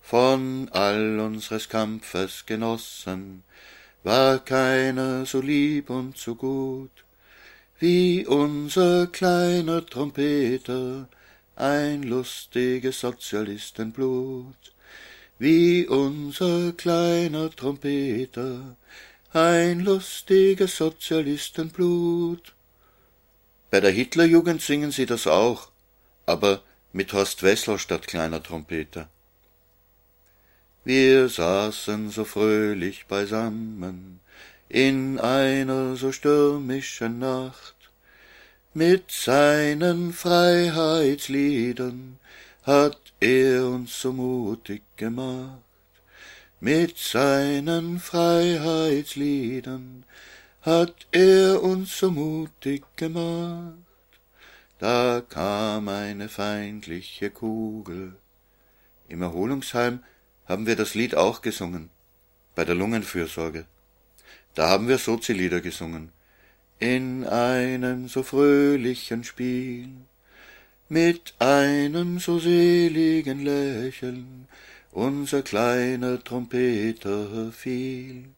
Von 0.00 0.68
all 0.72 1.20
unseres 1.20 1.68
Kampfes 1.68 2.44
Genossen 2.46 3.44
war 4.02 4.38
keiner 4.38 5.26
so 5.26 5.40
lieb 5.40 5.90
und 5.90 6.16
so 6.16 6.34
gut 6.34 6.90
wie 7.80 8.26
unser 8.26 9.06
kleiner 9.06 9.84
Trompeter, 9.86 11.08
ein 11.56 12.02
lustiges 12.02 13.00
Sozialistenblut, 13.00 14.74
wie 15.38 15.86
unser 15.86 16.72
kleiner 16.72 17.50
Trompeter, 17.50 18.76
ein 19.32 19.80
lustiges 19.80 20.76
Sozialistenblut. 20.76 22.52
Bei 23.70 23.80
der 23.80 23.92
Hitlerjugend 23.92 24.60
singen 24.60 24.90
sie 24.90 25.06
das 25.06 25.26
auch, 25.26 25.69
aber 26.30 26.62
mit 26.92 27.12
Horst 27.12 27.42
Wessel 27.42 27.78
statt 27.78 28.06
kleiner 28.06 28.40
Trompeter. 28.42 29.08
Wir 30.84 31.28
saßen 31.28 32.08
so 32.10 32.24
fröhlich 32.24 33.06
beisammen, 33.06 34.20
in 34.68 35.18
einer 35.18 35.96
so 35.96 36.12
stürmischen 36.12 37.18
Nacht. 37.18 37.74
Mit 38.72 39.10
seinen 39.10 40.12
Freiheitsliedern 40.12 42.20
hat 42.62 43.00
er 43.18 43.66
uns 43.66 44.00
so 44.00 44.12
mutig 44.12 44.82
gemacht. 44.96 45.58
Mit 46.60 46.98
seinen 46.98 47.98
Freiheitsliedern 47.98 50.04
hat 50.62 51.08
er 51.10 51.60
uns 51.62 51.98
so 51.98 52.12
mutig 52.12 52.84
gemacht. 52.96 53.89
Da 54.80 55.22
kam 55.28 55.88
eine 55.88 56.30
feindliche 56.30 57.28
Kugel. 57.28 58.14
Im 59.08 59.20
Erholungsheim 59.20 60.02
haben 60.46 60.66
wir 60.66 60.74
das 60.74 60.94
Lied 60.94 61.14
auch 61.16 61.42
gesungen, 61.42 61.90
bei 62.54 62.64
der 62.64 62.74
Lungenfürsorge. 62.76 63.66
Da 64.54 64.70
haben 64.70 64.88
wir 64.88 64.96
Sozilieder 64.96 65.60
gesungen. 65.60 66.12
In 66.78 67.26
einem 67.26 68.08
so 68.08 68.22
fröhlichen 68.22 69.22
Spiel, 69.22 69.90
mit 70.88 71.34
einem 71.38 72.18
so 72.18 72.38
seligen 72.38 73.44
Lächeln, 73.44 74.48
unser 74.92 75.42
kleiner 75.42 76.24
Trompeter 76.24 77.52
fiel. 77.52 78.30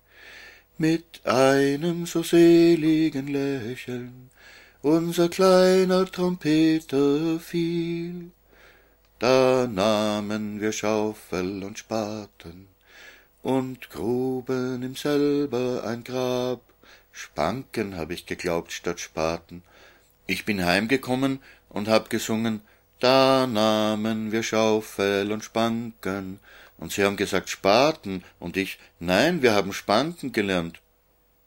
Mit 0.77 1.25
einem 1.25 2.05
so 2.05 2.25
seligen 2.25 3.29
Lächeln, 3.29 4.32
unser 4.83 5.29
kleiner 5.29 6.07
Trompeter 6.11 7.39
fiel. 7.39 8.33
Da 9.21 9.69
nahmen 9.69 10.61
wir 10.61 10.73
Schaufel 10.73 11.63
und 11.63 11.79
Spaten, 11.79 12.67
und 13.43 13.91
gruben 13.91 14.83
ihm 14.83 14.97
selber 14.97 15.85
ein 15.85 16.03
Grab. 16.03 16.61
Spanken, 17.13 17.97
hab 17.97 18.11
ich 18.11 18.27
geglaubt, 18.27 18.73
statt 18.73 18.99
Spaten. 18.99 19.63
Ich 20.27 20.45
bin 20.45 20.65
heimgekommen 20.65 21.39
und 21.69 21.89
hab 21.89 22.11
gesungen, 22.11 22.63
da 22.99 23.47
nahmen 23.47 24.33
wir 24.33 24.43
Schaufel 24.43 25.31
und 25.31 25.45
Spanken. 25.45 26.41
Und 26.79 26.91
sie 26.91 27.05
haben 27.05 27.17
gesagt 27.17 27.49
Spaten, 27.49 28.25
und 28.41 28.57
ich, 28.57 28.81
nein, 28.99 29.43
wir 29.43 29.55
haben 29.55 29.73
Spanken 29.73 30.33
gelernt. 30.33 30.81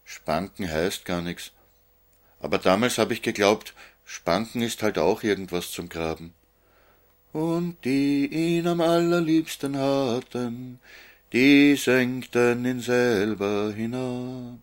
Spanken 0.06 0.72
heißt 0.72 1.04
gar 1.04 1.22
nichts. 1.22 1.52
Aber 2.46 2.60
damals 2.60 3.00
hab 3.00 3.10
ich 3.10 3.24
geglaubt, 3.24 3.74
Spanken 4.06 4.62
ist 4.62 4.84
halt 4.84 5.00
auch 5.00 5.24
irgendwas 5.24 5.72
zum 5.72 5.90
Graben. 5.90 6.36
Und 7.34 7.84
die 7.84 8.28
ihn 8.28 8.68
am 8.68 8.82
allerliebsten 8.82 9.76
hatten, 9.76 10.80
die 11.34 11.76
senkten 11.76 12.64
ihn 12.64 12.82
selber 12.82 13.74
hinab. 13.76 14.60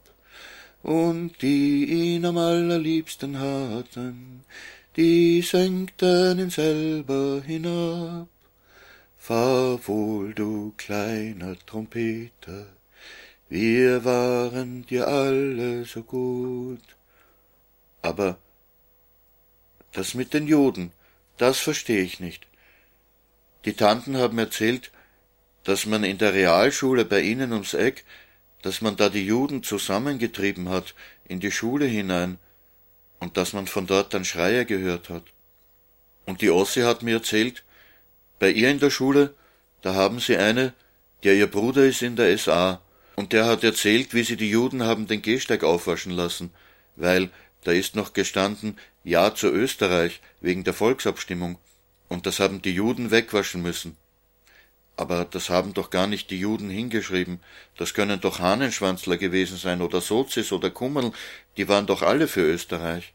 Und 0.85 1.43
die 1.43 2.13
ihn 2.13 2.25
am 2.25 2.39
allerliebsten 2.39 3.41
hatten, 3.41 4.45
die 4.97 5.43
senkten 5.43 6.39
ihn 6.39 6.51
selber 6.51 7.43
hinab. 7.45 8.29
Fahr 9.19 9.81
wohl, 9.89 10.35
du 10.35 10.73
kleiner 10.77 11.57
Trompeter, 11.67 12.67
wir 13.49 14.05
waren 14.05 14.87
dir 14.87 15.09
alle 15.09 15.85
so 15.85 16.05
gut. 16.05 16.79
Aber 18.03 18.39
das 19.93 20.15
mit 20.15 20.35
den 20.35 20.47
Juden, 20.47 20.93
das 21.39 21.59
versteh 21.59 22.01
ich 22.01 22.21
nicht. 22.21 22.47
Die 23.65 23.75
Tanten 23.75 24.17
haben 24.17 24.39
erzählt, 24.39 24.91
dass 25.65 25.87
man 25.87 26.03
in 26.03 26.19
der 26.19 26.35
Realschule 26.35 27.05
bei 27.05 27.21
ihnen 27.21 27.53
ums 27.53 27.75
Eck, 27.75 28.05
dass 28.63 28.81
man 28.81 28.97
da 28.97 29.09
die 29.09 29.25
Juden 29.25 29.63
zusammengetrieben 29.63 30.69
hat 30.69 30.95
in 31.25 31.41
die 31.41 31.51
Schule 31.51 31.87
hinein 31.87 32.39
und 33.21 33.37
dass 33.37 33.53
man 33.53 33.67
von 33.67 33.87
dort 33.87 34.15
dann 34.15 34.25
Schreie 34.25 34.67
gehört 34.67 35.09
hat. 35.09 35.25
Und 36.27 36.41
die 36.41 36.51
Ossi 36.51 36.81
hat 36.81 37.03
mir 37.03 37.17
erzählt, 37.17 37.65
bei 38.39 38.51
ihr 38.51 38.71
in 38.71 38.81
der 38.81 38.91
Schule, 38.91 39.35
da 39.83 39.95
haben 39.95 40.19
sie 40.19 40.37
eine, 40.37 40.75
der 41.23 41.35
ihr 41.35 41.49
Bruder 41.49 41.85
ist 41.87 42.03
in 42.03 42.17
der 42.17 42.37
SA, 42.37 42.81
und 43.15 43.33
der 43.33 43.47
hat 43.47 43.63
erzählt, 43.63 44.15
wie 44.15 44.25
sie 44.25 44.37
die 44.37 44.51
Juden 44.51 44.83
haben 44.83 45.07
den 45.07 45.23
Gehsteig 45.23 45.63
aufwaschen 45.63 46.13
lassen, 46.13 46.51
weil 46.97 47.31
da 47.65 47.73
ist 47.73 47.97
noch 47.97 48.13
gestanden 48.13 48.79
Ja 49.05 49.35
zu 49.35 49.49
Österreich 49.49 50.21
wegen 50.41 50.65
der 50.65 50.75
Volksabstimmung, 50.75 51.59
und 52.09 52.27
das 52.27 52.41
haben 52.41 52.63
die 52.63 52.75
Juden 52.75 53.11
wegwaschen 53.11 53.63
müssen. 53.63 53.97
Aber 54.97 55.25
das 55.25 55.49
haben 55.49 55.73
doch 55.73 55.91
gar 55.91 56.07
nicht 56.07 56.31
die 56.31 56.39
Juden 56.39 56.69
hingeschrieben. 56.69 57.41
Das 57.79 57.95
können 57.95 58.21
doch 58.21 58.41
Hahnenschwanzler 58.41 59.17
gewesen 59.17 59.57
sein 59.57 59.81
oder 59.81 60.01
Sozis 60.01 60.53
oder 60.53 60.71
Kummerl, 60.71 61.13
die 61.57 61.69
waren 61.69 61.87
doch 61.87 62.03
alle 62.03 62.29
für 62.29 62.43
Österreich. 62.43 63.15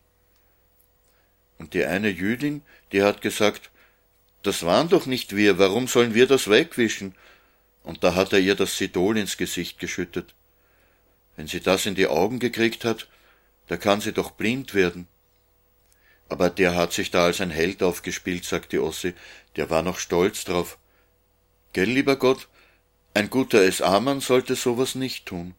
Und 1.59 1.73
die 1.73 1.85
eine 1.85 2.09
Jüdin, 2.09 2.63
die 2.91 3.03
hat 3.03 3.21
gesagt, 3.21 3.69
das 4.43 4.63
waren 4.63 4.89
doch 4.89 5.05
nicht 5.05 5.35
wir, 5.35 5.59
warum 5.59 5.87
sollen 5.87 6.13
wir 6.13 6.27
das 6.27 6.49
wegwischen? 6.49 7.15
Und 7.83 8.03
da 8.03 8.15
hat 8.15 8.33
er 8.33 8.39
ihr 8.39 8.55
das 8.55 8.77
Sidol 8.77 9.17
ins 9.17 9.37
Gesicht 9.37 9.79
geschüttet. 9.79 10.33
Wenn 11.35 11.47
sie 11.47 11.61
das 11.61 11.85
in 11.85 11.95
die 11.95 12.07
Augen 12.07 12.39
gekriegt 12.39 12.83
hat, 12.83 13.07
da 13.67 13.77
kann 13.77 14.01
sie 14.01 14.13
doch 14.13 14.31
blind 14.31 14.73
werden. 14.73 15.07
Aber 16.29 16.49
der 16.49 16.75
hat 16.75 16.93
sich 16.93 17.11
da 17.11 17.25
als 17.25 17.41
ein 17.41 17.51
Held 17.51 17.83
aufgespielt, 17.83 18.43
sagte 18.43 18.83
Ossi, 18.83 19.13
der 19.55 19.69
war 19.69 19.81
noch 19.81 19.99
stolz 19.99 20.43
drauf. 20.43 20.77
Gell, 21.73 21.89
lieber 21.89 22.15
Gott, 22.15 22.47
ein 23.13 23.29
guter 23.29 23.69
SA-Mann 23.71 24.19
sollte 24.19 24.55
sowas 24.55 24.95
nicht 24.95 25.25
tun. 25.25 25.55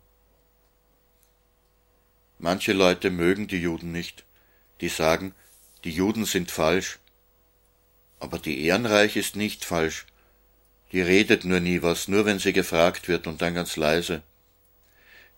Manche 2.39 2.73
Leute 2.73 3.11
mögen 3.11 3.49
die 3.49 3.61
Juden 3.61 3.93
nicht, 3.93 4.25
die 4.81 4.89
sagen, 4.89 5.35
die 5.85 5.91
Juden 5.91 6.25
sind 6.25 6.51
falsch. 6.51 6.99
Aber 8.21 8.39
die 8.39 8.65
Ehrenreich 8.65 9.17
ist 9.17 9.37
nicht 9.37 9.65
falsch. 9.65 10.07
Die 10.93 11.01
redet 11.01 11.45
nur 11.45 11.61
nie 11.61 11.83
was, 11.83 12.09
nur 12.09 12.25
wenn 12.25 12.39
sie 12.39 12.53
gefragt 12.53 13.09
wird 13.09 13.27
und 13.27 13.43
dann 13.43 13.55
ganz 13.55 13.77
leise. 13.77 14.23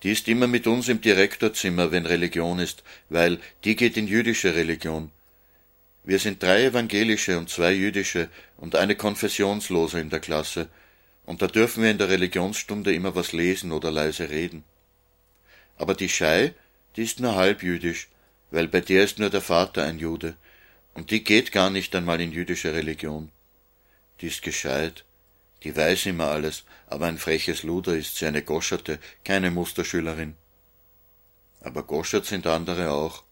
Die 0.02 0.12
ist 0.12 0.28
immer 0.28 0.46
mit 0.46 0.66
uns 0.66 0.88
im 0.88 1.00
Direktorzimmer, 1.00 1.90
wenn 1.90 2.06
Religion 2.06 2.58
ist, 2.58 2.82
weil 3.08 3.38
die 3.64 3.76
geht 3.76 3.96
in 3.96 4.06
jüdische 4.06 4.54
Religion. 4.54 5.10
Wir 6.04 6.18
sind 6.18 6.42
drei 6.42 6.64
evangelische 6.64 7.38
und 7.38 7.50
zwei 7.50 7.72
jüdische 7.72 8.30
und 8.56 8.76
eine 8.76 8.96
konfessionslose 8.96 10.00
in 10.00 10.10
der 10.10 10.20
Klasse, 10.20 10.68
und 11.26 11.42
da 11.42 11.46
dürfen 11.46 11.82
wir 11.82 11.90
in 11.90 11.98
der 11.98 12.08
Religionsstunde 12.08 12.94
immer 12.94 13.14
was 13.14 13.32
lesen 13.32 13.72
oder 13.72 13.90
leise 13.90 14.30
reden. 14.30 14.64
Aber 15.76 15.94
die 15.94 16.08
Schei, 16.08 16.54
die 16.96 17.02
ist 17.02 17.20
nur 17.20 17.34
halb 17.34 17.62
jüdisch, 17.62 18.08
weil 18.50 18.68
bei 18.68 18.80
der 18.80 19.04
ist 19.04 19.18
nur 19.18 19.30
der 19.30 19.42
Vater 19.42 19.84
ein 19.84 19.98
Jude, 19.98 20.34
und 20.94 21.10
die 21.10 21.22
geht 21.22 21.52
gar 21.52 21.70
nicht 21.70 21.94
einmal 21.94 22.20
in 22.20 22.32
jüdische 22.32 22.72
Religion. 22.72 23.30
Die 24.20 24.26
ist 24.26 24.42
gescheit, 24.42 25.04
die 25.62 25.76
weiß 25.76 26.06
immer 26.06 26.26
alles, 26.26 26.64
aber 26.90 27.06
ein 27.06 27.18
freches 27.18 27.62
Luder 27.62 27.96
ist 27.96 28.16
sie, 28.16 28.26
eine 28.26 28.42
Goscherte, 28.42 28.98
keine 29.24 29.52
Musterschülerin. 29.52 30.34
Aber 31.60 31.84
Goschert 31.84 32.26
sind 32.26 32.48
andere 32.48 32.90
auch. 32.90 33.22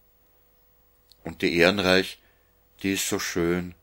Und 1.25 1.43
die 1.43 1.57
Ehrenreich, 1.57 2.21
die 2.83 2.93
ist 2.93 3.09
so 3.09 3.19
schön, 3.19 3.75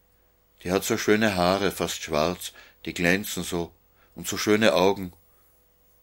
die 0.63 0.71
hat 0.71 0.85
so 0.85 0.97
schöne 0.97 1.35
Haare, 1.35 1.71
fast 1.71 2.01
schwarz, 2.01 2.53
die 2.85 2.93
glänzen 2.93 3.43
so, 3.43 3.71
und 4.15 4.27
so 4.27 4.37
schöne 4.37 4.73
Augen. 4.73 5.11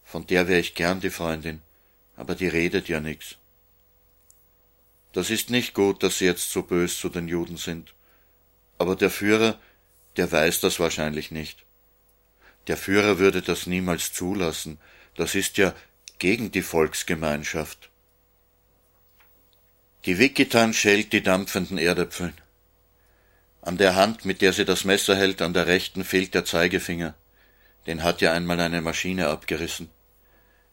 Von 0.04 0.26
der 0.26 0.48
wär 0.48 0.60
ich 0.60 0.74
gern 0.74 1.00
die 1.00 1.10
Freundin, 1.10 1.62
aber 2.14 2.34
die 2.34 2.48
redet 2.48 2.88
ja 2.88 3.00
nix. 3.00 3.36
Das 5.14 5.30
ist 5.30 5.48
nicht 5.48 5.72
gut, 5.72 6.02
dass 6.02 6.18
sie 6.18 6.26
jetzt 6.26 6.50
so 6.50 6.62
bös 6.62 6.98
zu 6.98 7.08
den 7.08 7.26
Juden 7.26 7.56
sind. 7.56 7.94
Aber 8.76 8.96
der 8.96 9.10
Führer, 9.10 9.58
der 10.18 10.30
weiß 10.30 10.60
das 10.60 10.78
wahrscheinlich 10.78 11.30
nicht. 11.30 11.64
Der 12.68 12.76
Führer 12.76 13.18
würde 13.18 13.42
das 13.42 13.66
niemals 13.66 14.12
zulassen. 14.12 14.78
Das 15.16 15.34
ist 15.34 15.58
ja 15.58 15.74
gegen 16.18 16.50
die 16.52 16.62
Volksgemeinschaft. 16.62 17.90
Die 20.04 20.18
Wikitan 20.18 20.72
schält 20.72 21.12
die 21.12 21.22
dampfenden 21.22 21.78
Erdäpfel. 21.78 22.32
An 23.60 23.78
der 23.78 23.94
Hand, 23.94 24.24
mit 24.24 24.42
der 24.42 24.52
sie 24.52 24.64
das 24.64 24.84
Messer 24.84 25.16
hält, 25.16 25.40
an 25.42 25.54
der 25.54 25.66
rechten 25.66 26.04
fehlt 26.04 26.34
der 26.34 26.44
Zeigefinger. 26.44 27.14
Den 27.86 28.02
hat 28.02 28.20
ja 28.20 28.32
einmal 28.32 28.60
eine 28.60 28.80
Maschine 28.80 29.28
abgerissen. 29.28 29.90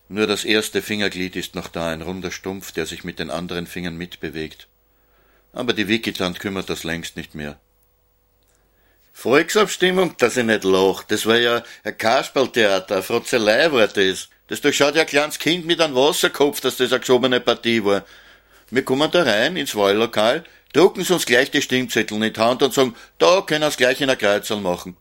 Nur 0.08 0.26
das 0.26 0.44
erste 0.44 0.82
Fingerglied 0.82 1.36
ist 1.36 1.54
noch 1.54 1.68
da, 1.68 1.92
ein 1.92 2.02
runder 2.02 2.32
Stumpf, 2.32 2.72
der 2.72 2.88
sich 2.88 3.04
mit 3.04 3.20
den 3.20 3.30
anderen 3.30 3.68
Fingern 3.68 3.96
mitbewegt. 3.96 4.68
Aber 5.54 5.74
die 5.74 5.88
Wikitant 5.88 6.40
kümmert 6.40 6.70
das 6.70 6.84
längst 6.84 7.16
nicht 7.16 7.36
mehr. 7.36 7.60
Volksabstimmung, 9.20 10.16
dass 10.18 10.38
ich 10.38 10.46
nicht 10.46 10.64
lach, 10.64 11.04
das 11.04 11.26
war 11.26 11.38
ja 11.38 11.62
ein 11.84 11.98
Kasperltheater, 11.98 12.96
ein 12.96 13.04
Frotzelei 13.04 13.70
war 13.70 13.86
das. 13.86 14.30
Das 14.48 14.62
durchschaut 14.62 14.96
ja 14.96 15.02
ein 15.02 15.08
kleines 15.08 15.40
Kind 15.40 15.66
mit 15.66 15.82
einem 15.82 15.94
Wasserkopf, 15.94 16.62
dass 16.62 16.78
das 16.78 16.94
eine 16.94 17.02
geschobene 17.02 17.42
Partie 17.42 17.84
war. 17.84 18.06
Wir 18.72 18.86
kommen 18.86 19.12
da 19.12 19.24
rein 19.24 19.58
ins 19.58 19.76
Wahllokal, 19.76 20.46
drucken 20.72 21.04
sie 21.04 21.14
uns 21.14 21.26
gleich 21.26 21.52
die 21.52 21.62
Stimmzettel 21.62 22.16
in 22.16 22.34
die 22.34 22.40
Hand 22.40 22.64
und 22.64 22.74
sagen, 22.74 22.96
da 23.18 23.42
können 23.42 23.64
wir's 23.64 23.76
gleich 23.76 24.00
in 24.00 24.10
ein 24.10 24.18
Kreuzerl 24.18 24.62
machen. 24.62 24.96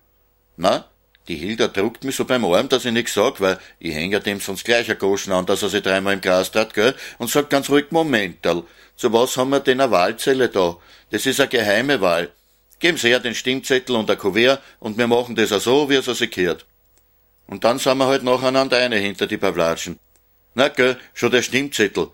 Na, 0.57 0.87
die 1.29 1.37
Hilda 1.37 1.69
druckt 1.69 2.03
mich 2.03 2.17
so 2.17 2.25
beim 2.25 2.45
Arm, 2.45 2.69
dass 2.69 2.87
ich 2.87 2.93
nix 2.93 3.15
sag, 3.15 3.41
weil 3.41 3.61
ich 3.79 3.95
häng 3.95 4.11
ja 4.11 4.19
dem 4.19 4.41
sonst 4.41 4.65
gleich 4.65 4.91
ein 4.91 4.99
Goschen 4.99 5.33
an, 5.33 5.47
dass 5.47 5.63
er 5.63 5.69
sich 5.69 5.83
dreimal 5.85 6.15
im 6.15 6.21
Gras 6.21 6.51
tat, 6.51 6.75
gell, 6.75 6.97
und 7.19 7.31
sagt 7.31 7.51
ganz 7.51 7.71
ruhig, 7.71 7.87
Momental, 7.91 8.65
zu 8.97 9.13
was 9.13 9.37
haben 9.37 9.51
wir 9.51 9.61
denn 9.61 9.81
eine 9.81 9.93
Wahlzelle 9.93 10.49
da? 10.49 10.77
Das 11.11 11.25
ist 11.25 11.39
eine 11.39 11.49
geheime 11.49 12.01
Wahl. 12.01 12.33
Geben 12.79 12.99
Sie 12.99 13.09
her 13.09 13.21
den 13.21 13.35
Stimmzettel 13.35 13.97
und 13.97 14.11
ein 14.11 14.19
Kuvert 14.19 14.63
und 14.79 14.99
wir 14.99 15.07
machen 15.07 15.35
das 15.35 15.53
auch 15.53 15.61
so, 15.61 15.91
wie 15.91 15.97
es 15.97 16.07
sich 16.07 16.31
gehört. 16.31 16.67
Und 17.47 17.65
dann 17.65 17.79
sind 17.79 17.99
wir 17.99 18.07
halt 18.07 18.23
nacheinander 18.23 18.77
eine 18.77 18.97
hinter 18.97 19.27
die 19.27 19.39
Pavlatschen. 19.39 19.99
Na 20.55 20.69
gell, 20.69 20.99
schon 21.15 21.31
der 21.31 21.43
Stimmzettel 21.43 22.09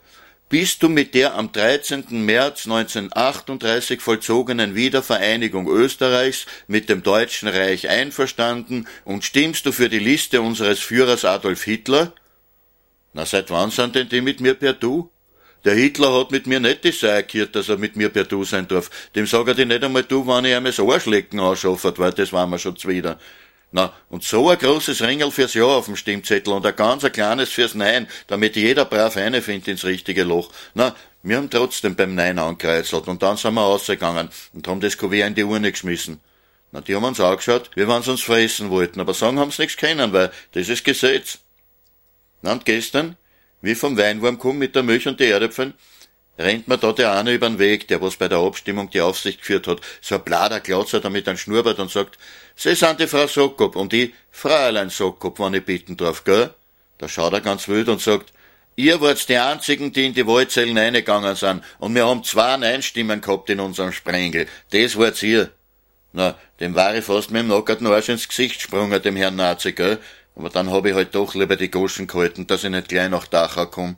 bist 0.48 0.82
du 0.82 0.88
mit 0.88 1.14
der 1.14 1.34
am 1.34 1.50
13. 1.50 2.24
März 2.24 2.66
1938 2.66 4.00
vollzogenen 4.00 4.74
Wiedervereinigung 4.74 5.68
Österreichs 5.68 6.46
mit 6.68 6.88
dem 6.88 7.02
Deutschen 7.02 7.48
Reich 7.48 7.88
einverstanden 7.88 8.86
und 9.04 9.24
stimmst 9.24 9.66
du 9.66 9.72
für 9.72 9.88
die 9.88 9.98
Liste 9.98 10.42
unseres 10.42 10.80
Führers 10.80 11.24
Adolf 11.24 11.64
Hitler? 11.64 12.12
Na, 13.14 13.26
seit 13.26 13.50
wann 13.50 13.70
sind 13.70 13.94
denn 13.94 14.08
die 14.08 14.20
mit 14.20 14.40
mir 14.40 14.54
per 14.54 14.74
Du? 14.74 15.10
Der 15.64 15.74
Hitler 15.74 16.12
hat 16.20 16.30
mit 16.30 16.46
mir 16.46 16.60
nicht 16.60 16.84
das 16.84 17.02
erklärt, 17.02 17.56
dass 17.56 17.70
er 17.70 17.78
mit 17.78 17.96
mir 17.96 18.10
per 18.10 18.24
Du 18.24 18.44
sein 18.44 18.68
darf. 18.68 18.90
Dem 19.14 19.26
sag 19.26 19.48
er 19.48 19.54
dir 19.54 19.64
nicht 19.64 19.82
einmal 19.82 20.02
du, 20.02 20.26
wann 20.26 20.44
ich 20.44 20.52
ihm 20.52 20.64
das 20.64 20.78
Arschlecken 20.78 21.40
anschaffert, 21.40 21.98
weil 21.98 22.12
das 22.12 22.32
war 22.32 22.46
mir 22.46 22.58
schon 22.58 22.76
zuwider. 22.76 23.18
Na, 23.72 23.92
und 24.08 24.22
so 24.22 24.50
ein 24.50 24.58
großes 24.58 25.02
Ringel 25.02 25.32
fürs 25.32 25.54
Ja 25.54 25.64
auf 25.64 25.86
dem 25.86 25.96
Stimmzettel 25.96 26.52
und 26.52 26.64
ein 26.64 26.76
ganz 26.76 27.02
ein 27.02 27.10
kleines 27.10 27.48
fürs 27.48 27.74
Nein, 27.74 28.06
damit 28.28 28.54
jeder 28.54 28.84
brav 28.84 29.16
eine 29.16 29.42
findet 29.42 29.66
ins 29.66 29.84
richtige 29.84 30.22
Loch. 30.22 30.52
Na, 30.74 30.94
wir 31.24 31.38
haben 31.38 31.50
trotzdem 31.50 31.96
beim 31.96 32.14
Nein 32.14 32.38
angekreuzelt 32.38 33.08
und 33.08 33.22
dann 33.22 33.36
sind 33.36 33.54
wir 33.54 33.62
rausgegangen 33.62 34.28
und 34.52 34.68
haben 34.68 34.80
das 34.80 34.96
Kuvert 34.96 35.26
in 35.26 35.34
die 35.34 35.42
Urne 35.42 35.72
geschmissen. 35.72 36.20
Na, 36.70 36.82
die 36.82 36.94
haben 36.94 37.02
uns 37.02 37.18
angeschaut, 37.18 37.70
wie 37.74 37.88
wenn 37.88 38.02
sie 38.02 38.10
uns 38.10 38.22
fressen 38.22 38.70
wollten, 38.70 39.00
aber 39.00 39.14
sagen 39.14 39.40
haben 39.40 39.50
sie 39.50 39.62
nichts 39.62 39.76
können, 39.76 40.12
weil 40.12 40.30
das 40.52 40.68
ist 40.68 40.84
Gesetz. 40.84 41.38
Na, 42.42 42.52
und 42.52 42.66
gestern, 42.66 43.16
wie 43.64 43.74
vom 43.74 43.96
Weinwurm 43.96 44.38
kommen 44.38 44.58
mit 44.58 44.74
der 44.74 44.82
Milch 44.82 45.08
und 45.08 45.18
die 45.20 45.24
Erdäpfeln, 45.24 45.74
rennt 46.38 46.68
mir 46.68 46.78
da 46.78 46.92
der 46.92 47.12
eine 47.12 47.32
übern 47.32 47.58
Weg, 47.58 47.88
der 47.88 48.00
was 48.02 48.16
bei 48.16 48.28
der 48.28 48.38
Abstimmung 48.38 48.90
die 48.90 49.00
Aufsicht 49.00 49.40
geführt 49.40 49.66
hat, 49.66 49.80
so 50.00 50.16
ein 50.16 50.24
blader 50.24 50.60
Glotzer 50.60 51.00
damit 51.00 51.28
ein 51.28 51.38
Schnurrbart 51.38 51.78
und 51.78 51.90
sagt, 51.90 52.18
Sie 52.56 52.74
sind 52.74 53.00
die 53.00 53.06
Frau 53.06 53.26
Sokop 53.26 53.76
und 53.76 53.92
ich 53.92 54.12
Fräulein 54.30 54.90
Sokop, 54.90 55.38
wenn 55.40 55.54
ich 55.54 55.64
bitten 55.64 55.96
darf, 55.96 56.24
gell? 56.24 56.50
Da 56.98 57.08
schaut 57.08 57.32
er 57.32 57.40
ganz 57.40 57.66
wild 57.68 57.88
und 57.88 58.00
sagt, 58.00 58.32
ihr 58.76 59.00
wart 59.00 59.28
die 59.28 59.36
einzigen, 59.36 59.92
die 59.92 60.06
in 60.06 60.14
die 60.14 60.26
Wahlzellen 60.26 60.78
eingegangen 60.78 61.34
sind 61.34 61.62
und 61.78 61.94
wir 61.94 62.06
haben 62.06 62.22
zwei 62.22 62.56
Nein-Stimmen 62.56 63.20
gehabt 63.20 63.50
in 63.50 63.60
unserem 63.60 63.92
Sprengel. 63.92 64.46
Das 64.70 64.98
wart 64.98 65.22
ihr. 65.22 65.50
Na, 66.12 66.36
dem 66.60 66.76
war 66.76 66.94
ich 66.94 67.04
fast 67.04 67.32
mit 67.32 67.42
dem 67.42 67.48
nackerten 67.48 67.88
Arsch 67.88 68.08
ins 68.08 68.28
Gesicht 68.28 68.56
gesprungen, 68.56 69.02
dem 69.02 69.16
Herrn 69.16 69.34
Nazi, 69.34 69.72
gell? 69.72 69.98
Aber 70.34 70.50
dann 70.50 70.70
hab 70.70 70.84
ich 70.86 70.94
halt 70.94 71.14
doch 71.14 71.34
lieber 71.34 71.56
die 71.56 71.70
Goschen 71.70 72.06
gehalten, 72.06 72.46
dass 72.46 72.64
ich 72.64 72.70
nicht 72.70 72.88
gleich 72.88 73.08
nach 73.08 73.26
Dachau 73.26 73.66
komm. 73.66 73.96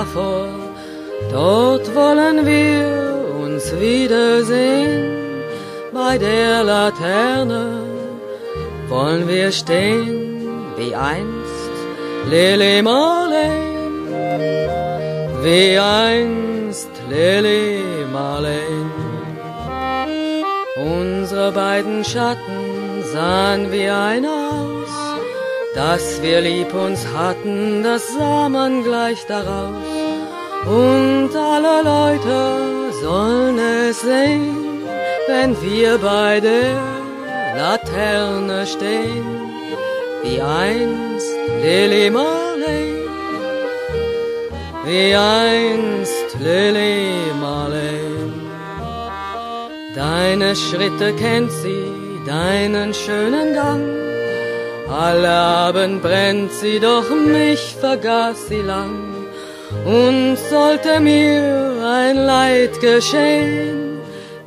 Davor. 0.00 0.48
Dort 1.30 1.86
wollen 1.94 2.38
wir 2.52 2.84
uns 3.44 3.64
wiedersehen. 3.86 4.96
Bei 5.92 6.12
der 6.28 6.52
Laterne 6.72 7.64
wollen 8.88 9.24
wir 9.28 9.48
stehen 9.60 10.12
wie 10.78 10.94
einst 10.94 11.74
Lili 12.32 12.76
Marleen, 12.90 14.06
wie 15.44 15.70
einst 15.78 16.92
Lili 17.12 17.66
Marleen. 18.16 18.90
Unsere 20.96 21.48
beiden 21.52 21.98
Schatten 22.04 22.60
sahen 23.12 23.62
wie 23.72 23.90
ein 24.10 24.24
aus, 24.24 24.92
dass 25.74 26.22
wir 26.22 26.40
lieb 26.40 26.72
uns 26.74 27.00
hatten, 27.16 27.82
das 27.82 28.02
sah 28.14 28.48
man 28.48 28.82
gleich 28.82 29.20
daraus. 29.26 29.89
Und 30.66 31.30
alle 31.34 31.82
Leute 31.82 32.92
sollen 33.00 33.58
es 33.58 34.00
sehen, 34.02 34.82
wenn 35.26 35.60
wir 35.62 35.98
bei 35.98 36.40
der 36.40 36.78
Laterne 37.56 38.66
stehen, 38.66 39.24
wie 40.22 40.40
einst 40.40 41.30
Lili 41.62 42.10
Marley, 42.10 43.08
wie 44.84 45.14
einst 45.14 46.36
Lili 46.38 47.32
Marley. 47.40 48.20
Deine 49.94 50.54
Schritte 50.54 51.14
kennt 51.14 51.50
sie, 51.50 51.84
deinen 52.26 52.92
schönen 52.94 53.54
Gang. 53.54 53.82
Alle 54.88 55.30
Abend 55.30 56.02
brennt 56.02 56.52
sie, 56.52 56.78
doch 56.80 57.08
mich 57.10 57.76
vergaß 57.80 58.48
sie 58.48 58.62
lang. 58.62 59.09
Und 59.84 60.36
sollte 60.50 61.00
mir 61.00 61.82
ein 61.82 62.16
Leid 62.16 62.80
geschehen, 62.80 63.98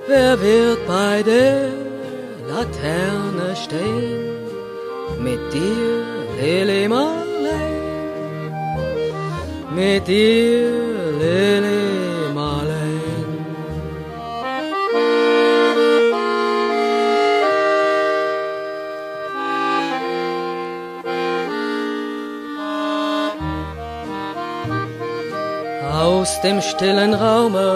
wer 0.08 0.40
wird 0.40 0.86
bei 0.88 1.24
der 1.24 1.70
Laterne 2.50 3.56
stehen? 3.56 4.34
Mit 5.20 5.42
dir, 5.54 6.04
Lili 6.40 6.88
Marley, 6.88 7.72
mit 9.76 10.08
dir, 10.08 10.70
Lili 11.20 11.83
Aus 26.24 26.40
dem 26.40 26.62
stillen 26.62 27.14
Raume, 27.14 27.68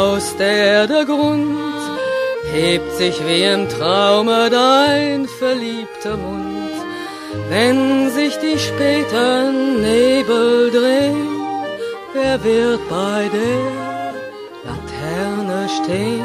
aus 0.00 0.34
der 0.38 0.86
der 0.86 1.04
Grund, 1.04 1.82
hebt 2.50 2.90
sich 2.94 3.16
wie 3.26 3.42
im 3.42 3.68
Traume 3.68 4.48
dein 4.48 5.28
verliebter 5.28 6.16
Mund. 6.16 6.76
Wenn 7.50 8.10
sich 8.10 8.38
die 8.38 8.58
späten 8.58 9.82
Nebel 9.82 10.70
drehen, 10.70 11.28
wer 12.14 12.42
wird 12.42 12.80
bei 12.88 13.28
der 13.38 13.64
Laterne 14.66 15.68
stehen? 15.78 16.24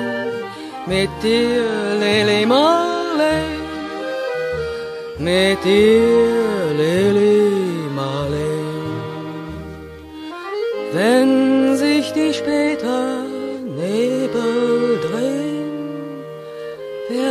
Mit 0.85 1.09
dir, 1.21 1.65
Lili 1.99 2.45
Marley, 2.45 3.43
mit 5.17 5.61
dir, 5.65 6.71
Lili 6.81 7.18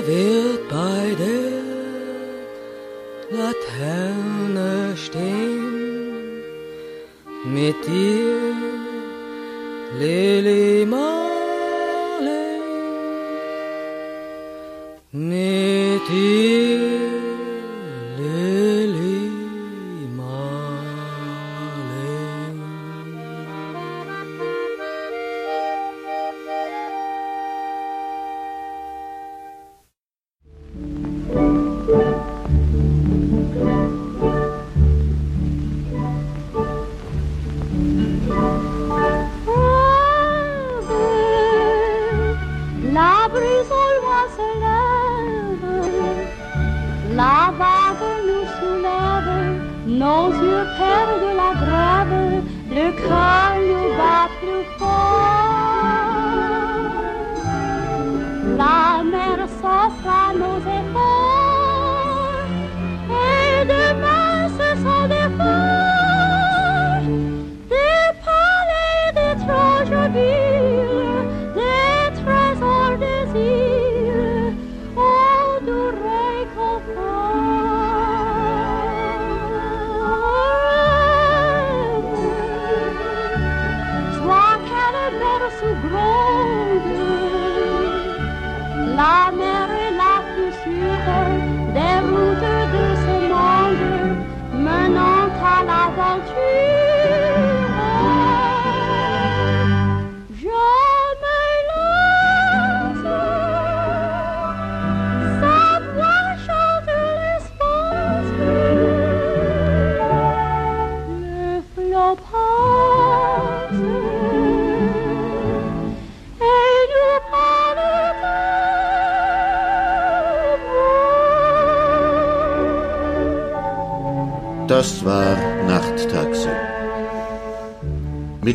wird 0.09 0.69
bei 0.71 1.17
der 1.23 1.59
Laterne 3.39 4.97
stehen? 4.97 6.43
Mit 7.45 7.77
dir, 7.87 8.48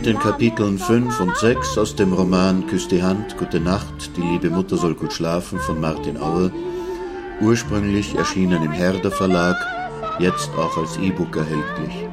Mit 0.03 0.15
den 0.15 0.19
Kapiteln 0.19 0.77
5 0.77 1.21
und 1.21 1.37
6 1.37 1.77
aus 1.77 1.95
dem 1.95 2.11
Roman 2.11 2.67
Küss 2.67 2.89
die 2.89 3.01
Hand, 3.01 3.37
Gute 3.37 3.61
Nacht, 3.61 4.17
die 4.17 4.21
liebe 4.21 4.49
Mutter 4.49 4.75
soll 4.75 4.95
gut 4.95 5.13
schlafen 5.13 5.59
von 5.59 5.79
Martin 5.79 6.17
Auer, 6.17 6.51
ursprünglich 7.39 8.13
erschienen 8.15 8.65
im 8.65 8.73
Herder 8.73 9.11
Verlag, 9.11 9.55
jetzt 10.19 10.49
auch 10.57 10.75
als 10.75 10.97
E-Book 10.97 11.37
erhältlich. 11.37 12.05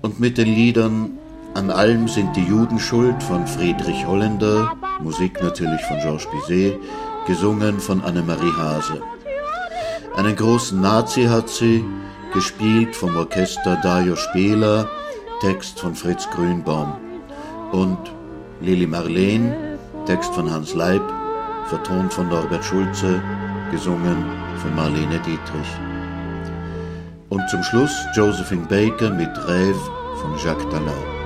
Und 0.00 0.20
mit 0.20 0.38
den 0.38 0.46
Liedern 0.46 1.18
An 1.52 1.70
allem 1.70 2.08
sind 2.08 2.34
die 2.34 2.46
Juden 2.46 2.78
schuld 2.78 3.22
von 3.22 3.46
Friedrich 3.46 4.06
Holländer, 4.06 4.74
Musik 5.02 5.42
natürlich 5.42 5.82
von 5.82 5.98
Georges 5.98 6.28
Bizet, 6.30 6.78
gesungen 7.26 7.78
von 7.78 8.00
Annemarie 8.00 8.54
Hase. 8.56 9.02
Einen 10.16 10.34
großen 10.34 10.80
Nazi 10.80 11.24
hat 11.24 11.50
sie, 11.50 11.84
gespielt 12.32 12.96
vom 12.96 13.16
Orchester 13.16 13.78
Dario 13.82 14.16
Spieler, 14.16 14.88
Text 15.40 15.78
von 15.78 15.94
Fritz 15.94 16.28
Grünbaum. 16.30 16.94
Und 17.70 17.98
Lili 18.60 18.86
Marleen, 18.86 19.52
Text 20.04 20.34
von 20.34 20.50
Hans 20.50 20.74
Leib, 20.74 21.02
vertont 21.66 22.12
von 22.12 22.28
Norbert 22.28 22.64
Schulze, 22.64 23.22
gesungen 23.70 24.24
von 24.56 24.74
Marlene 24.74 25.20
Dietrich. 25.20 25.70
Und 27.28 27.48
zum 27.50 27.62
Schluss 27.62 27.92
Josephine 28.16 28.66
Baker 28.66 29.10
mit 29.10 29.30
Rêve 29.46 29.78
von 30.20 30.36
Jacques 30.42 30.68
Tallard. 30.70 31.17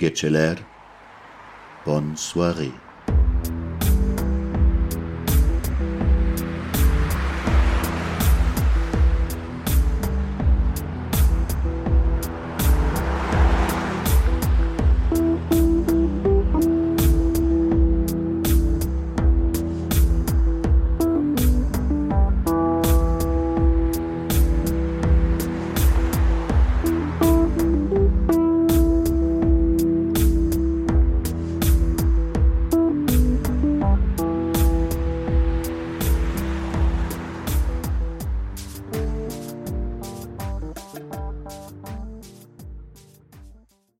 Getcheler. 0.00 0.54
Bonne 1.84 2.16
soirée. 2.16 2.72